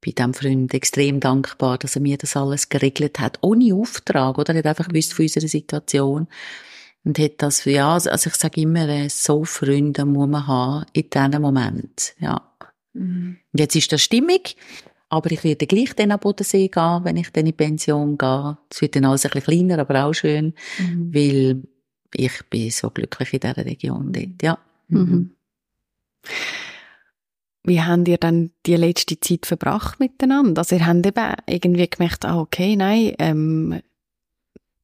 bin 0.00 0.14
dem 0.14 0.32
Freund 0.32 0.72
extrem 0.72 1.20
dankbar, 1.20 1.76
dass 1.76 1.96
er 1.96 2.00
mir 2.00 2.16
das 2.16 2.36
alles 2.36 2.70
geregelt 2.70 3.20
hat, 3.20 3.38
ohne 3.42 3.74
Auftrag, 3.74 4.38
oder? 4.38 4.54
Er 4.54 4.60
hat 4.60 4.66
einfach 4.66 4.88
gewusst 4.88 5.12
von 5.12 5.24
unserer 5.24 5.48
Situation. 5.48 6.26
Und 7.08 7.18
hat 7.18 7.36
das, 7.38 7.64
ja, 7.64 7.94
also 7.94 8.10
ich 8.10 8.34
sage 8.34 8.60
immer, 8.60 8.86
äh, 8.86 9.08
so 9.08 9.42
Freunde 9.42 10.04
muss 10.04 10.28
man 10.28 10.46
haben 10.46 10.84
in 10.92 11.08
diesem 11.08 11.40
Moment, 11.40 12.14
ja. 12.20 12.42
Mhm. 12.92 13.38
Und 13.50 13.60
jetzt 13.60 13.74
ist 13.76 13.90
das 13.90 14.02
stimmig. 14.02 14.56
Aber 15.08 15.32
ich 15.32 15.42
werde 15.42 15.66
gleich 15.66 15.94
dann 15.94 16.10
am 16.10 16.20
Bodensee 16.20 16.68
gehen, 16.68 17.04
wenn 17.04 17.16
ich 17.16 17.30
dann 17.32 17.46
in 17.46 17.54
Pension 17.54 18.18
gehe. 18.18 18.58
Es 18.70 18.82
wird 18.82 18.94
dann 18.94 19.06
alles 19.06 19.24
ein 19.24 19.30
bisschen 19.30 19.68
kleiner, 19.68 19.78
aber 19.78 20.04
auch 20.04 20.12
schön, 20.12 20.52
mhm. 20.78 21.14
weil 21.14 21.62
ich 22.14 22.42
bin 22.50 22.70
so 22.70 22.90
glücklich 22.90 23.32
in 23.32 23.40
dieser 23.40 23.64
Region 23.64 24.12
dort, 24.12 24.42
ja. 24.42 24.58
Mhm. 24.88 25.00
mhm. 25.00 25.30
Wie 27.64 27.80
habt 27.80 28.06
ihr 28.06 28.18
dann 28.18 28.50
die 28.66 28.76
letzte 28.76 29.18
Zeit 29.18 29.46
verbracht 29.46 29.98
miteinander? 29.98 30.60
Also 30.60 30.76
ihr 30.76 30.86
habt 30.86 31.06
eben 31.06 31.34
irgendwie 31.46 31.88
gemerkt, 31.88 32.26
ah, 32.26 32.38
okay, 32.38 32.76
nein, 32.76 33.14
ähm, 33.18 33.80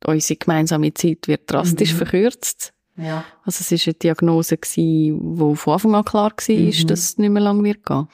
unsere 0.06 0.38
gemeinsame 0.38 0.94
Zeit 0.94 1.28
wird 1.28 1.50
drastisch 1.50 1.92
mhm. 1.92 1.96
verkürzt. 1.96 2.74
Ja. 2.96 3.24
Also 3.42 3.62
es 3.62 3.72
war 3.72 3.88
eine 3.88 3.94
Diagnose, 3.94 4.56
die 4.56 5.12
von 5.54 5.72
Anfang 5.72 5.94
an 5.96 6.04
klar 6.04 6.30
war, 6.30 6.56
mhm. 6.56 6.86
dass 6.86 7.00
es 7.00 7.18
nicht 7.18 7.30
mehr 7.30 7.42
lange 7.42 7.64
wird 7.64 7.84
gehen. 7.84 8.06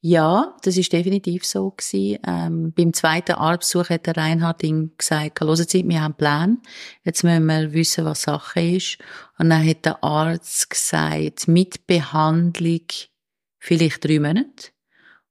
Ja, 0.00 0.56
das 0.62 0.76
ist 0.76 0.92
definitiv 0.92 1.44
so 1.44 1.70
gewesen. 1.70 2.18
Ähm, 2.24 2.72
beim 2.72 2.92
zweiten 2.92 3.32
Arztbesuch 3.32 3.90
hat 3.90 4.06
der 4.06 4.16
Reinhard 4.16 4.62
ihm 4.62 4.92
gesagt, 4.96 5.40
hören 5.40 5.56
Sie, 5.56 5.88
wir 5.88 5.96
haben 5.96 6.12
einen 6.12 6.14
Plan. 6.14 6.58
Jetzt 7.02 7.24
müssen 7.24 7.46
wir 7.46 7.72
wissen, 7.72 8.04
was 8.04 8.22
Sache 8.22 8.60
ist. 8.60 8.98
Und 9.38 9.50
dann 9.50 9.66
hat 9.66 9.84
der 9.84 10.04
Arzt 10.04 10.70
gesagt, 10.70 11.48
mit 11.48 11.88
Behandlung 11.88 12.86
vielleicht 13.58 14.04
drei 14.04 14.20
Monate, 14.20 14.70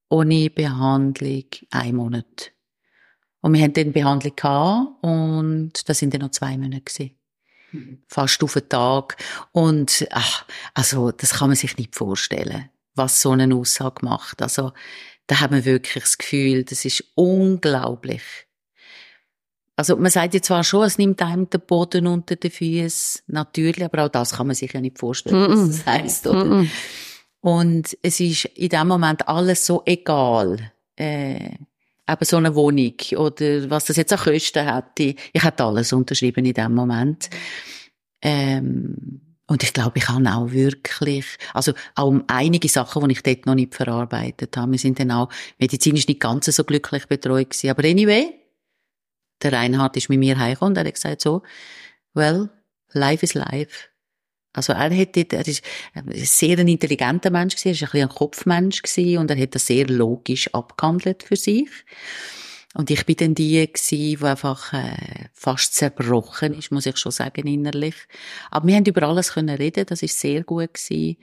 ohne 0.09 0.49
Behandlung 0.49 1.45
ein 1.71 1.95
Monat. 1.95 2.51
Und 3.41 3.53
wir 3.53 3.61
haben 3.61 3.73
dann 3.73 3.93
Behandlung 3.93 4.35
gehabt 4.35 5.03
und 5.03 5.71
das 5.87 5.99
sind 5.99 6.13
dann 6.13 6.21
noch 6.21 6.31
zwei 6.31 6.57
Monate 6.57 6.81
gewesen. 6.81 7.11
Mhm. 7.71 8.03
Fast 8.07 8.43
auf 8.43 8.53
den 8.53 8.69
Tag. 8.69 9.17
Und, 9.51 10.07
ach, 10.11 10.45
also, 10.73 11.11
das 11.11 11.35
kann 11.35 11.49
man 11.49 11.55
sich 11.55 11.77
nicht 11.77 11.95
vorstellen 11.95 12.69
was 12.97 13.21
so 13.21 13.31
eine 13.31 13.53
Aussage 13.55 14.03
macht. 14.03 14.41
Also, 14.41 14.73
da 15.27 15.39
hat 15.39 15.51
man 15.51 15.63
wirklich 15.65 16.03
das 16.03 16.17
Gefühl, 16.17 16.63
das 16.63 16.83
ist 16.83 17.03
unglaublich. 17.15 18.23
Also, 19.75 19.95
man 19.95 20.11
sagt 20.11 20.33
ja 20.33 20.41
zwar 20.41 20.63
schon, 20.63 20.85
es 20.85 20.97
nimmt 20.97 21.21
einem 21.21 21.49
den 21.49 21.61
Boden 21.61 22.07
unter 22.07 22.35
den 22.35 22.51
Füßen, 22.51 23.21
natürlich, 23.27 23.85
aber 23.85 24.05
auch 24.05 24.09
das 24.09 24.33
kann 24.33 24.47
man 24.47 24.55
sich 24.55 24.73
ja 24.73 24.81
nicht 24.81 24.97
vorstellen, 24.97 25.47
was 25.49 25.77
das 25.77 25.85
heisst, 25.85 26.27
oder? 26.27 26.45
Mm 26.45 26.61
-mm. 26.61 26.69
Und 27.41 27.97
es 28.01 28.19
ist 28.19 28.45
in 28.45 28.69
dem 28.69 28.87
Moment 28.87 29.27
alles 29.27 29.65
so 29.65 29.83
egal. 29.85 30.71
Äh, 30.95 31.51
eben 32.09 32.25
so 32.25 32.37
eine 32.37 32.55
Wohnung 32.55 32.93
oder 33.15 33.69
was 33.69 33.85
das 33.85 33.97
jetzt 33.97 34.13
an 34.13 34.19
Kosten 34.19 34.65
hätte. 34.65 35.19
Ich 35.33 35.43
hätte 35.43 35.63
alles 35.63 35.93
unterschrieben 35.93 36.45
in 36.45 36.53
dem 36.53 36.73
Moment. 36.73 37.29
Ähm, 38.21 39.21
und 39.49 39.63
ich 39.63 39.73
glaube, 39.73 39.97
ich 39.97 40.09
habe 40.09 40.29
auch 40.29 40.51
wirklich, 40.51 41.25
also 41.53 41.71
auch 41.95 42.07
um 42.07 42.23
einige 42.27 42.67
Sachen, 42.67 43.07
die 43.07 43.13
ich 43.13 43.23
dort 43.23 43.45
noch 43.45 43.55
nicht 43.55 43.75
verarbeitet 43.75 44.57
habe. 44.57 44.73
Wir 44.73 44.79
sind 44.79 44.99
dann 44.99 45.11
auch 45.11 45.29
medizinisch 45.57 46.07
nicht 46.07 46.19
ganz 46.19 46.47
so 46.47 46.63
glücklich 46.65 47.05
betreut 47.07 47.51
gewesen. 47.51 47.69
Aber 47.69 47.87
anyway, 47.87 48.33
der 49.41 49.53
Reinhard 49.53 49.95
ist 49.95 50.09
mit 50.09 50.19
mir 50.19 50.37
heimgekommen 50.37 50.77
und 50.77 50.85
hat 50.85 50.93
gesagt 50.93 51.21
so, 51.21 51.43
well, 52.13 52.49
life 52.91 53.23
is 53.23 53.35
life. 53.35 53.87
Also 54.57 54.73
er 54.73 54.95
hat 54.95 55.15
dort, 55.15 55.33
er 55.33 55.47
ist 55.47 55.63
ein 55.93 56.11
sehr 56.13 56.57
ein 56.57 56.67
intelligenter 56.67 57.29
Mensch 57.29 57.55
gewesen, 57.55 57.67
er 57.67 57.73
ist 57.73 57.83
ein 57.83 57.91
bisschen 57.91 58.09
ein 58.09 58.15
Kopfmensch 58.15 58.81
gewesen 58.81 59.17
und 59.19 59.31
er 59.31 59.39
hat 59.39 59.55
das 59.55 59.67
sehr 59.67 59.87
logisch 59.87 60.53
abgehandelt 60.53 61.23
für 61.23 61.35
sich. 61.35 61.69
Und 62.73 62.91
ich 62.91 63.05
bin 63.05 63.15
dann 63.15 63.35
die 63.35 63.65
gewesen, 63.65 63.97
die 63.97 64.17
einfach 64.23 64.73
äh, 64.73 65.29
fast 65.33 65.73
zerbrochen 65.73 66.53
ist, 66.53 66.71
muss 66.71 66.85
ich 66.85 66.97
schon 66.97 67.11
sagen, 67.11 67.47
innerlich. 67.47 67.95
Aber 68.51 68.67
wir 68.67 68.75
haben 68.75 68.85
über 68.85 69.03
alles 69.03 69.33
können 69.33 69.55
reden, 69.55 69.85
das 69.87 70.03
ist 70.03 70.19
sehr 70.19 70.43
gut 70.43 70.73
gewesen. 70.73 71.17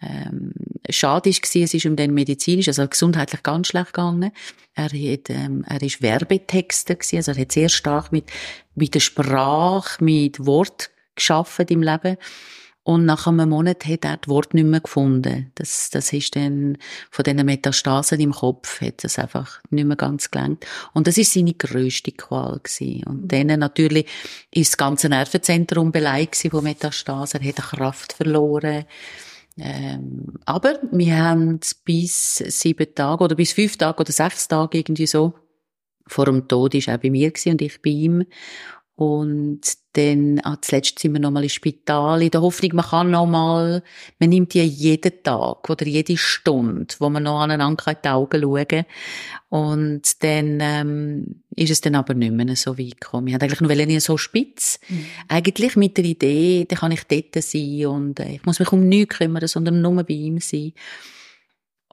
Ähm, 0.00 0.52
schade 0.90 1.30
ist 1.30 1.42
gewesen, 1.42 1.62
es 1.62 1.74
ist 1.74 1.86
um 1.86 1.96
den 1.96 2.12
medizinisch, 2.12 2.68
also 2.68 2.86
gesundheitlich 2.88 3.42
ganz 3.42 3.68
schlecht 3.68 3.92
gegangen. 3.92 4.32
Er 4.74 4.84
hat, 4.84 5.30
ähm, 5.30 5.64
er 5.68 5.82
ist 5.82 6.02
Werbetexter 6.02 6.96
gewesen, 6.96 7.16
also 7.16 7.32
er 7.32 7.40
hat 7.40 7.52
sehr 7.52 7.68
stark 7.68 8.10
mit, 8.10 8.24
mit 8.74 8.94
der 8.94 9.00
Sprache, 9.00 10.02
mit 10.02 10.44
Wort 10.44 10.90
geschaffen 11.14 11.66
im 11.68 11.82
Leben. 11.82 12.16
Und 12.86 13.04
nach 13.04 13.26
einem 13.26 13.48
Monat 13.48 13.84
hat 13.84 14.04
er 14.04 14.16
das 14.16 14.28
Wort 14.28 14.54
nicht 14.54 14.64
mehr 14.64 14.78
gefunden. 14.78 15.50
Das, 15.56 15.90
das 15.90 16.12
ist 16.12 16.36
dann 16.36 16.78
von 17.10 17.24
diesen 17.24 17.44
Metastasen 17.44 18.20
im 18.20 18.30
Kopf, 18.30 18.80
hat 18.80 19.02
es 19.02 19.18
einfach 19.18 19.60
nicht 19.70 19.86
mehr 19.86 19.96
ganz 19.96 20.30
gelangt. 20.30 20.64
Und 20.92 21.08
das 21.08 21.18
ist 21.18 21.32
seine 21.32 21.54
grösste 21.54 22.12
Qual 22.12 22.60
gewesen. 22.62 23.02
Und 23.02 23.22
mhm. 23.22 23.48
dann 23.48 23.58
natürlich 23.58 24.06
ist 24.52 24.70
das 24.70 24.76
ganze 24.76 25.08
Nervenzentrum 25.08 25.90
beleidigt 25.90 26.48
von 26.48 26.62
Metastasen. 26.62 27.40
Er 27.42 27.48
hat 27.48 27.56
Kraft 27.56 28.12
verloren. 28.12 28.84
Ähm, 29.58 30.34
aber 30.44 30.78
wir 30.92 31.18
haben 31.18 31.58
bis 31.84 32.36
sieben 32.36 32.94
Tage 32.94 33.24
oder 33.24 33.34
bis 33.34 33.50
fünf 33.50 33.76
Tage 33.76 33.98
oder 33.98 34.12
sechs 34.12 34.46
Tage 34.46 34.78
irgendwie 34.78 35.08
so 35.08 35.34
vor 36.06 36.26
dem 36.26 36.46
Tod 36.46 36.74
ist 36.74 36.86
er 36.86 36.98
bei 36.98 37.10
mir 37.10 37.32
und 37.46 37.62
ich 37.62 37.82
bei 37.82 37.90
ihm. 37.90 38.24
Und 38.96 39.60
dann, 39.92 40.40
ah, 40.42 40.56
zuletzt 40.60 40.98
sind 40.98 41.12
wir 41.12 41.20
nochmal 41.20 41.42
im 41.42 41.50
Spital, 41.50 42.22
in 42.22 42.30
der 42.30 42.40
Hoffnung, 42.40 42.70
man 42.74 42.84
kann 42.86 43.10
nochmal, 43.10 43.82
man 44.18 44.30
nimmt 44.30 44.54
ja 44.54 44.62
jeden 44.62 45.22
Tag 45.22 45.68
oder 45.68 45.86
jede 45.86 46.16
Stunde, 46.16 46.94
wo 46.98 47.10
man 47.10 47.24
noch 47.24 47.40
aneinander 47.40 47.88
in 47.88 47.96
die 48.02 48.08
Augen 48.08 48.40
schauen 48.40 48.84
Und 49.50 50.22
dann, 50.22 50.58
ähm, 50.62 51.42
ist 51.56 51.70
es 51.70 51.82
dann 51.82 51.94
aber 51.94 52.14
nicht 52.14 52.32
mehr 52.32 52.56
so 52.56 52.78
weit 52.78 53.00
gekommen. 53.00 53.28
Ich 53.28 53.34
hatte 53.34 53.44
eigentlich 53.44 53.60
nur 53.60 53.74
nie 53.74 54.00
so 54.00 54.16
spitz. 54.16 54.78
Mhm. 54.88 55.06
Eigentlich 55.28 55.76
mit 55.76 55.96
der 55.98 56.04
Idee, 56.04 56.66
dann 56.66 56.78
kann 56.78 56.92
ich 56.92 57.04
dort 57.04 57.42
sein 57.42 57.86
und 57.86 58.20
äh, 58.20 58.34
ich 58.34 58.46
muss 58.46 58.60
mich 58.60 58.72
um 58.72 58.88
nichts 58.88 59.16
kümmern, 59.16 59.46
sondern 59.46 59.82
nur 59.82 60.04
bei 60.04 60.14
ihm 60.14 60.40
sein. 60.40 60.72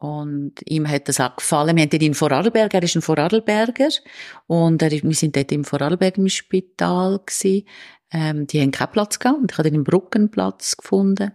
Und 0.04 0.56
ihm 0.66 0.90
hat 0.90 1.08
das 1.08 1.22
auch 1.22 1.38
gefallen. 1.38 1.78
Wir 1.78 1.84
haben 1.84 1.92
ihn 1.94 2.08
in 2.08 2.14
Vorarlberg, 2.14 2.74
er 2.74 2.84
ist 2.84 2.94
ein 2.98 3.02
Vorarlberger. 3.02 3.88
Und 4.48 4.82
er, 4.82 4.92
wir 4.92 5.16
sind 5.16 5.34
dort 5.34 5.50
im 5.54 5.64
Vorarlberg 5.64 6.18
im 6.18 6.28
Spital 6.28 7.22
gewesen. 7.26 7.66
Ähm, 8.12 8.46
die 8.46 8.60
haben 8.60 8.72
keinen 8.72 8.92
Platz 8.92 9.18
gehabt. 9.18 9.40
Und 9.40 9.54
ich 9.54 9.58
habe 9.58 9.70
im 9.70 9.86
Brückenplatz 9.86 10.76
gefunden. 10.76 11.32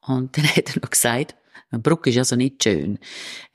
Und 0.00 0.36
dann 0.36 0.44
hat 0.56 0.74
er 0.74 0.82
noch 0.82 0.90
gesagt, 0.90 1.36
Bruck 1.70 2.08
ist 2.08 2.18
also 2.18 2.34
nicht 2.34 2.64
schön. 2.64 2.98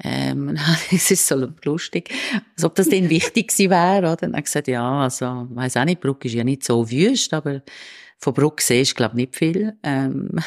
Ähm, 0.02 0.58
es 0.94 1.12
ist 1.12 1.28
so 1.28 1.50
lustig, 1.66 2.14
als 2.56 2.64
ob 2.64 2.76
das 2.76 2.88
denn 2.88 3.10
wichtig 3.10 3.50
gewesen 3.50 3.72
wäre, 3.72 4.08
oder? 4.08 4.16
Dann 4.16 4.32
habe 4.32 4.40
ich 4.40 4.46
gesagt, 4.46 4.70
ja, 4.70 5.02
also, 5.02 5.48
weiss 5.50 5.76
auch 5.76 5.84
nicht, 5.84 6.00
Bruck 6.00 6.24
ist 6.24 6.34
ja 6.34 6.46
nicht 6.46 6.64
so 6.64 6.90
wüst, 6.90 7.34
aber 7.34 7.62
von 8.20 8.34
Bruck 8.34 8.62
sehe 8.62 8.84
ich, 8.84 8.96
glaube 8.96 9.18
nicht 9.18 9.36
viel. 9.36 9.78
Ähm, 9.84 10.40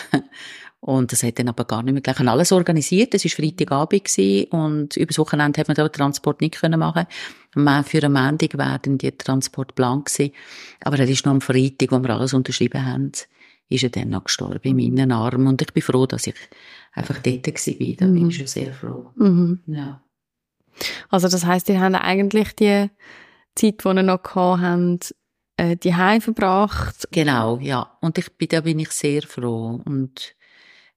und 0.84 1.12
das 1.12 1.22
hat 1.22 1.38
dann 1.38 1.48
aber 1.48 1.64
gar 1.64 1.84
nicht 1.84 1.92
mehr 1.92 2.02
gleich 2.02 2.18
alles 2.18 2.50
organisiert. 2.50 3.14
Es 3.14 3.24
war 3.24 3.30
Freitagabend 3.30 4.04
gewesen, 4.04 4.50
und 4.50 4.96
übers 4.96 5.16
Wochenende 5.16 5.60
hat 5.60 5.68
man 5.68 5.76
den 5.76 5.92
Transport 5.92 6.40
nicht 6.40 6.60
können 6.60 6.80
machen. 6.80 7.06
Für 7.52 7.60
einen 8.02 8.12
Montag 8.12 8.58
wäre 8.58 8.80
dann 8.82 8.98
die 8.98 9.12
Transport 9.12 9.76
blank 9.76 10.06
gewesen. 10.06 10.32
Aber 10.80 10.98
er 10.98 11.08
ist 11.08 11.24
noch 11.24 11.34
am 11.34 11.40
Freitag, 11.40 11.92
wo 11.92 12.00
wir 12.00 12.10
alles 12.10 12.34
unterschrieben 12.34 12.84
haben, 12.84 13.12
ist 13.68 13.84
er 13.84 13.90
dann 13.90 14.08
noch 14.08 14.24
gestorben 14.24 14.76
in 14.76 14.94
meinen 14.94 15.12
Armen. 15.12 15.46
Und 15.46 15.62
ich 15.62 15.72
bin 15.72 15.84
froh, 15.84 16.06
dass 16.06 16.26
ich 16.26 16.34
einfach 16.92 17.18
dort 17.20 17.46
war. 17.46 17.96
Da 17.96 18.06
bin 18.06 18.28
ich 18.28 18.36
schon 18.36 18.46
sehr 18.48 18.72
froh. 18.72 19.12
Mhm. 19.14 19.60
Ja. 19.66 20.02
Also 21.10 21.28
das 21.28 21.46
heisst, 21.46 21.68
ihr 21.68 21.80
habt 21.80 21.94
eigentlich 21.94 22.56
die 22.56 22.90
Zeit, 23.54 23.84
die 23.84 23.88
ihr 23.88 24.02
noch 24.02 24.24
gehabt 24.24 24.62
habt, 24.62 25.14
äh, 25.58 25.76
die 25.76 25.94
Heim 25.94 26.20
verbracht. 26.20 27.06
Genau, 27.12 27.58
ja. 27.58 27.96
Und 28.00 28.18
ich 28.18 28.32
bin, 28.32 28.48
da 28.48 28.62
bin 28.62 28.80
ich 28.80 28.90
sehr 28.90 29.22
froh. 29.22 29.80
Und 29.84 30.34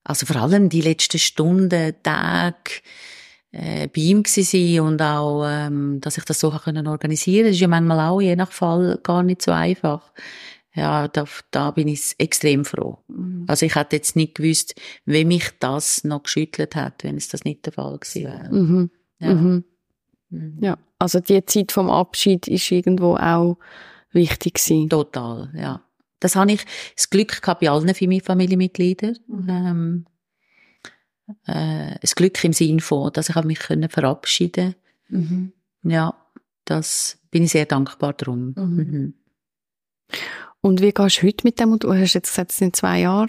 also 0.05 0.25
vor 0.25 0.37
allem 0.37 0.69
die 0.69 0.81
letzten 0.81 1.19
Stunden, 1.19 1.95
Tage 2.03 2.81
äh, 3.51 3.87
bei 3.87 4.01
ihm 4.01 4.23
gewesen 4.23 4.79
und 4.81 5.01
auch, 5.01 5.45
ähm, 5.47 5.99
dass 5.99 6.17
ich 6.17 6.23
das 6.25 6.39
so 6.39 6.51
können 6.51 6.87
organisieren. 6.87 7.45
Das 7.47 7.55
ist 7.55 7.61
ja 7.61 7.67
manchmal 7.67 7.99
auch 8.07 8.21
je 8.21 8.35
nach 8.35 8.51
Fall 8.51 8.99
gar 9.01 9.23
nicht 9.23 9.41
so 9.41 9.51
einfach. 9.51 10.13
Ja, 10.75 11.07
da, 11.07 11.25
da 11.51 11.71
bin 11.71 11.87
ich 11.87 12.13
extrem 12.17 12.65
froh. 12.65 12.99
Mhm. 13.07 13.45
Also 13.47 13.65
ich 13.65 13.75
hätte 13.75 13.95
jetzt 13.95 14.15
nicht 14.15 14.35
gewusst, 14.35 14.75
wie 15.05 15.25
mich 15.25 15.51
das 15.59 16.03
noch 16.03 16.23
geschüttelt 16.23 16.75
hat, 16.75 17.03
wenn 17.03 17.15
es 17.15 17.29
das 17.29 17.43
nicht 17.43 17.65
der 17.65 17.73
Fall 17.73 17.97
gewesen 17.97 18.23
wäre. 18.25 18.49
Mhm. 18.51 18.91
Ja. 19.19 19.33
Mhm. 19.33 19.63
mhm. 20.29 20.57
ja, 20.59 20.77
also 20.99 21.19
die 21.19 21.43
Zeit 21.45 21.71
vom 21.71 21.89
Abschied 21.89 22.47
ist 22.47 22.69
irgendwo 22.71 23.15
auch 23.15 23.57
wichtig 24.11 24.55
gewesen. 24.55 24.89
Total, 24.89 25.49
ja. 25.55 25.81
Das 26.19 26.35
habe 26.35 26.53
ich 26.53 26.65
das 26.95 27.09
Glück 27.09 27.41
gehabt 27.41 27.61
bei 27.61 27.69
allen 27.69 27.93
Familienmitgliedern. 27.93 29.17
Mhm. 29.27 29.49
Ähm, 29.49 30.05
äh, 31.45 31.97
das 31.99 32.15
Glück 32.15 32.43
im 32.43 32.53
Sinn 32.53 32.79
von, 32.79 33.11
dass 33.11 33.29
ich 33.29 33.43
mich 33.43 33.59
können 33.59 33.89
verabschieden. 33.89 34.75
Mhm. 35.09 35.51
Ja, 35.83 36.13
das 36.65 37.19
bin 37.31 37.43
ich 37.43 37.51
sehr 37.51 37.65
dankbar 37.65 38.13
drum. 38.13 38.53
Mhm. 38.55 38.75
mhm. 38.75 39.13
Und 40.61 40.81
wie 40.81 40.91
gehst 40.91 41.21
du 41.21 41.27
heute 41.27 41.45
mit 41.45 41.59
dem? 41.59 41.77
Du 41.77 41.93
hast 41.93 42.15
jetzt 42.15 42.29
gesagt, 42.29 42.51
es 42.51 42.57
sind 42.57 42.75
zwei 42.75 43.01
Jahre. 43.01 43.27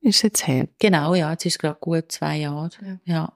Ist 0.00 0.22
jetzt 0.22 0.46
her? 0.46 0.68
Genau, 0.78 1.14
ja, 1.14 1.32
jetzt 1.32 1.44
ist 1.44 1.54
es 1.54 1.58
gerade 1.58 1.78
gut 1.80 2.12
zwei 2.12 2.36
Jahre. 2.36 2.70
Ja. 2.80 2.98
ja. 3.04 3.32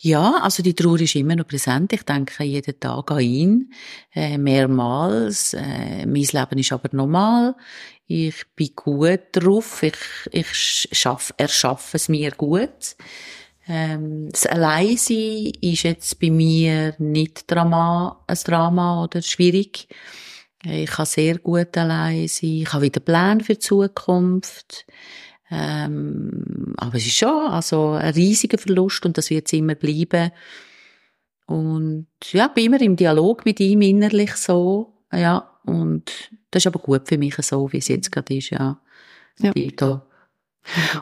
Ja, 0.00 0.40
also 0.42 0.62
die 0.62 0.74
Trauer 0.74 1.00
ist 1.00 1.14
immer 1.14 1.36
noch 1.36 1.46
präsent. 1.46 1.92
Ich 1.92 2.02
denke 2.02 2.44
jeden 2.44 2.78
Tag 2.78 3.10
an 3.10 3.20
ihn, 3.20 3.72
äh, 4.14 4.36
mehrmals. 4.36 5.54
Äh, 5.54 6.06
mein 6.06 6.22
Leben 6.22 6.58
ist 6.58 6.72
aber 6.72 6.88
normal. 6.92 7.54
Ich 8.06 8.44
bin 8.54 8.70
gut 8.74 9.20
drauf. 9.32 9.82
Ich, 9.82 9.96
ich 10.30 10.48
schaff, 10.92 11.32
erschaffe 11.38 11.96
es 11.96 12.08
mir 12.08 12.32
gut. 12.32 12.96
Ähm, 13.66 14.28
das 14.30 14.46
Alleinsein 14.46 15.52
ist 15.60 15.84
jetzt 15.84 16.20
bei 16.20 16.30
mir 16.30 16.94
nicht 16.98 17.50
Drama, 17.50 18.22
ein 18.26 18.38
Drama 18.44 19.04
oder 19.04 19.22
schwierig. 19.22 19.88
Ich 20.66 20.90
kann 20.90 21.06
sehr 21.06 21.38
gut 21.38 21.76
allein 21.76 22.28
sein. 22.28 22.50
Ich 22.50 22.72
habe 22.72 22.84
wieder 22.84 23.00
Pläne 23.00 23.42
für 23.42 23.54
die 23.54 23.58
Zukunft. 23.60 24.86
Ähm, 25.54 26.74
aber 26.76 26.96
es 26.96 27.06
ist 27.06 27.16
schon 27.16 27.46
also 27.46 27.92
ein 27.92 28.12
riesiger 28.14 28.58
Verlust 28.58 29.06
und 29.06 29.16
das 29.16 29.30
wird 29.30 29.46
es 29.46 29.52
immer 29.52 29.76
bleiben. 29.76 30.32
Und 31.46 32.06
ja, 32.32 32.48
bin 32.48 32.66
immer 32.66 32.80
im 32.80 32.96
Dialog 32.96 33.44
mit 33.44 33.60
ihm 33.60 33.82
innerlich 33.82 34.34
so. 34.34 34.94
Ja, 35.12 35.50
und 35.64 36.10
das 36.50 36.62
ist 36.62 36.66
aber 36.66 36.80
gut 36.80 37.06
für 37.06 37.18
mich 37.18 37.36
so, 37.36 37.72
wie 37.72 37.78
es 37.78 37.88
jetzt 37.88 38.10
gerade 38.10 38.34
ist. 38.36 38.50
Ja. 38.50 38.80
ja. 39.38 39.52
Da 39.76 40.06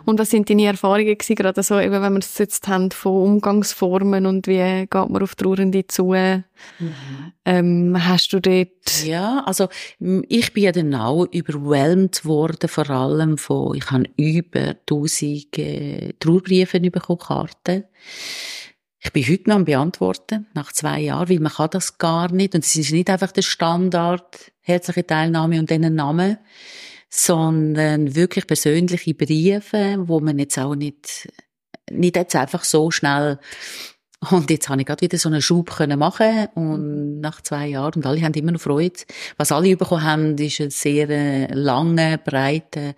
und 0.04 0.18
was 0.18 0.30
sind 0.30 0.50
deine 0.50 0.66
Erfahrungen 0.66 1.16
gewesen, 1.16 1.36
gerade 1.36 1.62
so, 1.62 1.78
eben, 1.78 2.02
wenn 2.02 2.12
wir 2.12 2.18
es 2.18 2.38
jetzt 2.38 2.66
haben 2.68 2.90
von 2.90 3.22
Umgangsformen 3.22 4.26
und 4.26 4.46
wie 4.46 4.86
geht 4.86 4.92
man 4.92 5.22
auf 5.22 5.34
Trauernde 5.34 5.86
zu? 5.86 6.12
Mhm. 6.12 7.32
Ähm, 7.44 7.96
hast 8.08 8.32
du 8.32 8.40
dort? 8.40 9.04
Ja, 9.04 9.42
also, 9.46 9.68
ich 10.28 10.52
bin 10.52 10.64
ja 10.64 10.72
dann 10.72 10.94
auch 10.94 11.26
überwhelmed 11.26 12.24
worden, 12.24 12.68
vor 12.68 12.90
allem 12.90 13.38
von, 13.38 13.76
ich 13.76 13.90
habe 13.90 14.04
über 14.16 14.76
tausend 14.86 15.58
äh, 15.58 16.12
Trauerbriefe 16.18 16.80
bekommen, 16.80 17.18
Karten. 17.18 17.84
Ich 19.04 19.12
bin 19.12 19.24
heute 19.24 19.48
noch 19.48 19.56
am 19.56 19.64
Beantworten, 19.64 20.46
nach 20.54 20.72
zwei 20.72 21.00
Jahren, 21.00 21.28
weil 21.28 21.40
man 21.40 21.52
kann 21.52 21.70
das 21.70 21.98
gar 21.98 22.30
nicht. 22.30 22.54
Und 22.54 22.64
es 22.64 22.76
ist 22.76 22.92
nicht 22.92 23.10
einfach 23.10 23.32
der 23.32 23.42
Standard, 23.42 24.52
herzliche 24.60 25.04
Teilnahme 25.04 25.58
und 25.58 25.72
einen 25.72 25.96
Namen 25.96 26.38
sondern 27.14 28.14
wirklich 28.14 28.46
persönliche 28.46 29.12
Briefe, 29.12 29.96
wo 29.98 30.20
man 30.20 30.38
jetzt 30.38 30.58
auch 30.58 30.74
nicht, 30.74 31.28
nicht 31.90 32.16
jetzt 32.16 32.34
einfach 32.34 32.64
so 32.64 32.90
schnell 32.90 33.38
und 34.30 34.50
jetzt 34.50 34.68
habe 34.68 34.80
ich 34.80 34.86
gerade 34.86 35.02
wieder 35.02 35.18
so 35.18 35.28
einen 35.28 35.42
Schub 35.42 35.70
können 35.70 35.98
machen 35.98 36.46
und 36.54 37.20
nach 37.20 37.42
zwei 37.42 37.66
Jahren 37.66 37.96
und 37.96 38.06
alle 38.06 38.22
haben 38.22 38.32
immer 38.34 38.52
noch 38.52 38.60
Freude. 38.60 39.00
Was 39.36 39.52
alle 39.52 39.76
bekommen 39.76 40.04
haben, 40.04 40.38
ist 40.38 40.60
eine 40.60 40.70
sehr 40.70 41.10
äh, 41.10 41.52
lange, 41.52 42.18
breite 42.18 42.94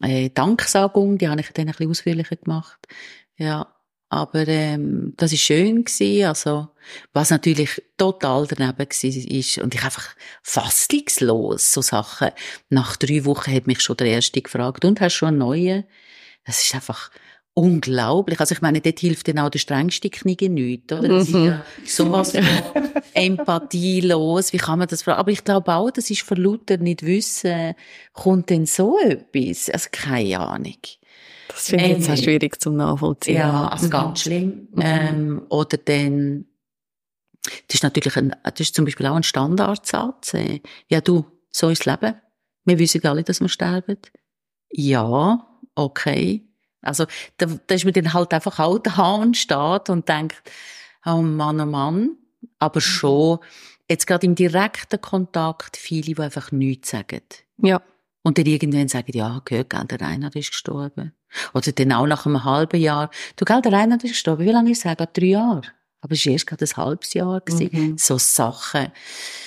äh, 0.00 0.30
Danksagung. 0.30 1.18
Die 1.18 1.28
habe 1.28 1.40
ich 1.42 1.50
dann 1.52 1.66
ein 1.66 1.72
bisschen 1.72 1.90
ausführlicher 1.90 2.36
gemacht. 2.36 2.78
Ja, 3.36 3.73
aber 4.14 4.46
ähm, 4.46 5.12
das 5.16 5.32
ist 5.32 5.42
schön 5.42 5.84
gewesen. 5.84 6.26
Also 6.26 6.68
was 7.12 7.30
natürlich 7.30 7.82
total 7.96 8.46
daneben 8.46 8.78
war, 8.78 8.86
ist 8.86 9.58
und 9.58 9.74
ich 9.74 9.84
einfach 9.84 10.14
fassungslos 10.42 11.72
so 11.72 11.82
Sachen. 11.82 12.30
Nach 12.68 12.96
drei 12.96 13.24
Wochen 13.24 13.52
hat 13.52 13.66
mich 13.66 13.80
schon 13.80 13.96
der 13.96 14.08
erste 14.08 14.40
gefragt 14.40 14.84
und 14.84 15.00
hast 15.00 15.14
schon 15.14 15.28
einen 15.28 15.38
neuen. 15.38 15.84
Das 16.44 16.62
ist 16.62 16.74
einfach 16.74 17.10
unglaublich. 17.54 18.40
Also 18.40 18.54
ich 18.54 18.60
meine, 18.60 18.80
dort 18.80 18.98
hilft 18.98 19.28
dann 19.28 19.38
auch 19.38 19.48
der 19.48 19.60
strengste 19.60 20.10
Knie 20.10 20.48
nicht, 20.48 20.92
oder? 20.92 21.08
Das 21.08 21.28
ist 21.28 21.34
ja 21.34 21.40
mhm. 21.40 21.86
sowas 21.86 22.32
empathielos. 23.14 24.52
Wie 24.52 24.58
kann 24.58 24.80
man 24.80 24.88
das 24.88 25.02
fragen? 25.02 25.20
Aber 25.20 25.30
ich 25.30 25.44
glaube 25.44 25.72
auch, 25.72 25.90
das 25.90 26.10
ist 26.10 26.22
für 26.22 26.34
Luther 26.34 26.76
nicht 26.78 27.04
wissen, 27.04 27.74
kommt 28.12 28.50
denn 28.50 28.66
so 28.66 28.98
etwas? 28.98 29.70
Also 29.70 29.88
keine 29.92 30.40
Ahnung. 30.40 30.78
Das 31.48 31.68
finde 31.68 31.84
ich 31.84 31.90
jetzt 31.98 32.10
auch 32.10 32.16
schwierig 32.16 32.60
zum 32.60 32.76
Nachvollziehen. 32.76 33.36
Ja, 33.36 33.68
also 33.68 33.88
ganz 33.88 34.22
schlimm. 34.22 34.68
Mhm. 34.72 34.80
Ähm, 34.80 35.42
oder 35.48 35.76
dann, 35.76 36.46
das 37.68 37.74
ist 37.74 37.82
natürlich 37.82 38.16
ein, 38.16 38.34
das 38.42 38.60
ist 38.60 38.74
zum 38.74 38.84
Beispiel 38.84 39.06
auch 39.06 39.16
ein 39.16 39.22
Standardsatz. 39.22 40.34
Äh, 40.34 40.60
ja, 40.88 41.00
du, 41.00 41.24
so 41.50 41.68
ist 41.68 41.86
das 41.86 42.00
Leben. 42.00 42.16
Wir 42.64 42.78
wissen 42.78 43.04
alle, 43.06 43.22
dass 43.22 43.40
wir 43.40 43.48
sterben. 43.48 43.98
Ja, 44.70 45.46
okay. 45.74 46.48
Also, 46.80 47.06
da, 47.38 47.46
da 47.66 47.74
ist 47.74 47.84
man 47.84 47.94
dann 47.94 48.12
halt 48.12 48.32
einfach 48.34 48.58
auch 48.58 48.78
da 48.78 49.14
und 49.14 49.36
steht 49.36 49.88
und 49.88 50.08
denkt, 50.08 50.42
oh 51.06 51.22
Mann, 51.22 51.60
oh 51.60 51.66
Mann. 51.66 52.16
Aber 52.58 52.78
mhm. 52.78 52.82
schon, 52.82 53.38
jetzt 53.88 54.06
gerade 54.06 54.26
im 54.26 54.34
direkten 54.34 55.00
Kontakt 55.00 55.76
viele, 55.76 56.14
die 56.14 56.18
einfach 56.18 56.52
nichts 56.52 56.90
sagen. 56.90 57.22
Ja. 57.58 57.80
Und 58.26 58.38
dann 58.38 58.46
irgendwann 58.46 58.88
sagen, 58.88 59.12
ja, 59.14 59.42
gehört, 59.44 59.68
gell, 59.68 59.84
der 59.84 60.00
Reinhard 60.00 60.34
ist 60.34 60.50
gestorben. 60.50 61.12
Oder 61.52 61.72
dann 61.72 61.92
auch 61.92 62.06
nach 62.06 62.24
einem 62.24 62.42
halben 62.42 62.80
Jahr. 62.80 63.10
Du, 63.36 63.44
gell, 63.44 63.60
der 63.60 63.72
Reinhard 63.72 64.02
ist 64.02 64.12
gestorben. 64.12 64.46
Wie 64.46 64.50
lange 64.50 64.70
ist 64.70 64.78
es? 64.78 64.96
Gerade 64.96 65.12
drei 65.12 65.26
Jahre. 65.26 65.62
Aber 66.00 66.14
es 66.14 66.24
war 66.24 66.32
erst 66.32 66.46
gerade 66.46 66.64
ein 66.64 66.76
halbes 66.76 67.12
Jahr. 67.12 67.42
Mhm. 67.46 67.98
So 67.98 68.16
Sachen. 68.16 68.88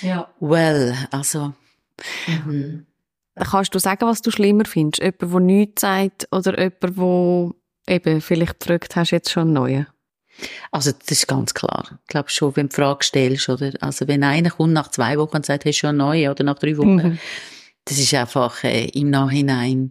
Ja. 0.00 0.28
Well, 0.38 0.94
also. 1.10 1.54
Mhm. 2.28 2.86
Kannst 3.34 3.74
du 3.74 3.80
sagen, 3.80 4.06
was 4.06 4.22
du 4.22 4.30
schlimmer 4.30 4.64
findest? 4.64 5.02
Jemand, 5.02 5.22
der 5.22 5.40
nichts 5.40 5.80
sagt 5.80 6.28
oder 6.30 6.56
jemand, 6.56 7.54
der 7.88 7.96
eben 7.96 8.20
vielleicht 8.20 8.60
gefragt 8.60 8.94
hast, 8.94 9.10
jetzt 9.10 9.30
schon 9.30 9.52
neu? 9.52 9.86
Also, 10.70 10.92
das 10.92 11.10
ist 11.10 11.26
ganz 11.26 11.52
klar. 11.52 11.98
Ich 12.02 12.08
glaube 12.08 12.30
schon, 12.30 12.54
wenn 12.54 12.66
du 12.66 12.70
die 12.70 12.76
Frage 12.76 13.04
stellst, 13.04 13.48
oder? 13.48 13.72
Also, 13.80 14.06
wenn 14.06 14.22
einer 14.22 14.50
kommt 14.50 14.72
nach 14.72 14.88
zwei 14.92 15.18
Wochen 15.18 15.38
und 15.38 15.46
sagt, 15.46 15.64
hast 15.64 15.78
du 15.78 15.86
schon 15.86 15.96
neu 15.96 16.30
oder 16.30 16.44
nach 16.44 16.60
drei 16.60 16.76
Wochen, 16.76 16.94
mhm 16.94 17.18
das 17.88 17.98
ist 17.98 18.12
einfach 18.14 18.64
äh, 18.64 18.86
im 18.88 19.10
Nachhinein, 19.10 19.90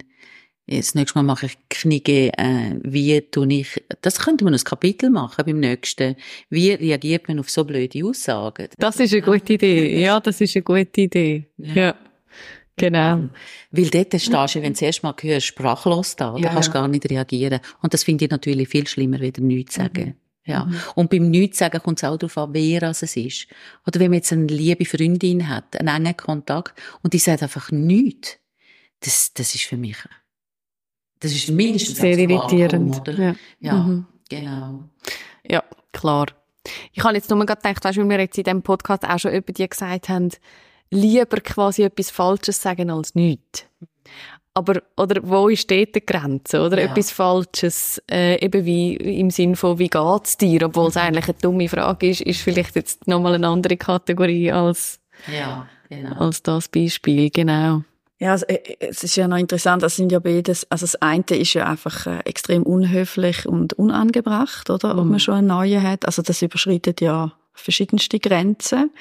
das 0.68 0.95
nächste 0.95 1.18
Mal 1.18 1.24
mache 1.24 1.45
ich 1.45 1.58
Kniege, 1.70 2.32
äh, 2.38 2.76
wie 2.84 3.22
tue 3.22 3.48
ich, 3.54 3.82
das 4.02 4.20
könnte 4.20 4.43
man 4.43 4.54
ein 4.54 4.64
Kapitel 4.64 5.10
machen 5.10 5.45
beim 5.45 5.60
nächsten. 5.60 6.16
Wie 6.50 6.72
reagiert 6.72 7.28
man 7.30 7.39
auf 7.39 7.50
so 7.50 7.64
blöde 7.64 8.06
Aussagen? 8.06 8.68
Das 8.78 9.00
ist 9.00 9.14
eine 9.14 9.22
gute 9.22 9.54
Idee. 9.54 10.02
Ja, 10.02 10.20
das 10.20 10.41
ist 10.41 10.56
eine 10.56 10.64
gute 10.64 11.02
Idee. 11.02 11.48
Ja. 11.58 11.74
ja. 11.74 11.95
Genau. 12.76 13.30
Weil 13.72 13.89
dort 13.89 14.22
stehst 14.22 14.28
du, 14.28 14.62
wenn 14.62 14.74
du 14.74 14.78
zuerst 14.78 15.02
mal 15.02 15.16
hörst, 15.20 15.48
sprachlos 15.48 16.16
da. 16.16 16.34
Da 16.34 16.38
ja. 16.38 16.50
kannst 16.50 16.70
du 16.70 16.74
gar 16.74 16.88
nicht 16.88 17.10
reagieren. 17.10 17.60
Und 17.82 17.93
das 17.93 18.04
finde 18.04 18.26
ich 18.26 18.32
natürlich 18.32 18.68
viel 18.70 18.86
schlimmer, 18.86 19.20
wieder 19.20 19.41
nichts 19.41 19.74
zu 19.74 19.82
sagen. 19.82 20.16
Ja. 20.48 20.66
Mhm. 20.66 20.80
Und 20.95 21.10
beim 21.10 21.30
Nichts 21.30 21.60
sagen 21.60 21.82
kommt 21.84 22.00
es 22.00 22.04
auch 22.04 22.18
darauf 22.18 22.38
an, 22.38 22.54
wer 22.54 22.84
es 22.84 23.04
ist. 23.04 23.48
Oder 23.86 24.00
wenn 24.00 24.12
man 24.12 24.20
jetzt 24.20 24.32
eine 24.32 24.48
liebe 24.48 24.86
Freundin 24.86 25.48
hat, 25.48 25.78
einen 25.78 26.06
engen 26.06 26.18
Kontakt, 26.18 26.74
und 27.04 27.14
die 27.14 27.20
sagt 27.20 27.43
einfach 27.43 27.70
nichts, 27.72 28.38
das, 29.02 29.34
das 29.34 29.54
ist 29.54 29.66
für 29.66 29.78
mich, 29.78 29.98
das 31.20 31.32
ist 31.32 31.50
mindestens 31.50 31.98
sehr 31.98 32.18
irritierend. 32.18 33.00
Oder? 33.02 33.14
Ja. 33.14 33.36
ja. 33.60 33.74
Mhm. 33.74 34.06
Genau. 34.30 34.84
Ja, 35.48 35.64
klar. 35.91 36.28
Ich 36.91 37.04
habe 37.04 37.16
jetzt 37.16 37.30
nur 37.30 37.45
gerade 37.45 37.62
gedacht, 37.62 37.84
weißt, 37.84 37.98
weil 37.98 38.10
wir 38.10 38.20
jetzt 38.20 38.38
in 38.38 38.43
diesem 38.43 38.62
Podcast 38.62 39.06
auch 39.06 39.20
schon 39.20 39.34
über 39.34 39.54
die 39.54 39.68
gesagt 39.68 40.10
haben, 40.10 40.30
lieber 40.89 41.39
quasi 41.41 41.84
etwas 41.84 42.10
Falsches 42.10 42.62
sagen 42.62 42.89
als 42.89 43.16
nichts. 43.16 43.66
Aber, 44.53 44.82
oder 44.95 45.22
wo 45.22 45.49
ist 45.49 45.70
dort 45.70 45.93
die 45.93 46.03
Grenze? 46.03 46.62
Oder 46.62 46.82
ja. 46.82 46.86
etwas 46.89 47.12
Falsches, 47.12 48.01
äh, 48.10 48.43
eben 48.43 48.66
wie 48.66 48.95
im 48.95 49.30
Sinn 49.30 49.55
von, 49.55 49.78
wie 49.78 49.88
geht's 49.88 50.36
dir? 50.36 50.64
Obwohl 50.64 50.88
es 50.88 50.95
mhm. 50.95 51.01
eigentlich 51.01 51.26
eine 51.26 51.38
dumme 51.39 51.70
Frage 51.70 52.10
ist, 52.10 52.22
ist 52.22 52.41
vielleicht 52.41 52.76
jetzt 52.76 53.08
nochmal 53.08 53.36
eine 53.36 53.47
andere 53.47 53.78
Kategorie 53.78 54.51
als, 54.51 54.99
ja, 55.32 55.68
genau. 55.89 56.16
als 56.16 56.41
das 56.41 56.70
Beispiel, 56.70 57.30
genau. 57.30 57.84
Ja, 58.20 58.32
also, 58.32 58.47
es 58.47 59.03
ist 59.03 59.16
ja 59.16 59.28
noch 59.28 59.38
interessant, 59.38 59.84
das 59.84 59.95
sind 59.95 60.12
ja 60.12 60.18
beides, 60.18 60.66
also 60.72 60.86
das 60.86 60.95
eine 60.95 61.24
ist 61.30 61.53
ja 61.53 61.68
einfach 61.68 62.08
äh, 62.08 62.20
extrem 62.26 62.64
unhöflich 62.64 63.47
und 63.47 63.74
unangebracht, 63.74 64.72
oder? 64.72 64.95
Mhm. 64.95 64.99
Ob 64.99 65.05
man 65.05 65.20
schon 65.20 65.36
eine 65.36 65.47
neue 65.47 65.84
hat. 65.84 66.05
Also 66.05 66.24
das 66.24 66.41
überschreitet 66.41 66.99
ja 66.99 67.34
verschiedenste 67.53 68.20
Grenzen. 68.20 68.91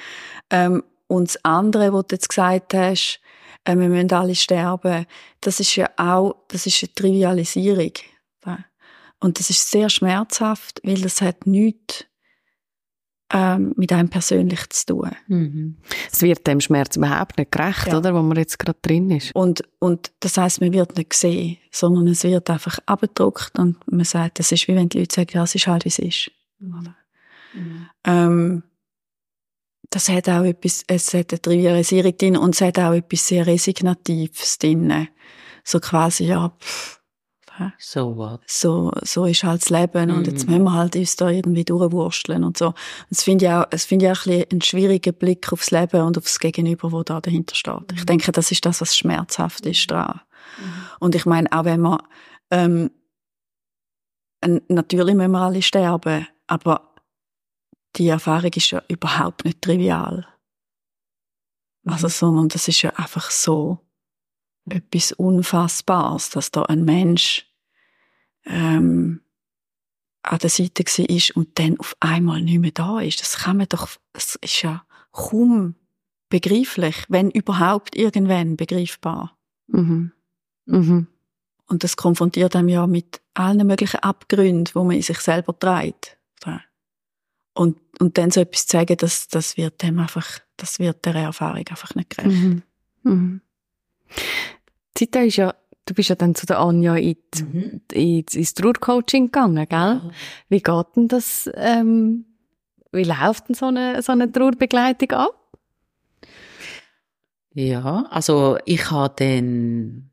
Ähm, 0.51 0.83
und 1.07 1.29
das 1.29 1.43
andere, 1.43 1.93
was 1.93 2.07
du 2.07 2.15
jetzt 2.15 2.29
gesagt 2.29 2.75
hast, 2.75 3.19
äh, 3.63 3.75
wir 3.75 3.89
müssen 3.89 4.11
alle 4.11 4.35
sterben, 4.35 5.05
das 5.41 5.59
ist 5.59 5.75
ja 5.75 5.89
auch, 5.97 6.35
das 6.47 6.65
ist 6.65 6.83
eine 6.83 6.93
Trivialisierung. 6.93 7.93
Und 9.19 9.39
das 9.39 9.49
ist 9.49 9.69
sehr 9.69 9.89
schmerzhaft, 9.89 10.79
weil 10.83 11.01
das 11.01 11.21
hat 11.21 11.47
nichts 11.47 12.05
ähm, 13.33 13.73
mit 13.75 13.91
einem 13.91 14.09
persönlich 14.09 14.69
zu 14.69 14.85
tun. 14.85 15.11
Mhm. 15.27 15.77
Es 16.11 16.21
wird 16.21 16.47
dem 16.47 16.61
Schmerz 16.61 16.95
überhaupt 16.95 17.37
nicht 17.37 17.51
gerecht, 17.51 17.87
ja. 17.87 17.97
oder, 17.97 18.13
wo 18.13 18.21
man 18.21 18.37
jetzt 18.37 18.57
gerade 18.57 18.77
drin 18.81 19.11
ist. 19.11 19.35
Und, 19.35 19.63
und 19.79 20.11
das 20.21 20.37
heißt, 20.37 20.61
man 20.61 20.71
wird 20.71 20.95
nicht 20.95 21.09
gesehen, 21.09 21.57
sondern 21.71 22.07
es 22.07 22.23
wird 22.23 22.49
einfach 22.49 22.79
abgedruckt 22.85 23.57
und 23.59 23.75
man 23.91 24.05
sagt, 24.05 24.39
das 24.39 24.51
ist 24.51 24.67
wie 24.67 24.75
wenn 24.75 24.87
die 24.89 24.99
Leute 24.99 25.15
sagen, 25.15 25.31
ja, 25.33 25.43
es 25.43 25.55
ist 25.55 25.67
halt, 25.67 25.83
wie 25.83 25.89
es 25.89 25.99
ist. 25.99 26.31
Mhm. 26.59 27.89
Ähm, 28.05 28.63
das 29.89 30.09
hat 30.09 30.29
auch 30.29 30.43
etwas, 30.43 30.83
es 30.87 31.13
hat 31.13 31.31
eine 31.31 31.41
Trivialisierung 31.41 32.17
drin 32.17 32.37
und 32.37 32.55
es 32.55 32.61
hat 32.61 32.79
auch 32.79 32.93
etwas 32.93 33.27
sehr 33.27 33.47
Resignatives 33.47 34.57
drin. 34.57 35.07
So 35.63 35.79
quasi, 35.79 36.25
ja, 36.25 36.49
pff, 36.59 36.97
so 37.79 38.15
what? 38.15 38.41
So, 38.45 38.91
so 39.03 39.25
ist 39.25 39.43
halt 39.43 39.61
das 39.61 39.69
Leben 39.69 40.11
und 40.11 40.27
jetzt 40.27 40.45
mhm. 40.45 40.53
müssen 40.53 40.63
wir 40.65 40.73
halt 40.73 40.95
uns 40.95 41.15
da 41.15 41.29
irgendwie 41.29 41.63
durchwursteln 41.63 42.43
und 42.43 42.57
so. 42.57 42.73
Das 43.09 43.23
finde 43.23 43.45
ich 43.45 43.51
auch, 43.51 43.65
das 43.65 43.85
finde 43.85 44.05
ich 44.05 44.11
auch 44.11 44.25
ein, 44.25 44.31
bisschen 44.31 44.47
ein 44.51 44.61
schwieriger 44.61 45.11
Blick 45.11 45.51
aufs 45.51 45.71
Leben 45.71 46.01
und 46.01 46.17
aufs 46.17 46.39
Gegenüber, 46.39 46.91
wo 46.91 47.03
da 47.03 47.19
dahinter 47.19 47.55
steht. 47.55 47.91
Ich 47.93 48.01
mhm. 48.01 48.05
denke, 48.05 48.31
das 48.31 48.51
ist 48.51 48.65
das, 48.65 48.81
was 48.81 48.95
schmerzhaft 48.95 49.65
ist 49.65 49.89
dran. 49.89 50.21
Mhm. 50.59 50.73
Und 50.99 51.15
ich 51.15 51.25
meine, 51.25 51.51
auch 51.51 51.65
wenn 51.65 51.81
man, 51.81 51.99
ähm, 52.51 52.91
natürlich 54.67 55.15
müssen 55.15 55.31
wir 55.31 55.39
alle 55.39 55.61
sterben, 55.61 56.27
aber 56.45 56.93
die 57.95 58.07
Erfahrung 58.07 58.51
ist 58.53 58.71
ja 58.71 58.81
überhaupt 58.87 59.45
nicht 59.45 59.61
trivial. 59.61 60.27
Mhm. 61.83 61.93
Also, 61.93 62.07
sondern 62.07 62.49
das 62.49 62.67
ist 62.67 62.81
ja 62.81 62.91
einfach 62.91 63.31
so 63.31 63.79
etwas 64.69 65.13
Unfassbares, 65.13 66.29
dass 66.29 66.51
da 66.51 66.63
ein 66.63 66.83
Mensch 66.83 67.47
ähm, 68.45 69.21
an 70.23 70.39
der 70.39 70.49
Seite 70.49 70.83
war 70.83 71.37
und 71.37 71.59
dann 71.59 71.79
auf 71.79 71.95
einmal 71.99 72.41
nicht 72.41 72.59
mehr 72.59 72.71
da 72.71 72.99
ist. 72.99 73.21
Das 73.21 73.37
kann 73.37 73.57
man 73.57 73.67
doch, 73.69 73.87
das 74.13 74.35
ist 74.35 74.61
ja 74.61 74.85
kaum 75.11 75.75
begreiflich, 76.29 77.05
wenn 77.07 77.31
überhaupt 77.31 77.95
irgendwann 77.95 78.57
begreifbar. 78.57 79.37
Mhm. 79.67 80.11
Mhm. 80.65 81.07
Und 81.67 81.83
das 81.83 81.97
konfrontiert 81.97 82.55
einem 82.55 82.69
ja 82.69 82.87
mit 82.87 83.21
allen 83.33 83.65
möglichen 83.67 83.99
Abgründen, 83.99 84.73
wo 84.73 84.83
man 84.83 84.95
in 84.97 85.01
sich 85.01 85.19
selber 85.19 85.57
trägt. 85.57 86.17
Und, 87.57 87.79
und 87.99 88.17
dann 88.19 88.29
so 88.29 88.41
etwas 88.41 88.67
zu 88.67 88.77
sagen, 88.77 88.95
das, 88.97 89.27
das 89.29 89.57
wird 89.57 89.81
dem 89.81 89.97
einfach, 89.99 90.39
das 90.57 90.77
wird 90.77 91.03
der 91.05 91.15
Erfahrung 91.15 91.65
einfach 91.67 91.95
nicht 91.95 92.11
gerecht. 92.11 92.35
Mhm. 92.35 92.61
Mhm. 93.01 93.41
Zita 94.93 95.21
ist 95.21 95.37
ja, 95.37 95.55
du 95.85 95.93
bist 95.95 96.09
ja 96.09 96.15
dann 96.15 96.35
zu 96.35 96.45
der 96.45 96.59
Anja 96.59 96.95
in 96.95 97.17
die, 97.33 97.43
mhm. 97.43 97.81
ins 97.91 98.53
Trauercoaching 98.53 99.25
gegangen, 99.25 99.67
gell? 99.67 99.69
Ja. 99.69 100.11
Wie 100.49 100.61
geht 100.61 100.85
denn 100.95 101.07
das, 101.07 101.49
ähm, 101.55 102.25
wie 102.91 103.03
läuft 103.03 103.49
denn 103.49 103.55
so 103.55 103.65
eine, 103.65 104.01
so 104.03 104.11
eine 104.11 104.31
Trauerbegleitung 104.31 105.11
ab? 105.11 105.55
Ja, 107.55 108.05
also 108.11 108.59
ich 108.65 108.91
habe 108.91 109.15
dann, 109.17 110.11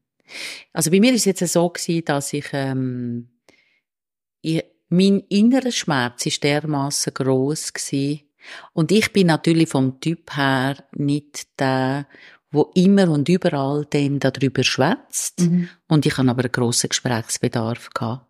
also 0.72 0.90
bei 0.90 0.99
mir 0.99 1.12
ist 1.12 1.26
es 1.26 1.40
jetzt 1.40 1.53
so 1.53 1.68
gewesen, 1.68 2.07
dass 2.07 2.32
ich, 2.32 2.47
ähm, 2.53 3.28
ich 4.40 4.64
mein 4.89 5.20
innerer 5.28 5.72
Schmerz 5.72 6.26
ist 6.26 6.43
dermaßen 6.45 7.14
groß 7.14 7.72
gewesen. 7.72 8.20
Und 8.72 8.93
ich 8.93 9.12
bin 9.12 9.28
natürlich 9.28 9.70
vom 9.70 10.01
Typ 10.01 10.37
her 10.37 10.76
nicht 10.93 11.59
der, 11.59 12.07
wo 12.51 12.70
immer 12.74 13.11
und 13.11 13.28
überall 13.28 13.85
dem 13.87 14.20
darüber 14.20 14.62
schwätzt. 14.62 15.41
Mhm. 15.41 15.68
Und 15.89 16.07
ich 16.07 16.16
habe 16.18 16.30
aber 16.30 16.43
einen 16.43 16.53
grossen 16.53 16.91
Gesprächsbedarf 16.91 17.91
gehabt. 17.91 18.26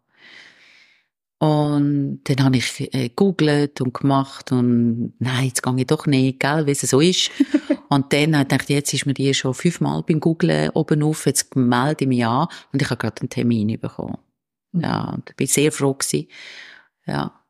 Und 1.39 2.21
dann 2.25 2.45
habe 2.45 2.57
ich 2.57 2.95
äh, 2.95 3.11
googelt 3.11 3.81
und 3.83 3.93
gemacht 3.93 4.51
und 4.51 5.13
nein, 5.19 5.47
jetzt 5.47 5.63
gehe 5.63 5.75
ich 5.77 5.87
doch 5.87 6.07
nicht, 6.07 6.41
gell, 6.41 6.67
wie 6.67 6.71
es 6.71 6.81
so 6.81 7.01
ist. 7.01 7.31
und 7.91 8.13
dann 8.15 8.35
habe 8.35 8.45
ich 8.45 8.49
gedacht, 8.49 8.71
jetzt 8.71 8.95
ist 8.95 9.05
mir 9.05 9.13
die 9.13 9.35
schon 9.35 9.53
fünfmal 9.53 10.03
beim 10.07 10.21
Googlen 10.21 10.71
oben 10.71 11.03
auf, 11.03 11.27
jetzt 11.27 11.55
melde 11.55 12.05
ich 12.05 12.09
mich 12.09 12.25
an 12.25 12.47
und 12.73 12.81
ich 12.81 12.89
habe 12.89 12.99
gerade 12.99 13.21
einen 13.21 13.29
Termin 13.29 13.79
bekommen. 13.79 14.17
Ja, 14.75 15.11
und 15.11 15.37
bin 15.37 15.47
sehr 15.47 15.73
froh 15.73 15.95
gewesen. 15.95 16.29
Ja. 17.07 17.41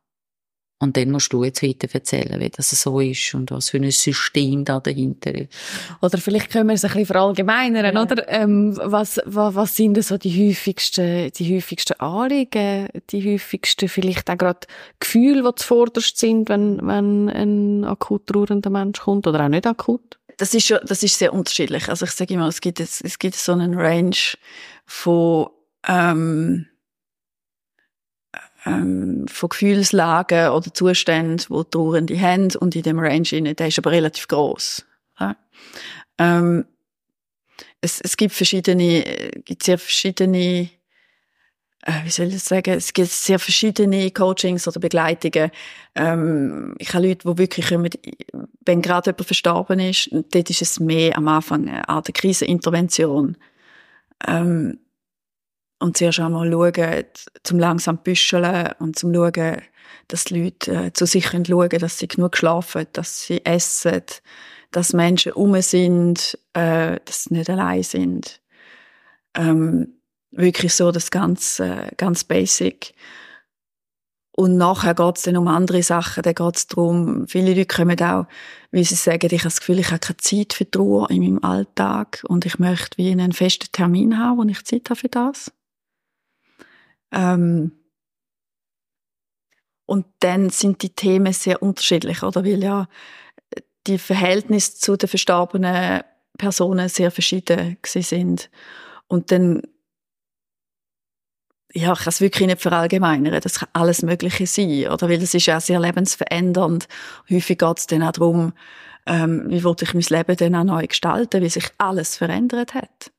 Und 0.77 0.97
dann 0.97 1.09
musst 1.09 1.31
du 1.31 1.43
jetzt 1.43 1.63
weiter 1.63 1.87
erzählen, 1.91 2.39
wie 2.39 2.49
das 2.49 2.69
so 2.69 2.99
ist 2.99 3.33
und 3.33 3.49
was 3.49 3.69
für 3.69 3.77
ein 3.77 3.89
System 3.91 4.65
da 4.65 4.81
dahinter 4.81 5.33
ist. 5.33 5.49
Oder 6.01 6.17
vielleicht 6.17 6.51
können 6.51 6.67
wir 6.67 6.73
es 6.73 6.83
ein 6.83 6.89
bisschen 6.89 7.05
verallgemeinern, 7.05 7.95
ja. 7.95 8.01
oder? 8.01 8.27
Ähm, 8.27 8.77
was, 8.83 9.21
was, 9.25 9.55
was 9.55 9.75
sind 9.75 9.93
denn 9.93 10.03
so 10.03 10.17
die 10.17 10.49
häufigsten, 10.49 11.31
die 11.31 11.55
häufigsten 11.55 11.97
Anliegen, 12.01 12.89
die 13.09 13.33
häufigsten 13.33 13.87
vielleicht 13.87 14.29
auch 14.29 14.37
gerade 14.37 14.67
Gefühle, 14.99 15.43
die 15.43 15.55
zuvorderst 15.55 16.17
sind, 16.17 16.49
wenn, 16.49 16.85
wenn 16.85 17.29
ein 17.29 17.85
akut 17.85 18.27
trauernder 18.27 18.69
Mensch 18.69 18.99
kommt 18.99 19.27
oder 19.27 19.45
auch 19.45 19.49
nicht 19.49 19.65
akut? 19.65 20.19
Das 20.37 20.53
ist 20.53 20.67
schon, 20.67 20.79
das 20.83 21.01
ist 21.03 21.17
sehr 21.17 21.33
unterschiedlich. 21.33 21.87
Also 21.87 22.03
ich 22.03 22.11
sage 22.11 22.33
immer, 22.33 22.49
es 22.49 22.59
gibt, 22.59 22.81
es 22.81 23.17
gibt 23.17 23.35
so 23.35 23.53
einen 23.53 23.75
Range 23.75 24.17
von, 24.85 25.47
ähm, 25.87 26.67
ähm, 28.65 29.27
von 29.27 29.49
Gefühlslagen 29.49 30.49
oder 30.49 30.73
Zuständen, 30.73 31.37
die 31.37 31.69
Trauernde 31.69 32.19
haben 32.19 32.55
und 32.59 32.75
in 32.75 32.83
dem 32.83 32.99
Range 32.99 33.27
rein, 33.31 33.55
der 33.55 33.67
ist 33.67 33.77
aber 33.77 33.91
relativ 33.91 34.27
groß. 34.27 34.85
Ja? 35.19 35.35
Ähm, 36.17 36.65
es, 37.81 38.01
es 38.01 38.17
gibt 38.17 38.33
verschiedene, 38.33 39.05
äh, 39.05 39.41
gibt 39.41 39.63
sehr 39.63 39.77
verschiedene 39.77 40.69
äh, 41.85 42.03
wie 42.03 42.09
soll 42.09 42.27
ich 42.27 42.41
sagen, 42.41 42.73
es 42.73 42.93
gibt 42.93 43.09
sehr 43.09 43.37
verschiedene 43.37 44.09
Coachings 44.09 44.67
oder 44.67 44.79
Begleitungen. 44.79 45.51
Ähm, 45.93 46.73
ich 46.79 46.93
habe 46.93 47.07
Leute, 47.07 47.29
die 47.29 47.37
wirklich 47.37 47.69
kommen, 47.69 47.89
wenn 48.65 48.81
gerade 48.81 49.11
jemand 49.11 49.25
verstorben 49.25 49.79
ist, 49.79 50.09
dort 50.11 50.49
ist 50.49 50.63
es 50.63 50.79
mehr 50.79 51.15
am 51.15 51.27
Anfang 51.27 51.67
eine 51.67 51.87
Art 51.87 52.11
Krisenintervention. 52.11 53.37
Ähm, 54.27 54.79
und 55.85 55.95
zuerst 55.97 56.19
einmal 56.19 56.51
schauen, 56.51 57.05
zum 57.43 57.59
langsam 57.59 57.99
büscheln 57.99 58.71
und 58.79 58.97
zum 58.97 59.13
schauen, 59.13 59.61
dass 60.07 60.25
die 60.25 60.43
Leute 60.43 60.71
äh, 60.71 60.93
zu 60.93 61.05
sich 61.05 61.27
schauen 61.27 61.43
können, 61.43 61.79
dass 61.79 61.99
sie 61.99 62.07
genug 62.07 62.37
schlafen, 62.37 62.87
dass 62.93 63.21
sie 63.21 63.45
essen, 63.45 64.01
dass 64.71 64.93
Menschen 64.93 65.33
um 65.33 65.59
sind, 65.61 66.37
äh, 66.53 66.99
dass 67.05 67.25
sie 67.25 67.35
nicht 67.35 67.49
allein 67.49 67.83
sind. 67.83 68.41
Ähm, 69.35 69.99
wirklich 70.31 70.73
so 70.73 70.91
das 70.91 71.11
ganz, 71.11 71.59
äh, 71.59 71.91
ganz 71.97 72.23
basic. 72.23 72.93
Und 74.31 74.57
nachher 74.57 74.95
geht's 74.95 75.21
dann 75.21 75.37
um 75.37 75.47
andere 75.47 75.81
Sachen. 75.81 76.23
Dann 76.23 76.35
geht's 76.35 76.67
darum, 76.67 77.25
viele 77.27 77.53
Leute 77.53 77.67
kommen 77.67 78.01
auch, 78.01 78.25
wie 78.71 78.83
sie 78.83 78.95
sagen, 78.95 79.27
ich 79.31 79.41
habe 79.41 79.43
das 79.43 79.59
Gefühl, 79.59 79.79
ich 79.79 79.91
habe 79.91 79.99
keine 79.99 80.17
Zeit 80.17 80.53
für 80.53 80.69
Trauer 80.69 81.09
in 81.09 81.21
meinem 81.21 81.43
Alltag 81.43 82.23
und 82.27 82.45
ich 82.45 82.59
möchte 82.59 82.97
wie 82.97 83.11
einen 83.11 83.31
festen 83.31 83.71
Termin 83.71 84.17
haben, 84.17 84.37
wo 84.39 84.43
ich 84.43 84.65
Zeit 84.65 84.89
habe 84.89 84.99
für 84.99 85.09
das. 85.09 85.51
Ähm, 87.15 87.71
und 89.87 90.05
dann 90.19 90.49
sind 90.49 90.81
die 90.81 90.89
Themen 90.89 91.33
sehr 91.33 91.61
unterschiedlich, 91.61 92.23
oder? 92.23 92.43
Weil 92.43 92.63
ja 92.63 92.87
die 93.87 93.99
Verhältnisse 93.99 94.75
zu 94.75 94.97
den 94.97 95.07
verstorbenen 95.07 96.01
Personen 96.37 96.89
sehr 96.89 97.11
verschieden 97.11 97.77
sind. 97.85 98.49
Und 99.07 99.31
dann, 99.31 99.61
ja, 101.73 101.93
ich 101.93 101.99
kann 101.99 102.09
es 102.09 102.21
wirklich 102.21 102.47
nicht 102.47 102.61
verallgemeinern. 102.61 103.39
Das 103.41 103.59
kann 103.59 103.69
alles 103.73 104.01
Mögliche 104.01 104.47
sein, 104.47 104.87
oder? 104.87 105.07
Weil 105.07 105.19
das 105.19 105.33
ist 105.33 105.45
ja 105.45 105.59
sehr 105.59 105.79
lebensverändernd. 105.79 106.87
Häufig 107.29 107.59
geht 107.59 107.77
es 107.77 107.87
dann 107.87 108.03
auch 108.03 108.11
darum, 108.11 108.53
ähm, 109.05 109.45
wie 109.49 109.63
wollte 109.63 109.85
ich 109.85 109.93
mein 109.93 110.03
Leben 110.09 110.35
dann 110.35 110.55
auch 110.55 110.63
neu 110.63 110.87
gestalten, 110.87 111.41
wie 111.43 111.49
sich 111.49 111.69
alles 111.77 112.17
verändert 112.17 112.73
hat. 112.73 113.11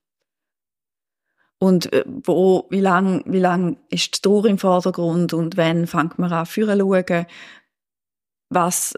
Und 1.58 1.92
äh, 1.92 2.04
wo, 2.06 2.66
wie 2.70 2.80
lang, 2.80 3.22
wie 3.26 3.40
lang 3.40 3.78
ist 3.88 4.16
die 4.16 4.20
Trauer 4.20 4.46
im 4.46 4.58
Vordergrund 4.58 5.32
und 5.32 5.56
wann 5.56 5.86
fängt 5.86 6.18
man 6.18 6.32
an, 6.32 6.46
führen 6.46 6.78
schauen, 6.78 7.26
was, 8.50 8.94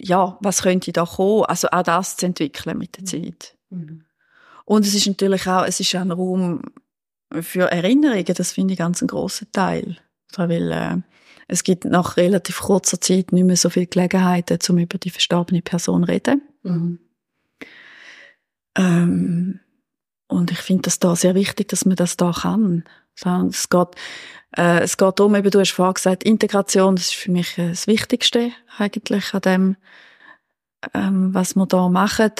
ja, 0.00 0.38
was 0.40 0.62
könnte 0.62 0.92
da 0.92 1.04
kommen? 1.06 1.44
Also 1.44 1.68
auch 1.68 1.82
das 1.82 2.16
zu 2.16 2.26
entwickeln 2.26 2.78
mit 2.78 2.96
der 2.96 3.02
mhm. 3.02 3.06
Zeit. 3.06 3.56
Mhm. 3.70 4.04
Und 4.64 4.84
es 4.84 4.94
ist 4.94 5.06
natürlich 5.06 5.46
auch, 5.46 5.64
es 5.64 5.80
ist 5.80 5.94
ein 5.94 6.10
Raum 6.10 6.62
für 7.40 7.70
Erinnerungen, 7.70 8.34
das 8.34 8.52
finde 8.52 8.74
ich 8.74 8.78
ganz 8.78 9.00
einen 9.00 9.08
grossen 9.08 9.50
Teil. 9.52 9.96
Weil, 10.36 10.72
äh, 10.72 10.96
es 11.48 11.62
gibt 11.62 11.84
nach 11.84 12.16
relativ 12.16 12.60
kurzer 12.60 13.00
Zeit 13.00 13.32
nicht 13.32 13.44
mehr 13.44 13.56
so 13.56 13.70
viele 13.70 13.86
Gelegenheiten, 13.86 14.58
um 14.68 14.78
über 14.78 14.98
die 14.98 15.10
verstorbene 15.10 15.62
Person 15.62 16.04
zu 16.04 16.08
reden. 16.08 16.42
Mhm. 16.62 16.98
Ähm, 18.76 19.60
und 20.28 20.50
ich 20.50 20.58
finde 20.58 20.82
das 20.82 20.98
da 20.98 21.14
sehr 21.16 21.34
wichtig, 21.34 21.68
dass 21.68 21.84
man 21.84 21.96
das 21.96 22.16
da 22.16 22.32
kann. 22.32 22.84
Es 23.14 23.68
geht, 23.68 23.88
äh, 24.56 24.80
es 24.80 24.96
geht 24.96 25.18
darum, 25.18 25.34
eben, 25.34 25.50
du 25.50 25.60
hast 25.60 25.70
vorhin 25.70 25.94
gesagt, 25.94 26.24
Integration, 26.24 26.96
das 26.96 27.06
ist 27.06 27.14
für 27.14 27.30
mich 27.30 27.56
äh, 27.58 27.70
das 27.70 27.86
Wichtigste 27.86 28.52
eigentlich 28.76 29.32
an 29.32 29.40
dem, 29.40 29.76
ähm, 30.92 31.32
was 31.32 31.54
wir 31.54 31.66
da 31.66 31.88
machen, 31.88 32.32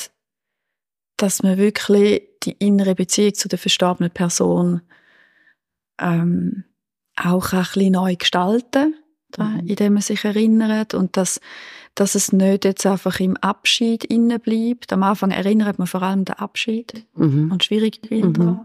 dass 1.17 1.43
man 1.43 1.57
wirklich 1.57 2.23
die 2.43 2.53
innere 2.53 2.95
Beziehung 2.95 3.35
zu 3.35 3.49
der 3.49 3.59
verstorbenen 3.59 4.11
Person 4.11 4.83
ähm, 5.99 6.65
auch 7.17 7.53
ein 7.53 7.61
bisschen 7.61 7.93
neu 7.93 8.17
gestalten, 8.17 8.95
mhm. 9.39 9.63
indem 9.67 9.95
man 9.95 10.03
sich 10.03 10.25
erinnert 10.25 10.93
und 10.93 11.17
dass, 11.17 11.41
dass 11.97 12.15
es 12.15 12.31
nicht 12.31 12.65
jetzt 12.65 12.87
einfach 12.87 13.19
im 13.21 13.37
Abschied 13.39 14.05
innen 14.05 14.39
bleibt. 14.39 14.93
Am 14.93 15.03
Anfang 15.03 15.31
erinnert 15.31 15.79
man 15.79 15.89
vor 15.89 16.03
allem 16.03 16.25
den 16.25 16.37
Abschied 16.37 17.05
mhm. 17.15 17.51
und 17.51 17.65
schwierige 17.65 18.07
Bilder. 18.07 18.43
Mhm. 18.45 18.61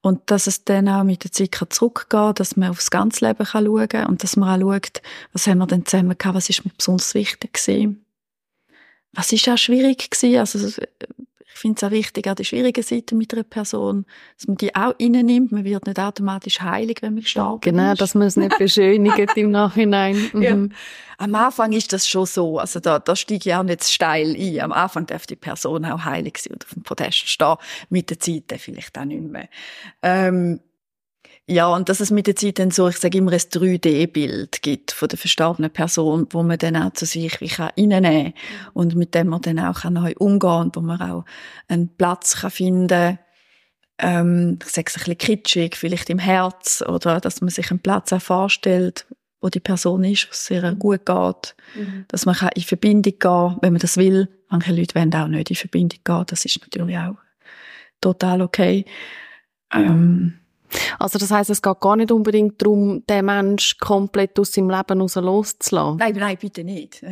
Und 0.00 0.30
dass 0.30 0.46
es 0.46 0.64
dann 0.64 0.88
auch 0.88 1.02
mit 1.02 1.24
der 1.24 1.32
Zeit 1.32 1.56
zurückgeht, 1.70 2.38
dass 2.38 2.56
man 2.56 2.70
aufs 2.70 2.90
ganze 2.90 3.26
Leben 3.26 3.44
schauen 3.44 3.88
kann 3.88 4.06
und 4.06 4.22
dass 4.22 4.36
man 4.36 4.62
auch 4.62 4.74
schaut, 4.74 5.02
was 5.32 5.46
haben 5.46 5.58
wir 5.58 5.66
denn 5.66 5.84
zusammen 5.84 6.16
gehabt, 6.16 6.36
was 6.36 6.48
ist 6.48 6.64
mir 6.64 6.72
besonders 6.76 7.14
wichtig 7.14 7.54
gewesen. 7.54 8.04
Was 9.12 9.32
ist 9.32 9.48
auch 9.48 9.58
schwierig 9.58 10.10
gewesen, 10.10 10.38
also 10.38 10.82
finde 11.64 11.78
es 11.78 11.84
auch 11.84 11.90
wichtig, 11.90 12.28
auch 12.28 12.34
die 12.34 12.44
schwierigen 12.44 12.82
Seiten 12.82 13.16
mit 13.16 13.32
einer 13.32 13.42
Person, 13.42 14.04
dass 14.36 14.46
man 14.46 14.58
die 14.58 14.74
auch 14.74 14.92
nimmt. 14.98 15.50
Man 15.50 15.64
wird 15.64 15.86
nicht 15.86 15.98
automatisch 15.98 16.60
heilig, 16.60 16.98
wenn 17.00 17.14
man 17.14 17.22
gestorben 17.22 17.60
genau, 17.62 17.78
ist. 17.78 17.86
Genau, 17.86 17.94
dass 17.94 18.14
man 18.14 18.26
es 18.26 18.36
nicht 18.36 18.58
beschönigt 18.58 19.36
im 19.36 19.50
Nachhinein. 19.50 20.14
Mhm. 20.34 20.42
Ja. 20.42 20.56
Am 21.18 21.34
Anfang 21.36 21.72
ist 21.72 21.92
das 21.92 22.08
schon 22.08 22.26
so. 22.26 22.58
Also 22.58 22.80
da, 22.80 22.98
da 22.98 23.14
steige 23.14 23.48
ich 23.48 23.54
auch 23.54 23.62
nicht 23.62 23.84
steil 23.84 24.34
ein. 24.36 24.60
Am 24.60 24.72
Anfang 24.72 25.06
darf 25.06 25.26
die 25.26 25.36
Person 25.36 25.84
auch 25.84 26.04
heilig 26.04 26.38
sein 26.38 26.54
und 26.54 26.64
auf 26.64 26.74
dem 26.74 26.82
Podest 26.82 27.28
stehen. 27.28 27.56
Mit 27.88 28.10
der 28.10 28.18
Zeit 28.18 28.52
vielleicht 28.58 28.98
auch 28.98 29.04
nicht 29.04 29.22
mehr. 29.22 29.48
Ähm, 30.02 30.60
ja, 31.46 31.68
und 31.68 31.88
dass 31.88 32.00
es 32.00 32.10
mit 32.10 32.26
der 32.26 32.36
Zeit 32.36 32.58
dann 32.58 32.70
so, 32.70 32.88
ich 32.88 32.96
sage 32.96 33.18
immer, 33.18 33.32
ein 33.32 33.38
3D-Bild 33.38 34.62
gibt 34.62 34.92
von 34.92 35.08
der 35.08 35.18
verstorbenen 35.18 35.70
Person, 35.70 36.26
wo 36.30 36.42
man 36.42 36.58
dann 36.58 36.76
auch 36.76 36.92
zu 36.94 37.04
sich 37.04 37.40
wie 37.40 37.48
kann 37.48 37.70
reinnehmen 37.76 38.32
kann 38.32 38.72
und 38.72 38.94
mit 38.94 39.14
dem 39.14 39.28
man 39.28 39.42
dann 39.42 39.58
auch 39.58 39.84
neu 39.84 40.14
umgehen 40.18 40.40
kann 40.40 40.62
und 40.62 40.76
wo 40.76 40.80
man 40.80 41.02
auch 41.02 41.24
einen 41.68 41.94
Platz 41.96 42.36
kann 42.36 42.50
finden 42.50 43.18
ähm, 43.98 44.58
ich 44.62 44.70
sage 44.70 44.86
es 44.88 44.96
ein 44.96 45.00
bisschen 45.00 45.18
kitschig, 45.18 45.76
vielleicht 45.76 46.10
im 46.10 46.18
Herz 46.18 46.82
oder 46.86 47.20
dass 47.20 47.40
man 47.40 47.50
sich 47.50 47.70
einen 47.70 47.80
Platz 47.80 48.12
auch 48.12 48.22
vorstellt, 48.22 49.06
wo 49.40 49.48
die 49.48 49.60
Person 49.60 50.04
ist, 50.04 50.28
was 50.30 50.46
sehr 50.46 50.74
gut 50.74 51.06
geht, 51.06 51.54
mhm. 51.74 52.04
dass 52.08 52.26
man 52.26 52.36
in 52.54 52.62
Verbindung 52.62 53.18
gehen 53.18 53.58
wenn 53.60 53.72
man 53.72 53.80
das 53.80 53.96
will. 53.96 54.28
Manche 54.48 54.72
Leute 54.72 54.94
wollen 54.94 55.14
auch 55.14 55.28
nicht 55.28 55.50
in 55.50 55.56
Verbindung 55.56 56.00
gehen, 56.02 56.24
das 56.26 56.44
ist 56.44 56.60
natürlich 56.60 56.98
auch 56.98 57.16
total 58.00 58.42
okay. 58.42 58.84
Ähm, 59.72 60.40
also 60.98 61.18
das 61.18 61.30
heißt, 61.30 61.50
es 61.50 61.62
geht 61.62 61.80
gar 61.80 61.96
nicht 61.96 62.12
unbedingt 62.12 62.60
darum, 62.60 63.04
den 63.06 63.24
Mensch 63.24 63.78
komplett 63.78 64.38
aus 64.38 64.52
seinem 64.52 64.70
Leben 64.70 65.00
raus 65.00 65.14
loszulassen? 65.14 65.98
Nein, 65.98 66.14
nein, 66.16 66.36
bitte 66.40 66.64
nicht. 66.64 67.04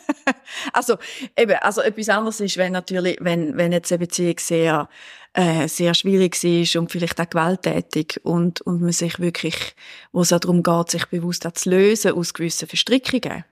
also 0.72 0.96
eben, 1.36 1.56
also 1.60 1.80
etwas 1.80 2.08
anderes 2.08 2.40
ist, 2.40 2.56
wenn 2.56 2.72
natürlich, 2.72 3.18
wenn, 3.20 3.56
wenn 3.56 3.72
jetzt 3.72 3.92
eine 3.92 4.00
Beziehung 4.00 4.36
sehr 4.38 4.88
äh, 5.32 5.68
sehr 5.68 5.94
schwierig 5.94 6.42
ist 6.42 6.74
und 6.74 6.90
vielleicht 6.90 7.20
auch 7.20 7.30
gewalttätig 7.30 8.20
und, 8.24 8.62
und 8.62 8.82
man 8.82 8.90
sich 8.90 9.20
wirklich, 9.20 9.76
wo 10.10 10.22
es 10.22 10.32
auch 10.32 10.40
darum 10.40 10.64
geht, 10.64 10.90
sich 10.90 11.06
bewusst 11.06 11.46
auch 11.46 11.52
zu 11.52 11.70
lösen 11.70 12.12
aus 12.12 12.34
gewissen 12.34 12.66
Verstrickungen. 12.66 13.44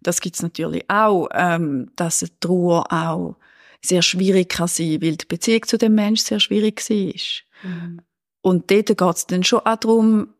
Das 0.00 0.20
gibt's 0.20 0.42
natürlich 0.42 0.84
auch, 0.88 1.28
ähm, 1.32 1.90
dass 1.94 2.22
eine 2.22 2.40
Trauer 2.40 2.92
auch 2.92 3.36
sehr 3.84 4.02
schwierig 4.02 4.48
kann 4.48 4.68
sein, 4.68 5.00
weil 5.00 5.16
die 5.16 5.26
Beziehung 5.26 5.62
zu 5.64 5.78
dem 5.78 5.94
Menschen 5.94 6.26
sehr 6.26 6.40
schwierig 6.40 6.82
war. 6.88 7.51
Mhm. 7.62 8.00
Und 8.42 8.70
dort 8.70 8.86
geht 8.86 9.16
es 9.16 9.26
dann 9.26 9.44
schon 9.44 9.60
auch 9.60 9.76
darum, 9.76 10.34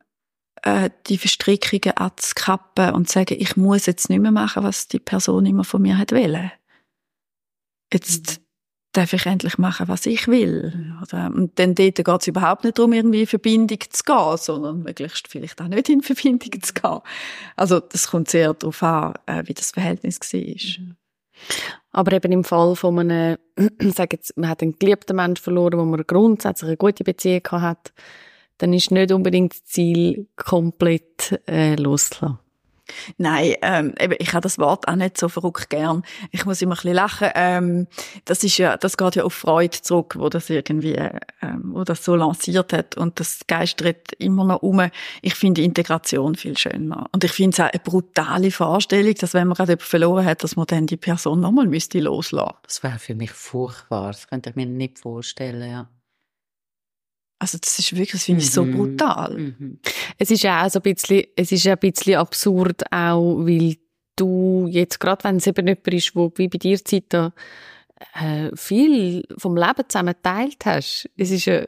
äh, 0.63 0.91
die 1.07 1.19
Verstrickungen 1.19 1.97
abzukappen 1.97 2.93
und 2.93 3.09
zu 3.09 3.15
sagen, 3.15 3.37
ich 3.39 3.57
muss 3.57 3.87
jetzt 3.87 4.11
nicht 4.11 4.21
mehr 4.21 4.33
machen, 4.33 4.63
was 4.63 4.89
die 4.89 4.99
Person 4.99 5.47
immer 5.47 5.65
von 5.65 5.83
mir 5.83 5.99
hat 5.99 6.13
wollen. 6.13 6.53
Jetzt 7.93 8.39
mhm. 8.39 8.45
darf 8.93 9.13
ich 9.13 9.27
endlich 9.27 9.59
machen, 9.59 9.89
was 9.89 10.07
ich 10.07 10.29
will. 10.29 10.95
Oder? 11.03 11.33
Und 11.35 11.59
dann 11.59 11.75
dort 11.75 11.97
geht 11.97 12.21
es 12.21 12.27
überhaupt 12.27 12.65
nicht 12.65 12.79
darum, 12.79 12.93
irgendwie 12.93 13.23
in 13.23 13.27
Verbindung 13.27 13.79
zu 13.89 14.03
gehen, 14.05 14.37
sondern 14.37 14.83
möglichst 14.83 15.29
vielleicht 15.29 15.61
auch 15.61 15.69
nicht 15.69 15.89
in 15.89 16.03
Verbindung 16.03 16.63
zu 16.63 16.75
gehen. 16.75 17.01
Also 17.57 17.81
das 17.81 18.09
kommt 18.09 18.31
sehr 18.31 18.55
darauf 18.55 18.83
an, 18.83 19.15
äh, 19.27 19.43
wie 19.47 19.55
das 19.55 19.71
Verhältnis 19.71 20.21
war. 20.21 20.85
Mhm. 20.85 20.97
Aber 21.93 22.13
eben 22.13 22.33
im 22.33 22.45
Fall 22.45 22.75
von 22.75 22.99
einem, 22.99 23.37
sagen 23.81 24.11
jetzt, 24.13 24.37
man 24.37 24.49
hat 24.49 24.63
einen 24.63 24.79
geliebten 24.79 25.17
Menschen 25.17 25.43
verloren, 25.43 25.79
wo 25.79 25.85
man 25.85 26.03
grundsätzlich 26.07 26.69
eine 26.69 26.77
gute 26.77 27.05
Beziehung 27.05 27.47
hat, 27.51 27.93
dann 28.59 28.73
ist 28.73 28.91
nicht 28.91 29.13
unbedingt 29.13 29.53
das 29.53 29.65
Ziel, 29.65 30.29
komplett 30.37 31.41
äh, 31.47 31.75
loszulassen. 31.75 32.42
Nein, 33.19 33.55
ähm, 33.63 33.95
eben, 33.99 34.15
ich 34.19 34.33
habe 34.33 34.43
das 34.43 34.59
Wort 34.59 34.89
auch 34.89 34.97
nicht 34.97 35.19
so 35.19 35.29
verrückt 35.29 35.71
gern. 35.71 36.03
Ich 36.31 36.45
muss 36.45 36.63
immer 36.63 36.75
ein 36.75 36.77
bisschen 36.77 36.95
lachen. 36.95 37.29
Ähm, 37.35 37.87
das 38.25 38.45
ist 38.45 38.59
ja, 38.59 38.77
das 38.77 38.97
geht 38.97 39.17
ja 39.17 39.25
auf 39.25 39.35
Freude 39.35 39.81
zurück, 39.81 40.17
wo 40.19 40.29
das 40.29 40.51
irgendwie, 40.51 40.95
ähm, 40.95 41.73
wo 41.73 41.85
das 41.85 42.05
so 42.05 42.17
lanciert 42.17 42.73
hat. 42.73 42.97
Und 42.97 43.21
das 43.21 43.41
geistert 43.47 44.13
immer 44.19 44.45
noch 44.45 44.63
um. 44.63 44.91
Ich 45.23 45.35
finde 45.35 45.63
Integration 45.63 46.35
viel 46.35 46.57
schöner. 46.57 47.09
Und 47.13 47.25
ich 47.25 47.33
finde 47.33 47.55
es 47.55 47.61
auch 47.61 47.73
eine 47.73 47.83
brutale 47.83 48.51
Vorstellung, 48.51 49.15
dass 49.15 49.35
wenn 49.35 49.49
man 49.49 49.57
gerade 49.57 49.73
jemanden 49.73 49.85
verloren 49.85 50.25
hat, 50.25 50.43
dass 50.45 50.57
man 50.57 50.67
dann 50.67 50.87
die 50.87 50.97
Person 50.97 51.41
nochmal 51.41 51.67
müsste 51.67 52.01
loslassen. 52.01 52.57
Das 52.63 52.83
wäre 52.83 52.99
für 52.99 53.15
mich 53.15 53.31
furchtbar. 53.31 54.09
Das 54.09 54.29
könnte 54.29 54.51
ich 54.51 54.57
mir 54.57 54.67
nicht 54.67 55.01
vorstellen, 55.01 55.71
ja. 55.71 55.89
Also 57.43 57.59
das 57.59 57.77
ist 57.77 57.91
wirklich, 57.91 58.13
das 58.13 58.23
finde 58.23 58.41
ich 58.41 58.53
so 58.53 58.65
mhm. 58.65 58.77
brutal. 58.77 59.37
Mhm. 59.37 59.81
Es 60.17 60.31
ist 60.31 60.45
ja 60.45 60.65
auch 60.65 60.71
so 60.71 60.79
ein 60.79 60.83
bisschen, 60.83 61.25
es 61.35 61.51
ist 61.51 61.67
ein 61.67 61.77
bisschen 61.77 62.15
absurd 62.15 62.85
auch, 62.93 63.39
weil 63.39 63.79
du 64.15 64.69
jetzt, 64.71 65.01
gerade 65.01 65.25
wenn 65.25 65.39
es 65.39 65.49
eben 65.49 65.67
jemand 65.67 65.89
ist, 65.89 66.15
wo 66.15 66.31
wie 66.37 66.47
bei 66.47 66.59
dir 66.59 66.79
Zeit 66.85 67.07
da, 67.09 67.33
äh, 68.15 68.55
viel 68.55 69.25
vom 69.39 69.57
Leben 69.57 69.89
zusammen 69.89 70.15
geteilt 70.15 70.65
hast. 70.65 71.11
Es 71.17 71.33
ist 71.33 71.47
ja, 71.47 71.65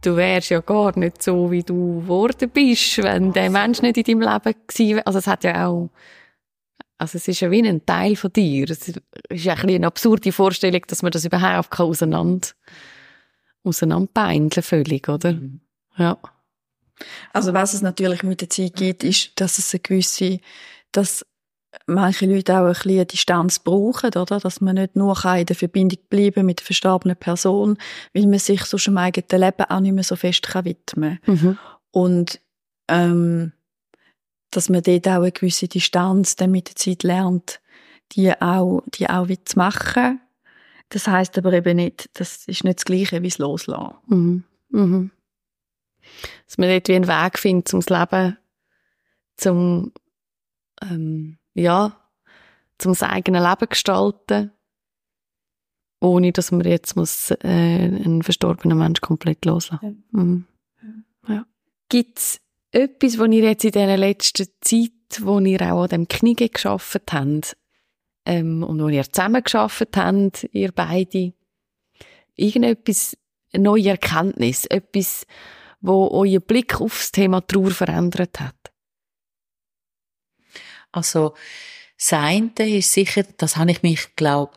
du 0.00 0.16
wärst 0.16 0.50
ja 0.50 0.58
gar 0.58 0.98
nicht 0.98 1.22
so, 1.22 1.52
wie 1.52 1.62
du 1.62 2.00
geworden 2.00 2.50
bist, 2.50 2.98
wenn 3.04 3.32
der 3.32 3.50
Mensch 3.50 3.82
nicht 3.82 3.98
in 3.98 4.02
deinem 4.02 4.32
Leben 4.32 4.54
gewesen 4.66 4.96
wäre. 4.96 5.06
Also 5.06 5.20
es 5.20 5.28
hat 5.28 5.44
ja 5.44 5.68
auch, 5.68 5.90
also 6.98 7.18
es 7.18 7.28
ist 7.28 7.38
ja 7.38 7.52
wie 7.52 7.62
ein 7.62 7.86
Teil 7.86 8.16
von 8.16 8.32
dir. 8.32 8.68
Es 8.68 8.88
ist 8.88 9.00
ja 9.30 9.52
ein 9.52 9.60
bisschen 9.60 9.76
eine 9.76 9.86
absurde 9.86 10.32
Vorstellung, 10.32 10.82
dass 10.88 11.02
man 11.02 11.12
das 11.12 11.24
überhaupt 11.24 11.78
auseinander 11.78 12.48
auseinanderbeindeln 13.64 14.62
völlig, 14.62 15.08
oder? 15.08 15.32
Mhm. 15.32 15.60
Ja. 15.96 16.18
Also 17.32 17.52
was 17.52 17.74
es 17.74 17.82
natürlich 17.82 18.22
mit 18.22 18.40
der 18.40 18.50
Zeit 18.50 18.74
gibt, 18.74 19.04
ist, 19.04 19.32
dass 19.36 19.58
es 19.58 19.72
eine 19.72 19.80
gewisse, 19.80 20.40
dass 20.92 21.24
manche 21.86 22.26
Leute 22.26 22.54
auch 22.58 22.66
ein 22.66 22.72
bisschen 22.72 22.92
eine 22.92 23.06
Distanz 23.06 23.58
brauchen, 23.58 24.10
oder? 24.14 24.38
Dass 24.38 24.60
man 24.60 24.76
nicht 24.76 24.96
nur 24.96 25.16
in 25.24 25.46
der 25.46 25.56
Verbindung 25.56 25.98
bleiben 26.08 26.46
mit 26.46 26.60
der 26.60 26.66
verstorbenen 26.66 27.16
Person, 27.16 27.78
weil 28.12 28.26
man 28.26 28.38
sich 28.38 28.64
so 28.64 28.78
schon 28.78 28.94
im 28.94 28.98
eigenen 28.98 29.40
Leben 29.40 29.64
auch 29.68 29.80
nicht 29.80 29.94
mehr 29.94 30.04
so 30.04 30.16
fest 30.16 30.42
kann 30.42 30.64
widmen 30.64 31.18
kann. 31.24 31.34
Mhm. 31.34 31.58
Und, 31.90 32.40
ähm, 32.88 33.52
dass 34.50 34.68
man 34.68 34.82
dort 34.82 35.08
auch 35.08 35.22
eine 35.22 35.32
gewisse 35.32 35.66
Distanz 35.66 36.36
dann 36.36 36.50
mit 36.50 36.68
der 36.68 36.76
Zeit 36.76 37.02
lernt, 37.02 37.60
die 38.12 38.30
auch, 38.40 38.82
die 38.94 39.08
auch 39.08 39.28
wieder 39.28 39.44
zu 39.46 39.58
machen 39.58 40.20
das 40.92 41.08
heißt 41.08 41.38
aber 41.38 41.54
eben 41.54 41.76
nicht, 41.76 42.10
das 42.12 42.44
ist 42.46 42.64
nicht 42.64 42.78
das 42.78 42.84
Gleiche 42.84 43.22
wie 43.22 43.28
das 43.28 43.38
Loslassen. 43.38 43.94
Mhm. 44.08 44.44
Mhm. 44.68 45.10
Dass 46.46 46.58
man 46.58 46.68
dort 46.68 46.88
wie 46.88 46.94
einen 46.94 47.08
Weg 47.08 47.38
findet, 47.38 47.72
um 47.72 47.80
das 47.80 47.88
Leben 47.88 48.36
zum, 49.36 49.92
ähm, 50.82 51.38
ja, 51.54 51.96
zum 52.76 52.92
das 52.92 53.02
eigene 53.02 53.40
Leben 53.40 53.68
gestalten, 53.70 54.52
ohne 55.98 56.32
dass 56.32 56.52
man 56.52 56.60
jetzt 56.66 56.94
muss, 56.94 57.30
äh, 57.30 57.38
einen 57.42 58.22
verstorbenen 58.22 58.76
Mensch 58.76 59.00
komplett 59.00 59.46
loslassen. 59.46 60.04
Ja. 60.12 60.20
Mhm. 60.20 60.44
Ja. 61.26 61.46
Gibt 61.88 62.18
es 62.18 62.40
etwas, 62.70 63.18
was 63.18 63.28
ihr 63.30 63.44
jetzt 63.44 63.64
in 63.64 63.72
dieser 63.72 63.96
letzten 63.96 64.46
Zeit, 64.60 64.90
wo 65.22 65.38
ihr 65.40 65.72
auch 65.72 65.84
an 65.84 65.88
dem 65.88 66.08
Knie 66.08 66.34
geschafft 66.34 67.12
habt, 67.12 67.56
ähm, 68.24 68.62
und 68.62 68.80
wo 68.80 68.88
ihr 68.88 69.04
zusammen 69.04 69.42
geschafft 69.42 69.96
habt, 69.96 70.48
ihr 70.52 70.72
beide, 70.72 71.32
irgendetwas 72.34 73.16
eine 73.52 73.64
neue 73.64 73.90
Erkenntnis, 73.90 74.64
etwas, 74.66 75.26
wo 75.80 76.08
euer 76.10 76.40
Blick 76.40 76.80
aufs 76.80 77.12
Thema 77.12 77.40
Trauer 77.46 77.70
verändert 77.70 78.40
hat? 78.40 78.56
Also, 80.92 81.34
das 81.96 82.12
eine 82.12 82.50
ist 82.58 82.92
sicher, 82.92 83.24
das 83.36 83.56
habe 83.56 83.70
ich 83.70 83.82
mich, 83.82 84.16
glaube 84.16 84.52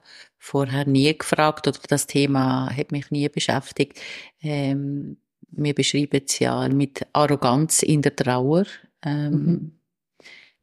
vorher 0.45 0.85
nie 0.85 1.17
gefragt 1.17 1.67
oder 1.67 1.79
das 1.87 2.05
Thema 2.05 2.69
hat 2.75 2.91
mich 2.91 3.09
nie 3.09 3.27
beschäftigt. 3.29 3.99
Ähm, 4.41 5.17
wir 5.49 5.73
beschreiben 5.73 6.21
es 6.27 6.37
ja 6.37 6.67
mit 6.69 7.07
Arroganz 7.13 7.81
in 7.81 8.03
der 8.03 8.15
Trauer. 8.15 8.65
Ähm, 9.03 9.31
mhm. 9.31 9.79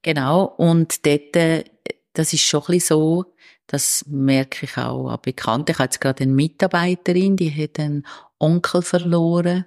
Genau. 0.03 0.45
Und 0.45 1.05
dort, 1.05 1.37
äh, 1.37 1.65
das 2.13 2.33
ist 2.33 2.43
schon 2.43 2.63
ein 2.63 2.67
bisschen 2.67 2.97
so, 2.97 3.35
das 3.67 4.05
merke 4.07 4.67
ich 4.67 4.77
auch 4.77 5.09
an 5.09 5.19
Bekannten. 5.23 5.71
Ich 5.71 5.79
habe 5.79 5.85
jetzt 5.85 6.01
gerade 6.01 6.25
eine 6.25 6.33
Mitarbeiterin, 6.33 7.37
die 7.37 7.51
hat 7.51 7.79
einen 7.79 8.07
Onkel 8.39 8.83
verloren. 8.83 9.67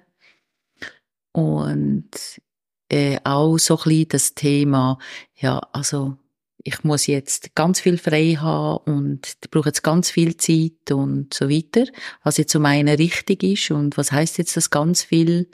Und 1.32 2.10
äh, 2.90 3.18
auch 3.24 3.58
so 3.58 3.76
ein 3.76 3.82
bisschen 3.84 4.08
das 4.08 4.34
Thema, 4.34 4.98
ja, 5.34 5.58
also 5.72 6.16
ich 6.66 6.82
muss 6.82 7.06
jetzt 7.06 7.54
ganz 7.54 7.80
viel 7.80 7.96
frei 7.96 8.36
haben 8.40 8.92
und 8.92 9.40
brauche 9.50 9.68
jetzt 9.68 9.82
ganz 9.82 10.10
viel 10.10 10.36
Zeit 10.36 10.90
und 10.90 11.32
so 11.32 11.48
weiter, 11.48 11.84
was 12.24 12.38
jetzt 12.38 12.56
um 12.56 12.64
einen 12.64 12.96
richtig 12.96 13.44
ist 13.44 13.70
und 13.70 13.96
was 13.96 14.10
heißt 14.10 14.38
jetzt 14.38 14.56
das 14.56 14.70
ganz 14.70 15.04
viel, 15.04 15.48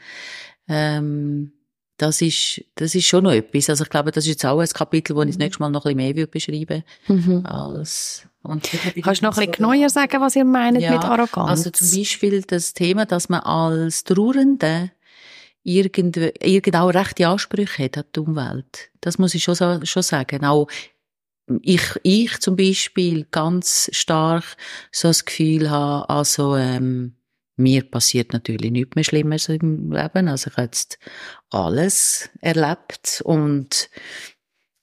ähm, 0.68 1.52
das 1.96 2.20
ist, 2.20 2.64
das 2.74 2.94
ist 2.94 3.06
schon 3.06 3.24
noch 3.24 3.32
etwas. 3.32 3.70
Also 3.70 3.84
ich 3.84 3.90
glaube, 3.90 4.10
das 4.10 4.24
ist 4.24 4.30
jetzt 4.30 4.44
auch 4.44 4.58
ein 4.58 4.68
Kapitel, 4.68 5.14
wo 5.14 5.22
ich 5.22 5.28
das 5.28 5.38
nächste 5.38 5.62
Mal 5.62 5.70
noch 5.70 5.84
ein 5.86 5.96
bisschen 5.96 6.14
mehr 6.14 6.26
beschreiben 6.26 6.84
würde. 7.08 7.22
Mhm. 7.22 7.46
Als, 7.46 8.26
und 8.42 8.68
Kannst 9.02 9.22
du 9.22 9.26
noch 9.26 9.36
ein 9.36 9.46
bisschen 9.46 9.52
genauer 9.52 9.88
sagen, 9.88 10.20
was 10.20 10.34
ihr 10.34 10.44
meint 10.44 10.80
ja, 10.80 10.92
mit 10.92 11.04
Arroganz? 11.04 11.50
Also 11.50 11.70
zum 11.70 11.90
Beispiel 11.90 12.42
das 12.42 12.74
Thema, 12.74 13.06
dass 13.06 13.28
man 13.28 13.40
als 13.40 14.04
Trauernde 14.04 14.90
irgend, 15.62 16.16
irgend 16.16 16.76
auch 16.76 16.88
rechte 16.88 17.28
Ansprüche 17.28 17.84
hat 17.84 17.98
an 17.98 18.04
die 18.14 18.20
Umwelt. 18.20 18.90
Das 19.00 19.18
muss 19.18 19.34
ich 19.34 19.44
schon, 19.44 19.86
schon 19.86 20.02
sagen. 20.02 20.44
Auch 20.44 20.66
ich, 21.60 21.82
ich 22.02 22.38
zum 22.40 22.56
Beispiel 22.56 23.26
ganz 23.30 23.90
stark 23.92 24.56
so 24.90 25.08
das 25.08 25.24
Gefühl 25.24 25.70
habe, 25.70 26.08
also, 26.08 26.56
ähm, 26.56 27.14
mir 27.56 27.82
passiert 27.82 28.32
natürlich 28.32 28.70
nichts 28.70 28.94
mehr 28.94 29.04
Schlimmes 29.04 29.48
im 29.48 29.92
Leben. 29.92 30.28
Also 30.28 30.50
ich 30.50 30.56
habe 30.56 30.64
jetzt 30.64 30.98
alles 31.50 32.30
erlebt 32.40 33.22
und 33.24 33.90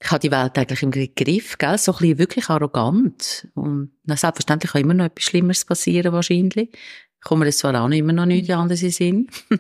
ich 0.02 0.12
habe 0.12 0.20
die 0.20 0.32
Welt 0.32 0.58
eigentlich 0.58 0.84
im 0.84 0.92
Griff, 0.92 1.58
gell? 1.58 1.78
so 1.78 1.92
ein 1.92 1.98
bisschen 1.98 2.18
wirklich 2.20 2.50
arrogant. 2.50 3.48
Und 3.54 3.92
na, 4.04 4.16
selbstverständlich 4.16 4.72
kann 4.72 4.82
immer 4.82 4.94
noch 4.94 5.06
etwas 5.06 5.26
Schlimmeres 5.26 5.66
passieren, 5.66 6.14
wahrscheinlich. 6.14 6.70
Ich 6.72 7.26
komme 7.26 7.46
jetzt 7.46 7.60
zwar 7.60 7.82
auch 7.82 7.90
immer 7.90 8.14
noch 8.14 8.26
nicht 8.26 8.50
anders 8.52 8.82
in 8.82 8.92
Sinn. 8.92 9.30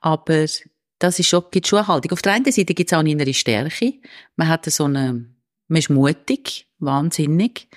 Aber 0.00 0.46
das 0.98 1.18
ist 1.18 1.28
schon, 1.28 1.44
gibt 1.52 1.68
schon 1.68 1.78
eine 1.78 1.88
Haltung. 1.88 2.12
Auf 2.12 2.22
der 2.22 2.32
einen 2.32 2.50
Seite 2.50 2.74
gibt 2.74 2.90
es 2.90 2.94
auch 2.94 3.00
eine 3.00 3.10
innere 3.10 3.34
Stärke. 3.34 3.94
Man 4.34 4.48
hat 4.48 4.64
so 4.64 4.84
eine 4.84 5.36
man 5.68 5.78
ist 5.78 5.90
mutig, 5.90 6.68
wahnsinnig. 6.78 7.68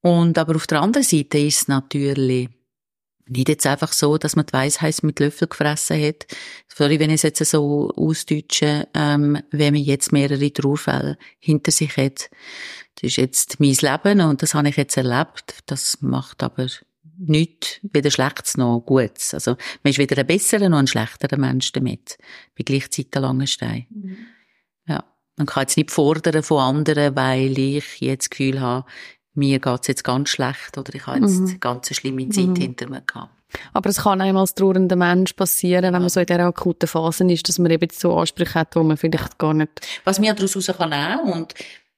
Und 0.00 0.38
aber 0.38 0.56
auf 0.56 0.66
der 0.66 0.82
anderen 0.82 1.04
Seite 1.04 1.38
ist 1.38 1.62
es 1.62 1.68
natürlich 1.68 2.50
nicht 3.26 3.48
jetzt 3.48 3.66
einfach 3.66 3.92
so, 3.92 4.18
dass 4.18 4.36
man 4.36 4.46
die 4.46 4.52
Weisheit 4.52 5.02
mit 5.02 5.20
Löffel 5.20 5.48
gefressen 5.48 6.00
hat. 6.02 6.26
Sorry, 6.68 6.98
wenn 7.00 7.10
ich 7.10 7.16
es 7.16 7.22
jetzt 7.22 7.44
so 7.44 7.90
ausdeutsche, 7.96 8.88
ähm, 8.94 9.38
wenn 9.50 9.74
man 9.74 9.82
jetzt 9.82 10.12
mehrere 10.12 10.52
Trauerfälle 10.52 11.16
hinter 11.38 11.70
sich 11.70 11.96
hat. 11.96 12.30
Das 12.96 13.10
ist 13.10 13.16
jetzt 13.16 13.60
mein 13.60 13.74
Leben 13.74 14.20
und 14.20 14.42
das 14.42 14.54
habe 14.54 14.68
ich 14.68 14.76
jetzt 14.76 14.96
erlebt. 14.96 15.62
Das 15.66 16.00
macht 16.00 16.42
aber 16.42 16.68
nichts, 17.18 17.80
weder 17.82 18.10
Schlechtes 18.10 18.56
noch 18.56 18.80
Gutes. 18.80 19.34
Also, 19.34 19.56
man 19.82 19.90
ist 19.90 19.98
weder 19.98 20.18
ein 20.18 20.26
besserer 20.26 20.68
noch 20.68 20.78
ein 20.78 20.86
schlechterer 20.86 21.38
Mensch 21.38 21.72
damit. 21.72 22.18
Bei 22.56 22.64
gleichzeitig 22.64 23.14
Langenstein. 23.14 23.86
Mhm. 23.90 24.16
Ja. 24.86 25.04
Man 25.36 25.46
kann 25.46 25.62
jetzt 25.62 25.76
nicht 25.76 25.90
fordern 25.90 26.42
von 26.42 26.60
anderen, 26.60 27.16
weil 27.16 27.58
ich 27.58 28.00
jetzt 28.00 28.26
das 28.26 28.30
Gefühl 28.30 28.60
habe, 28.60 28.86
mir 29.34 29.58
geht's 29.58 29.88
jetzt 29.88 30.04
ganz 30.04 30.30
schlecht 30.30 30.78
oder 30.78 30.94
ich 30.94 31.06
habe 31.06 31.20
jetzt 31.20 31.40
mhm. 31.40 31.48
eine 31.48 31.58
ganz 31.58 31.94
schlimme 31.94 32.28
Zeit 32.28 32.46
mhm. 32.46 32.56
hinter 32.56 32.88
mir 32.88 33.02
gehabt. 33.02 33.30
Aber 33.72 33.88
es 33.88 33.98
kann 33.98 34.20
einmal 34.20 34.42
als 34.42 34.54
trauernder 34.54 34.96
Mensch 34.96 35.32
passieren, 35.34 35.92
wenn 35.94 36.02
man 36.02 36.08
so 36.08 36.20
in 36.20 36.26
dieser 36.26 36.40
akuten 36.40 36.88
Phase 36.88 37.24
ist, 37.30 37.48
dass 37.48 37.58
man 37.58 37.70
eben 37.70 37.88
so 37.92 38.16
Ansprüche 38.16 38.54
hat, 38.54 38.74
wo 38.74 38.82
man 38.82 38.96
vielleicht 38.96 39.38
gar 39.38 39.54
nicht... 39.54 39.70
Was 40.04 40.18
mir 40.18 40.34
daraus 40.34 40.56
raus 40.56 40.70
kann 40.76 40.90
nehmen, 40.90 41.32
und 41.32 41.54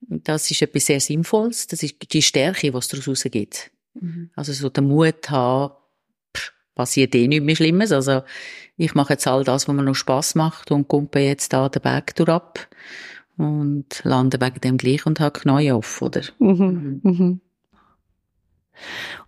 das 0.09 0.51
ist 0.51 0.63
etwas 0.63 0.87
sehr 0.87 1.01
Sinnvolles, 1.01 1.67
das 1.67 1.83
ist 1.83 1.97
die 2.13 2.23
Stärke, 2.23 2.71
die 2.71 2.77
es 2.77 2.89
daraus 2.89 3.09
rausgeht. 3.09 3.71
Mhm. 3.95 4.31
Also 4.37 4.53
so 4.53 4.69
den 4.69 4.89
Mut 4.89 5.31
haben, 5.31 5.73
pff, 6.37 6.53
passiert 6.75 7.15
eh 7.15 7.27
nichts 7.27 7.45
mehr 7.45 7.57
Schlimmes. 7.57 7.93
Also 7.93 8.23
ich 8.77 8.95
mache 8.95 9.15
jetzt 9.15 9.27
all 9.27 9.43
das, 9.43 9.67
was 9.67 9.75
mir 9.75 9.83
noch 9.83 9.95
Spass 9.95 10.35
macht 10.35 10.71
und 10.71 10.89
kumpe 10.89 11.21
jetzt 11.21 11.53
da 11.53 11.69
den 11.69 11.83
Berg 11.83 12.15
durch 12.17 12.29
ab 12.29 12.69
und 13.37 14.01
lande 14.05 14.41
wegen 14.41 14.61
dem 14.61 14.77
gleich 14.79 15.07
und 15.07 15.21
habe 15.21 15.41
neu 15.45 15.73
auf, 15.73 16.01
oder? 16.03 16.23
Mhm. 16.39 17.01
Mhm. 17.03 17.41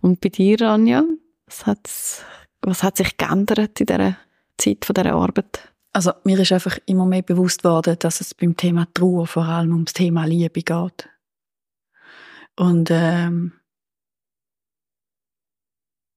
Und 0.01 0.21
bei 0.21 0.29
dir, 0.29 0.61
Anja, 0.61 1.03
was, 1.45 1.65
hat's, 1.65 2.25
was 2.61 2.83
hat 2.83 2.97
sich 2.97 3.17
geändert 3.17 3.79
in 3.79 3.85
dieser 3.85 4.17
Zeit 4.57 4.85
von 4.85 4.93
dieser 4.93 5.13
Arbeit? 5.13 5.73
Also 5.91 6.11
mir 6.23 6.39
ist 6.39 6.51
einfach 6.51 6.77
immer 6.85 7.05
mehr 7.05 7.23
bewusst 7.23 7.63
worden, 7.63 7.97
dass 7.99 8.21
es 8.21 8.33
beim 8.33 8.55
Thema 8.55 8.87
Trauer 8.93 9.25
vor 9.25 9.45
allem 9.45 9.73
ums 9.73 9.93
Thema 9.93 10.25
Liebe 10.25 10.61
geht. 10.61 11.09
Und 12.55 12.89
ähm, 12.91 13.53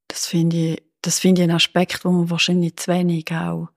das 0.09 0.27
finde 0.27 0.57
ich, 0.57 0.83
das 1.01 1.21
finde 1.21 1.43
ich 1.43 1.49
ein 1.49 1.55
Aspekt, 1.55 2.05
wo 2.05 2.11
man 2.11 2.31
wahrscheinlich 2.31 2.77
zu 2.77 2.91
wenig 2.93 3.33
auch 3.33 3.69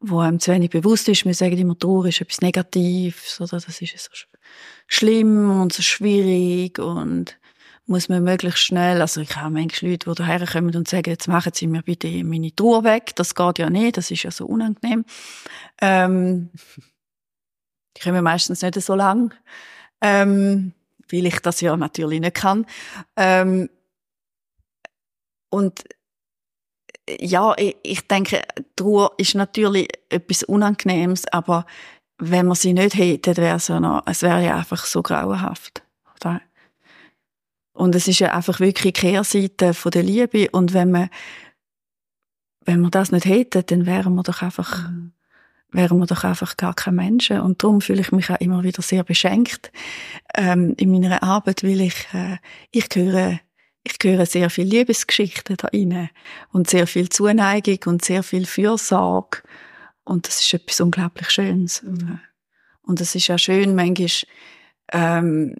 wo 0.00 0.20
einem 0.20 0.40
zu 0.40 0.52
wenig 0.52 0.70
bewusst 0.70 1.08
ist. 1.08 1.24
Wir 1.24 1.34
sagen 1.34 1.58
immer, 1.58 1.78
Trauer 1.78 2.06
ist 2.06 2.20
etwas 2.20 2.40
Negatives 2.40 3.40
oder 3.40 3.58
das 3.60 3.80
ist 3.80 3.98
so 3.98 4.10
schlimm 4.86 5.60
und 5.60 5.72
so 5.72 5.82
schwierig 5.82 6.78
und 6.78 7.38
muss 7.86 8.08
man 8.08 8.24
möglichst 8.24 8.64
schnell, 8.64 9.00
also 9.00 9.20
ich 9.20 9.36
habe 9.36 9.54
manchmal 9.54 9.92
Leute, 9.92 10.10
die 10.10 10.16
daherkommen 10.16 10.74
und 10.74 10.88
sagen, 10.88 11.08
jetzt 11.08 11.28
machen 11.28 11.52
Sie 11.54 11.68
mir 11.68 11.82
bitte 11.82 12.08
meine 12.24 12.54
Trauer 12.54 12.82
weg. 12.82 13.14
Das 13.14 13.34
geht 13.34 13.58
ja 13.58 13.70
nicht, 13.70 13.96
das 13.96 14.10
ist 14.10 14.24
ja 14.24 14.30
so 14.32 14.46
unangenehm. 14.46 15.04
Ähm, 15.80 16.50
die 17.96 18.02
kommen 18.02 18.24
meistens 18.24 18.62
nicht 18.62 18.80
so 18.80 18.94
lang, 18.96 19.32
ähm, 20.00 20.72
weil 21.10 21.26
ich 21.26 21.38
das 21.38 21.60
ja 21.60 21.76
natürlich 21.76 22.20
nicht 22.20 22.34
kann. 22.34 22.66
Ähm, 23.16 23.70
und 25.48 25.84
ja, 27.08 27.54
ich, 27.56 27.76
ich 27.82 28.06
denke, 28.06 28.42
Trauer 28.74 29.12
ist 29.16 29.34
natürlich 29.34 29.88
etwas 30.08 30.42
Unangenehmes, 30.42 31.26
aber 31.28 31.66
wenn 32.18 32.46
man 32.46 32.56
sie 32.56 32.72
nicht 32.72 32.96
hätte, 32.96 33.36
wäre 33.36 33.56
es 33.56 33.68
ja 33.68 33.80
noch, 33.80 34.02
es 34.06 34.22
wäre 34.22 34.44
ja 34.44 34.56
einfach 34.56 34.84
so 34.86 35.02
grauenhaft. 35.02 35.82
Oder? 36.16 36.40
Und 37.72 37.94
es 37.94 38.08
ist 38.08 38.20
ja 38.20 38.32
einfach 38.32 38.58
wirklich 38.58 38.94
Kehrseite 38.94 39.74
von 39.74 39.90
der 39.90 40.02
Liebe. 40.02 40.48
Und 40.50 40.72
wenn 40.72 40.90
man, 40.90 41.10
wenn 42.64 42.80
man 42.80 42.90
das 42.90 43.12
nicht 43.12 43.26
hätte, 43.26 43.62
dann 43.62 43.84
wären 43.84 44.14
wir 44.14 44.22
doch 44.22 44.40
einfach, 44.40 44.88
wären 45.70 45.98
wir 45.98 46.06
doch 46.06 46.24
einfach 46.24 46.56
gar 46.56 46.72
keine 46.72 46.96
Menschen. 46.96 47.40
Und 47.40 47.62
darum 47.62 47.82
fühle 47.82 48.00
ich 48.00 48.12
mich 48.12 48.30
auch 48.30 48.40
immer 48.40 48.64
wieder 48.64 48.80
sehr 48.80 49.04
beschenkt, 49.04 49.70
ähm, 50.34 50.74
in 50.78 50.90
meiner 50.90 51.22
Arbeit, 51.22 51.62
weil 51.62 51.82
ich, 51.82 52.06
äh, 52.14 52.38
ich 52.70 52.88
höre 52.94 53.40
ich 53.86 53.96
höre 54.02 54.26
sehr 54.26 54.50
viel 54.50 54.66
Liebesgeschichten 54.66 55.56
da 55.56 55.68
rein 55.68 56.10
und 56.52 56.68
sehr 56.68 56.86
viel 56.86 57.08
Zuneigung 57.08 57.78
und 57.86 58.04
sehr 58.04 58.22
viel 58.22 58.46
Fürsorge. 58.46 59.42
Und 60.04 60.26
das 60.26 60.40
ist 60.40 60.54
etwas 60.54 60.80
unglaublich 60.80 61.30
Schönes. 61.30 61.84
Und 62.82 63.00
es 63.00 63.14
ist 63.14 63.26
ja 63.28 63.38
schön, 63.38 63.74
manchmal, 63.74 64.08
ähm, 64.92 65.56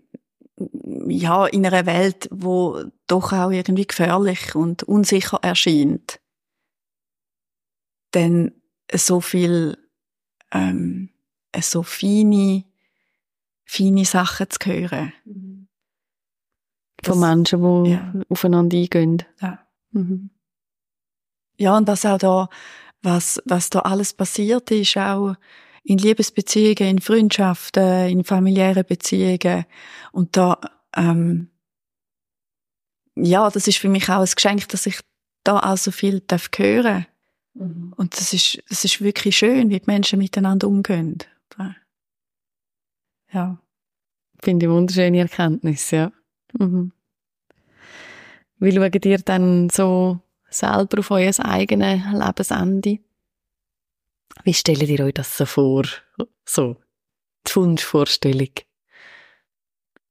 ja, 1.09 1.47
in 1.47 1.67
einer 1.67 1.85
Welt, 1.87 2.29
wo 2.31 2.83
doch 3.07 3.33
auch 3.33 3.51
irgendwie 3.51 3.87
gefährlich 3.87 4.55
und 4.55 4.83
unsicher 4.85 5.39
erscheint, 5.43 6.21
dann 8.13 8.53
so 8.93 9.21
viel, 9.21 9.77
ähm, 10.53 11.11
so 11.61 11.83
feine, 11.83 12.65
feine 13.65 14.05
Sachen 14.05 14.47
zu 14.49 14.71
hören. 14.71 15.13
Mhm 15.25 15.56
von 17.07 17.21
Menschen, 17.21 17.85
die 17.85 17.91
ja. 17.91 18.13
aufeinander 18.29 18.77
eingehen. 18.77 19.23
Ja. 19.41 19.59
Mhm. 19.93 20.31
ja, 21.59 21.77
und 21.77 21.89
was 21.89 22.05
auch 22.05 22.19
da, 22.19 22.49
was, 23.03 23.41
was 23.45 23.71
da 23.71 23.81
alles 23.81 24.13
passiert 24.13 24.71
ist, 24.71 24.97
auch 24.97 25.35
in 25.85 25.99
Liebesbeziehungen, 25.99 26.97
in 26.97 27.01
Freundschaften, 27.01 28.09
in 28.09 28.25
familiären 28.25 28.85
Beziehungen. 28.85 29.65
Und 30.13 30.37
da, 30.37 30.59
ähm, 30.95 31.49
ja, 33.15 33.49
das 33.49 33.69
ist 33.69 33.79
für 33.79 33.89
mich 33.89 34.09
auch 34.11 34.21
ein 34.21 34.29
Geschenk, 34.35 34.69
dass 34.69 34.87
ich 34.87 35.01
da 35.45 35.61
auch 35.61 35.77
so 35.77 35.93
viel 35.93 36.21
darf 36.27 36.51
hören. 36.57 37.07
Mhm. 37.55 37.95
Und 37.97 38.15
das 38.19 38.33
ist, 38.33 38.63
das 38.69 38.85
ist 38.85 39.01
wirklich 39.01 39.37
schön, 39.39 39.71
wie 39.71 39.79
die 39.79 39.87
Menschen 39.87 40.19
miteinander 40.19 40.69
umgehen. 40.69 41.19
Ja. 43.33 43.59
Finde 44.43 44.67
ich 44.67 44.73
wunderschöne 44.73 45.19
Erkenntnis, 45.19 45.91
ja. 45.91 46.13
Mhm. 46.59 46.93
Wie 48.59 48.73
schaut 48.73 49.05
ihr 49.05 49.19
dann 49.19 49.69
so 49.71 50.21
selber 50.51 50.99
auf 50.99 51.11
euer 51.11 51.33
eigenes 51.41 52.01
Lebensende. 52.13 53.01
Wie 54.45 54.55
stellt 54.55 54.83
ihr 54.83 55.05
euch 55.05 55.15
das 55.15 55.37
so 55.37 55.47
vor? 55.47 55.85
So, 56.45 56.77
die 57.47 57.57
Wunschvorstellung. 57.57 58.51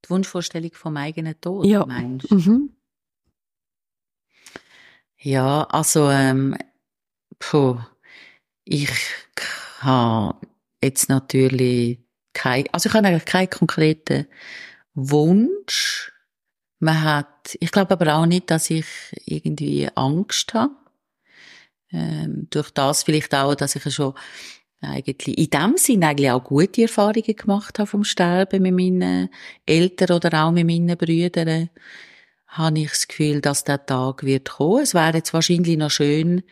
Die 0.03 0.09
Wunschvorstellung 0.09 0.71
vom 0.73 0.97
eigenen 0.97 1.39
Tod, 1.39 1.65
ja. 1.65 1.85
meinst 1.85 2.31
mhm. 2.31 2.71
Ja, 5.17 5.63
also, 5.63 6.09
ähm, 6.09 6.55
puh, 7.39 7.79
ich 8.63 8.91
habe 9.79 10.37
jetzt 10.83 11.09
natürlich 11.09 11.99
kein, 12.33 12.65
also 12.71 12.89
ich 12.89 12.93
habe 12.93 13.07
eigentlich 13.07 13.25
keinen 13.25 13.49
konkreten 13.49 14.27
Wunsch. 14.93 16.11
Man 16.85 17.01
hat, 17.01 17.57
ich 17.59 17.71
glaube 17.71 17.93
aber 17.93 18.13
auch 18.13 18.27
nicht, 18.27 18.51
dass 18.51 18.69
ich 18.69 18.85
irgendwie 19.25 19.89
Angst 19.95 20.53
habe. 20.53 20.75
Ähm, 21.91 22.45
durch 22.51 22.69
das 22.69 23.01
vielleicht 23.01 23.33
auch, 23.33 23.55
dass 23.55 23.75
ich 23.75 23.91
schon 23.91 24.13
eigentlich 24.81 25.35
in 25.35 25.49
dem 25.49 25.77
Sinn 25.77 26.03
eigentlich 26.03 26.29
auch 26.29 26.43
gute 26.43 26.83
Erfahrungen 26.83 27.35
gemacht 27.35 27.79
habe 27.79 27.87
vom 27.87 28.03
Sterben 28.03 28.61
mit 28.61 28.75
meinen 28.75 29.29
Eltern 29.65 30.15
oder 30.15 30.45
auch 30.45 30.51
mit 30.51 30.67
meinen 30.67 30.95
Brüdern, 30.95 31.71
habe 32.49 32.79
ich 32.79 32.89
das 32.89 33.07
Gefühl, 33.07 33.41
dass 33.41 33.63
der 33.63 33.83
Tag 33.83 34.21
wird 34.21 34.47
kommen. 34.47 34.83
Es 34.83 34.93
wäre 34.93 35.17
jetzt 35.17 35.33
wahrscheinlich 35.33 35.77
noch 35.77 35.89
schön, 35.89 36.43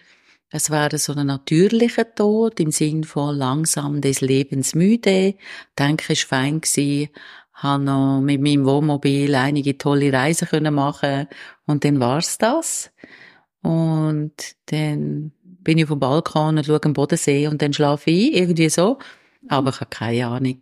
es 0.49 0.71
wäre 0.71 0.97
so 0.97 1.13
ein 1.13 1.27
natürlicher 1.27 2.15
Tod 2.15 2.59
im 2.59 2.71
Sinn 2.71 3.03
von 3.03 3.35
langsam 3.35 4.01
des 4.01 4.21
Lebens 4.21 4.73
müde. 4.73 5.35
Denke, 5.77 6.09
war 6.09 6.15
fein 6.15 6.61
gewesen. 6.61 7.09
Habe 7.63 7.83
noch 7.83 8.21
mit 8.21 8.41
meinem 8.41 8.65
Wohnmobil 8.65 9.33
einige 9.35 9.77
tolle 9.77 10.11
Reisen 10.11 10.47
können 10.47 10.73
machen 10.73 11.27
und 11.65 11.85
dann 11.85 11.99
war's 11.99 12.37
das. 12.37 12.91
Und 13.61 14.33
dann 14.65 15.31
bin 15.41 15.77
ich 15.77 15.85
auf 15.85 15.91
dem 15.91 15.99
Balkon 15.99 16.57
und 16.57 16.65
schaue 16.65 16.79
den 16.79 16.93
Bodensee 16.93 17.47
und 17.47 17.61
dann 17.61 17.73
schlafe 17.73 18.11
ich 18.11 18.35
irgendwie 18.35 18.69
so. 18.69 18.99
Aber 19.47 19.69
ich 19.69 19.79
habe 19.79 19.89
keine 19.89 20.27
Ahnung. 20.27 20.59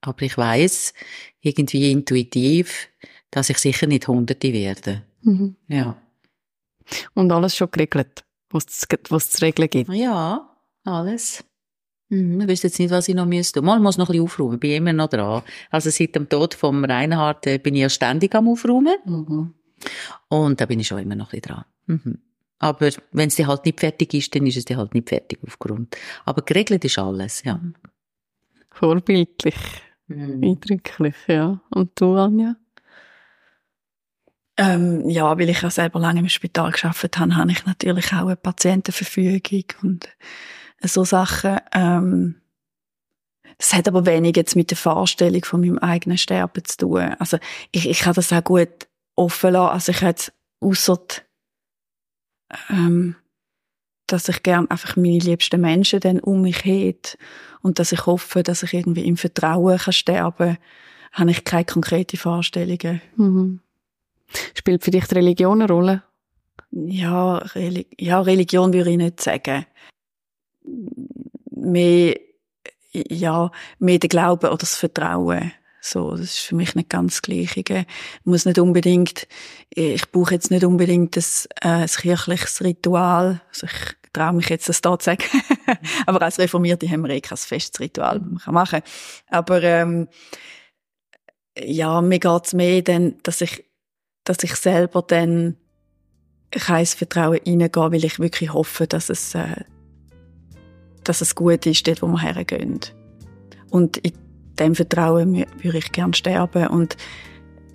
Aber 0.00 0.22
ich 0.22 0.36
weiß 0.36 0.92
irgendwie 1.40 1.92
intuitiv, 1.92 2.88
dass 3.30 3.50
ich 3.50 3.58
sicher 3.58 3.86
nicht 3.86 4.08
Hunderte 4.08 4.52
werde. 4.52 5.02
Mhm. 5.22 5.56
Ja. 5.68 5.96
Und 7.14 7.32
alles 7.32 7.56
schon 7.56 7.70
geregelt? 7.70 8.24
was 8.54 8.66
es 9.10 9.30
zu 9.30 9.44
regeln 9.44 9.68
gibt. 9.68 9.90
Ja, 9.92 10.56
alles. 10.84 11.44
Mhm, 12.08 12.42
ich 12.42 12.48
wüsste 12.48 12.66
jetzt 12.68 12.78
nicht, 12.78 12.90
was 12.90 13.08
ich 13.08 13.14
noch 13.14 13.26
müsste. 13.26 13.62
Mal 13.62 13.80
muss 13.80 13.96
noch 13.96 14.08
ein 14.08 14.12
bisschen 14.12 14.24
aufräumen, 14.24 14.58
bin 14.58 14.72
immer 14.72 14.92
noch 14.92 15.08
dran. 15.08 15.42
Also 15.70 15.90
seit 15.90 16.14
dem 16.14 16.28
Tod 16.28 16.54
vom 16.54 16.84
Reinhard 16.84 17.46
äh, 17.46 17.58
bin 17.58 17.74
ich 17.74 17.82
ja 17.82 17.88
ständig 17.88 18.34
am 18.34 18.48
Aufräumen. 18.48 18.96
Mhm. 19.04 19.54
Und 20.28 20.60
da 20.60 20.66
bin 20.66 20.80
ich 20.80 20.88
schon 20.88 20.98
immer 20.98 21.14
noch 21.14 21.32
ein 21.32 21.40
bisschen 21.40 21.54
dran. 21.54 21.64
Mhm. 21.86 22.18
Aber 22.58 22.88
wenn 23.12 23.28
es 23.28 23.38
halt 23.38 23.64
nicht 23.64 23.80
fertig 23.80 24.14
ist, 24.14 24.34
dann 24.34 24.46
ist 24.46 24.56
es 24.56 24.76
halt 24.76 24.94
nicht 24.94 25.08
fertig 25.08 25.38
aufgrund. 25.46 25.96
Aber 26.24 26.42
geregelt 26.42 26.84
ist 26.84 26.98
alles, 26.98 27.42
ja. 27.42 27.60
Vorbildlich. 28.70 29.56
Mhm. 30.06 30.42
Eindrücklich, 30.42 31.14
ja. 31.26 31.60
Und 31.70 31.92
du, 32.00 32.14
Anja? 32.14 32.56
Ähm, 34.56 35.08
ja, 35.08 35.36
weil 35.36 35.48
ich 35.48 35.62
ja 35.62 35.70
selber 35.70 35.98
lange 35.98 36.20
im 36.20 36.28
Spital 36.28 36.70
geschafft 36.70 37.18
habe, 37.18 37.36
habe 37.36 37.50
ich 37.50 37.66
natürlich 37.66 38.12
auch 38.12 38.26
eine 38.26 38.36
Patientenverfügung 38.36 39.64
und 39.82 40.08
so 40.88 41.04
Sachen. 41.04 41.58
Ähm, 41.72 42.40
das 43.58 43.72
hat 43.72 43.88
aber 43.88 44.06
wenig 44.06 44.36
jetzt 44.36 44.56
mit 44.56 44.70
der 44.70 44.76
Vorstellung 44.76 45.44
von 45.44 45.60
meinem 45.60 45.78
eigenen 45.78 46.18
Sterben 46.18 46.64
zu 46.64 46.76
tun. 46.78 47.14
Also 47.18 47.38
ich, 47.70 47.88
ich 47.88 48.00
kann 48.00 48.14
das 48.14 48.32
auch 48.32 48.42
gut 48.42 48.88
offen 49.14 49.52
lassen. 49.52 49.72
Also 49.72 49.92
ich 49.92 50.00
hätte 50.00 50.32
ausser 50.60 50.98
ähm, 52.70 53.16
dass 54.06 54.28
ich 54.28 54.42
gern 54.42 54.70
einfach 54.70 54.96
meine 54.96 55.18
liebsten 55.18 55.60
Menschen 55.60 56.00
dann 56.00 56.20
um 56.20 56.42
mich 56.42 56.64
hätte 56.64 57.16
und 57.62 57.78
dass 57.78 57.92
ich 57.92 58.06
hoffe, 58.06 58.42
dass 58.42 58.62
ich 58.62 58.74
irgendwie 58.74 59.06
im 59.06 59.16
Vertrauen 59.16 59.78
kann 59.78 59.92
sterben 59.92 60.56
kann, 60.56 60.58
habe 61.12 61.30
ich 61.30 61.44
keine 61.44 61.64
konkreten 61.64 62.16
Vorstellungen. 62.16 63.00
Mhm. 63.16 63.60
Spielt 64.54 64.84
für 64.84 64.90
dich 64.90 65.06
die 65.06 65.14
Religion 65.14 65.62
eine 65.62 65.72
Rolle? 65.72 66.02
Ja, 66.70 67.38
Reli 67.38 67.86
ja, 67.98 68.20
Religion 68.20 68.72
würde 68.72 68.90
ich 68.90 68.96
nicht 68.96 69.20
sagen. 69.20 69.64
Mehr, 70.64 72.16
ja, 72.92 73.50
mehr 73.78 73.98
der 73.98 74.08
Glaube 74.08 74.48
oder 74.48 74.58
das 74.58 74.76
Vertrauen. 74.76 75.52
So, 75.80 76.12
das 76.12 76.20
ist 76.20 76.38
für 76.38 76.54
mich 76.54 76.74
nicht 76.74 76.88
ganz 76.88 77.14
das 77.14 77.22
Gleiche. 77.22 77.60
Ich 77.60 77.86
muss 78.24 78.46
nicht 78.46 78.58
unbedingt, 78.58 79.28
ich 79.68 80.10
brauche 80.10 80.34
jetzt 80.34 80.50
nicht 80.50 80.64
unbedingt 80.64 81.16
ein, 81.16 81.24
äh, 81.60 81.82
ein 81.82 81.86
kirchliches 81.86 82.62
Ritual. 82.62 83.42
Also 83.48 83.66
ich 83.66 84.12
traue 84.12 84.32
mich 84.32 84.48
jetzt, 84.48 84.68
das 84.68 84.80
da 84.80 84.98
zu 84.98 85.04
sagen. 85.04 85.24
Aber 86.06 86.22
als 86.22 86.38
Reformierte 86.38 86.88
haben 86.88 87.02
wir 87.02 87.10
eh 87.10 87.20
kein 87.20 87.36
festes 87.36 87.80
Ritual, 87.80 88.20
das 88.20 88.46
man 88.46 88.54
machen 88.54 88.80
kann. 88.80 88.90
Aber, 89.28 89.62
ähm, 89.62 90.08
ja, 91.58 92.00
mir 92.00 92.18
geht's 92.18 92.54
mehr 92.54 92.80
dann, 92.82 93.16
dass 93.22 93.42
ich 93.42 93.64
dass 94.24 94.42
ich 94.42 94.54
selber 94.56 95.02
dann 95.02 95.56
kein 96.50 96.86
Vertrauen 96.86 97.40
reingehen, 97.46 97.92
weil 97.92 98.04
ich 98.04 98.18
wirklich 98.18 98.52
hoffe, 98.52 98.86
dass 98.86 99.10
es, 99.10 99.34
äh, 99.34 99.64
dass 101.04 101.20
es 101.20 101.34
gut 101.34 101.66
ist, 101.66 101.86
dort, 101.86 102.02
wo 102.02 102.06
wir 102.08 102.20
hergehen. 102.20 102.80
Und 103.70 103.96
in 103.98 104.12
dem 104.58 104.74
Vertrauen 104.74 105.44
würde 105.62 105.78
ich 105.78 105.92
gerne 105.92 106.14
sterben. 106.14 106.68
Und 106.68 106.96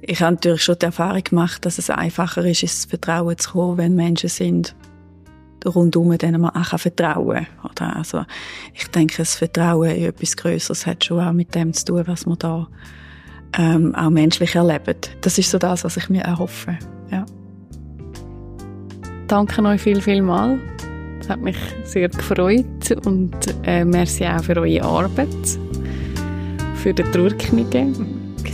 ich 0.01 0.21
habe 0.21 0.35
natürlich 0.35 0.63
schon 0.63 0.77
die 0.79 0.85
Erfahrung 0.85 1.23
gemacht, 1.23 1.65
dass 1.65 1.77
es 1.77 1.89
einfacher 1.89 2.45
ist, 2.45 2.63
ins 2.63 2.85
Vertrauen 2.85 3.37
zu 3.37 3.51
kommen, 3.51 3.77
wenn 3.77 3.95
Menschen 3.95 4.29
sind 4.29 4.75
rundum, 5.65 6.17
denen 6.17 6.41
man 6.41 6.51
auch 6.51 6.79
vertrauen 6.79 7.47
kann. 7.75 7.91
Also, 7.91 8.23
ich 8.73 8.87
denke, 8.87 9.17
das 9.17 9.35
Vertrauen 9.35 9.91
in 9.91 10.05
etwas 10.05 10.37
Größeres 10.37 10.85
hat 10.85 11.03
schon 11.03 11.19
auch 11.19 11.33
mit 11.33 11.53
dem 11.55 11.73
zu 11.73 11.85
tun, 11.85 12.03
was 12.05 12.25
man 12.25 12.39
da 12.39 12.67
ähm, 13.57 13.93
auch 13.95 14.09
menschlich 14.09 14.55
erleben. 14.55 14.95
Das 15.21 15.37
ist 15.37 15.51
so 15.51 15.57
das, 15.57 15.83
was 15.83 15.97
ich 15.97 16.09
mir 16.09 16.21
erhoffe. 16.21 16.77
Ja. 17.11 17.25
Danke 19.27 19.61
euch 19.63 19.81
viel, 19.81 20.01
viel 20.01 20.21
mal. 20.21 20.59
Es 21.29 21.33
hat 21.33 21.41
mich 21.43 21.57
sehr 21.83 22.09
gefreut 22.09 23.05
und 23.05 23.35
äh, 23.63 23.85
merci 23.85 24.25
auch 24.25 24.43
für 24.43 24.57
eure 24.57 24.81
Arbeit, 24.81 25.27
für 26.73 26.91
die 26.91 27.03
Trauerknige. 27.03 27.93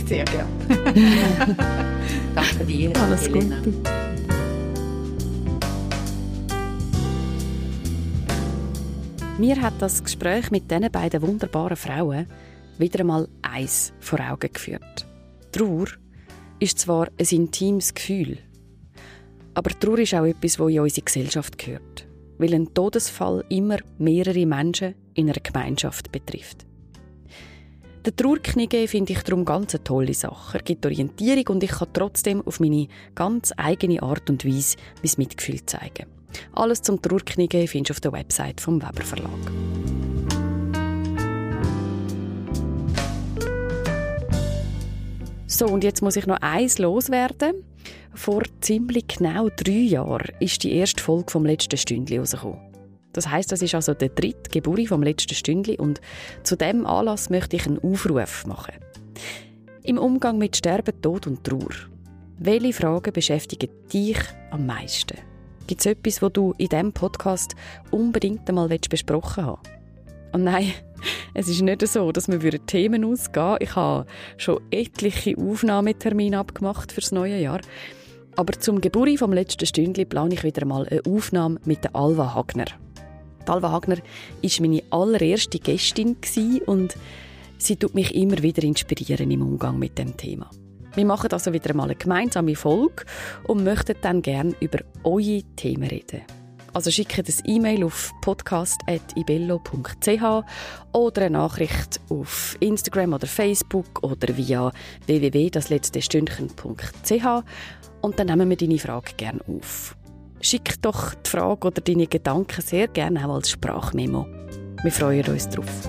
Sehr 0.04 0.26
gerne. 0.26 0.46
Danke 2.34 2.64
dir. 2.66 2.92
Alles 3.00 3.32
Gute. 3.32 3.72
Mir 9.38 9.62
hat 9.62 9.74
das 9.78 10.04
Gespräch 10.04 10.50
mit 10.50 10.70
diesen 10.70 10.92
beiden 10.92 11.22
wunderbaren 11.22 11.78
Frauen 11.78 12.26
wieder 12.76 13.00
einmal 13.00 13.26
eins 13.40 13.94
vor 14.00 14.20
Augen 14.20 14.52
geführt. 14.52 15.06
Trauer 15.50 15.86
ist 16.58 16.80
zwar 16.80 17.08
ein 17.18 17.26
intimes 17.30 17.94
Gefühl, 17.94 18.36
aber 19.54 19.70
Trauer 19.70 20.00
ist 20.00 20.12
auch 20.12 20.26
etwas, 20.26 20.58
das 20.58 20.68
in 20.68 20.80
unsere 20.80 21.04
Gesellschaft 21.06 21.56
gehört, 21.56 22.05
weil 22.38 22.54
ein 22.54 22.72
Todesfall 22.74 23.44
immer 23.48 23.78
mehrere 23.98 24.46
Menschen 24.46 24.94
in 25.14 25.28
einer 25.28 25.40
Gemeinschaft 25.40 26.12
betrifft. 26.12 26.66
Der 28.04 28.14
Trauerknige 28.14 28.86
finde 28.86 29.14
ich 29.14 29.22
darum 29.22 29.44
ganz 29.44 29.74
eine 29.74 29.82
tolle 29.82 30.14
Sache. 30.14 30.58
Er 30.58 30.62
gibt 30.62 30.86
Orientierung 30.86 31.56
und 31.56 31.64
ich 31.64 31.72
kann 31.72 31.88
trotzdem 31.92 32.40
auf 32.46 32.60
meine 32.60 32.86
ganz 33.16 33.52
eigene 33.56 34.00
Art 34.00 34.30
und 34.30 34.44
Weise 34.44 34.76
mein 35.02 35.12
Mitgefühl 35.18 35.66
zeigen. 35.66 36.06
Alles 36.52 36.82
zum 36.82 37.02
Trauerknige 37.02 37.66
findest 37.66 37.88
du 37.88 37.92
auf 37.94 38.00
der 38.00 38.12
Website 38.12 38.60
vom 38.60 38.80
Weber 38.80 39.02
Verlag. 39.02 39.30
So, 45.48 45.66
und 45.66 45.82
jetzt 45.82 46.02
muss 46.02 46.16
ich 46.16 46.26
noch 46.26 46.40
eins 46.42 46.78
loswerden. 46.78 47.64
Vor 48.16 48.42
ziemlich 48.62 49.06
genau 49.06 49.50
drei 49.50 49.72
Jahren 49.72 50.32
ist 50.40 50.62
die 50.64 50.72
erste 50.72 51.02
Folge 51.02 51.30
vom 51.30 51.44
letzten 51.44 51.76
Stündli 51.76 52.16
rausgekommen. 52.16 52.58
Das 53.12 53.28
heißt, 53.28 53.52
das 53.52 53.60
ist 53.60 53.74
also 53.74 53.92
der 53.92 54.08
dritte 54.08 54.50
Geburt 54.50 54.88
vom 54.88 55.02
letzten 55.02 55.34
Stündli 55.34 55.76
und 55.76 56.00
zu 56.42 56.56
dem 56.56 56.86
Anlass 56.86 57.28
möchte 57.28 57.56
ich 57.56 57.66
einen 57.66 57.78
Aufruf 57.78 58.46
machen. 58.46 58.74
Im 59.82 59.98
Umgang 59.98 60.38
mit 60.38 60.56
Sterben, 60.56 61.00
Tod 61.02 61.26
und 61.26 61.44
Trauer. 61.44 61.74
Welche 62.38 62.72
Fragen 62.72 63.12
beschäftigen 63.12 63.68
dich 63.92 64.18
am 64.50 64.64
meisten? 64.64 65.18
Gibt 65.66 65.82
es 65.82 65.86
etwas, 65.86 66.22
wo 66.22 66.30
du 66.30 66.54
in 66.56 66.68
diesem 66.68 66.92
Podcast 66.92 67.54
unbedingt 67.90 68.48
einmal 68.48 68.68
besprochen 68.68 69.44
haben 69.44 69.60
Und 70.32 70.44
nein, 70.44 70.72
es 71.34 71.48
ist 71.48 71.60
nicht 71.60 71.86
so, 71.86 72.12
dass 72.12 72.28
wir 72.28 72.66
Themen 72.66 73.04
ausgehen 73.04 73.58
Ich 73.60 73.76
habe 73.76 74.06
schon 74.38 74.62
etliche 74.70 75.36
Aufnahmetermine 75.36 76.38
abgemacht 76.38 76.92
fürs 76.92 77.12
neue 77.12 77.38
Jahr. 77.38 77.60
Aber 78.36 78.52
zum 78.60 78.82
Geburi 78.82 79.16
vom 79.16 79.32
letzten 79.32 79.64
Stündli 79.64 80.04
plane 80.04 80.34
ich 80.34 80.44
wieder 80.44 80.66
mal 80.66 80.86
eine 80.86 81.00
Aufnahme 81.06 81.58
mit 81.64 81.84
der 81.84 81.96
Alva 81.96 82.34
Hagner. 82.34 82.66
Die 83.42 83.50
Alva 83.50 83.70
Hagner 83.70 83.96
war 83.96 84.50
meine 84.60 84.82
allererste 84.90 85.58
Gästin 85.58 86.16
und 86.66 86.96
sie 87.56 87.76
tut 87.76 87.94
mich 87.94 88.14
immer 88.14 88.42
wieder 88.42 88.62
inspirieren 88.62 89.30
im 89.30 89.40
Umgang 89.40 89.78
mit 89.78 89.96
dem 89.96 90.18
Thema. 90.18 90.50
Wir 90.94 91.06
machen 91.06 91.32
also 91.32 91.54
wieder 91.54 91.74
mal 91.74 91.84
eine 91.84 91.94
gemeinsame 91.94 92.56
Folge 92.56 93.06
und 93.44 93.64
möchten 93.64 93.96
dann 94.02 94.20
gerne 94.20 94.54
über 94.60 94.80
eure 95.02 95.42
Themen 95.56 95.88
reden. 95.88 96.22
Also 96.76 96.90
schickt 96.90 97.18
ein 97.18 97.24
E-Mail 97.46 97.84
auf 97.84 98.12
podcast.ibello.ch 98.20 100.44
oder 100.92 101.22
eine 101.22 101.38
Nachricht 101.38 102.02
auf 102.10 102.54
Instagram 102.60 103.14
oder 103.14 103.26
Facebook 103.26 104.02
oder 104.02 104.36
via 104.36 104.70
www.dasletztestündchen.ch 105.06 107.44
und 108.00 108.18
dann 108.18 108.26
nehmen 108.28 108.48
wir 108.50 108.56
deine 108.56 108.78
Frage 108.78 109.12
gerne 109.16 109.40
auf. 109.48 109.96
Schick 110.40 110.80
doch 110.82 111.14
die 111.14 111.30
Frage 111.30 111.66
oder 111.66 111.80
deine 111.80 112.06
Gedanken 112.06 112.60
sehr 112.62 112.88
gerne 112.88 113.28
auch 113.28 113.34
als 113.34 113.50
Sprachmemo. 113.50 114.26
Wir 114.82 114.92
freuen 114.92 115.26
uns 115.26 115.48
drauf. 115.48 115.88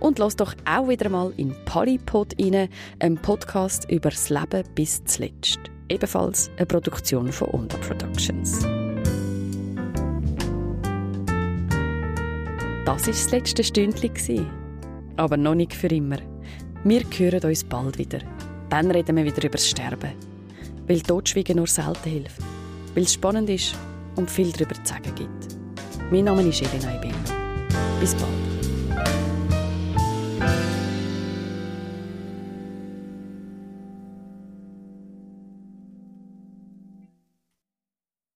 Und 0.00 0.18
lass 0.18 0.36
doch 0.36 0.54
auch 0.66 0.88
wieder 0.88 1.08
mal 1.08 1.32
in 1.38 1.54
Polypod 1.64 2.34
rein, 2.38 2.68
einem 2.98 3.16
Podcast 3.16 3.90
über 3.90 4.10
das 4.10 4.28
Leben 4.28 4.62
bis 4.74 5.02
zuletzt. 5.04 5.60
Ebenfalls 5.88 6.50
eine 6.58 6.66
Produktion 6.66 7.32
von 7.32 7.48
Onda 7.48 7.78
Productions. 7.78 8.60
Das 12.84 13.06
war 13.06 13.06
das 13.06 13.30
letzte 13.30 13.64
Stündchen. 13.64 14.46
Aber 15.16 15.38
noch 15.38 15.54
nicht 15.54 15.72
für 15.72 15.88
immer. 15.88 16.18
Wir 16.88 17.02
hören 17.18 17.42
uns 17.42 17.64
bald 17.64 17.98
wieder. 17.98 18.20
Dann 18.70 18.92
reden 18.92 19.16
wir 19.16 19.24
wieder 19.24 19.42
über 19.42 19.56
das 19.56 19.68
Sterben. 19.68 20.12
Weil 20.86 21.00
Totschweigen 21.00 21.56
nur 21.56 21.66
selten 21.66 22.08
hilft. 22.08 22.40
Weil 22.94 23.02
es 23.02 23.14
spannend 23.14 23.50
ist 23.50 23.74
und 24.14 24.30
viel 24.30 24.52
darüber 24.52 24.76
zu 24.76 24.94
sagen 24.94 25.12
gibt. 25.16 25.58
Mein 26.12 26.26
Name 26.26 26.42
ist 26.42 26.62
Elena 26.62 26.94
Ibello. 26.94 27.16
Bis 27.98 28.14
bald. 28.14 29.25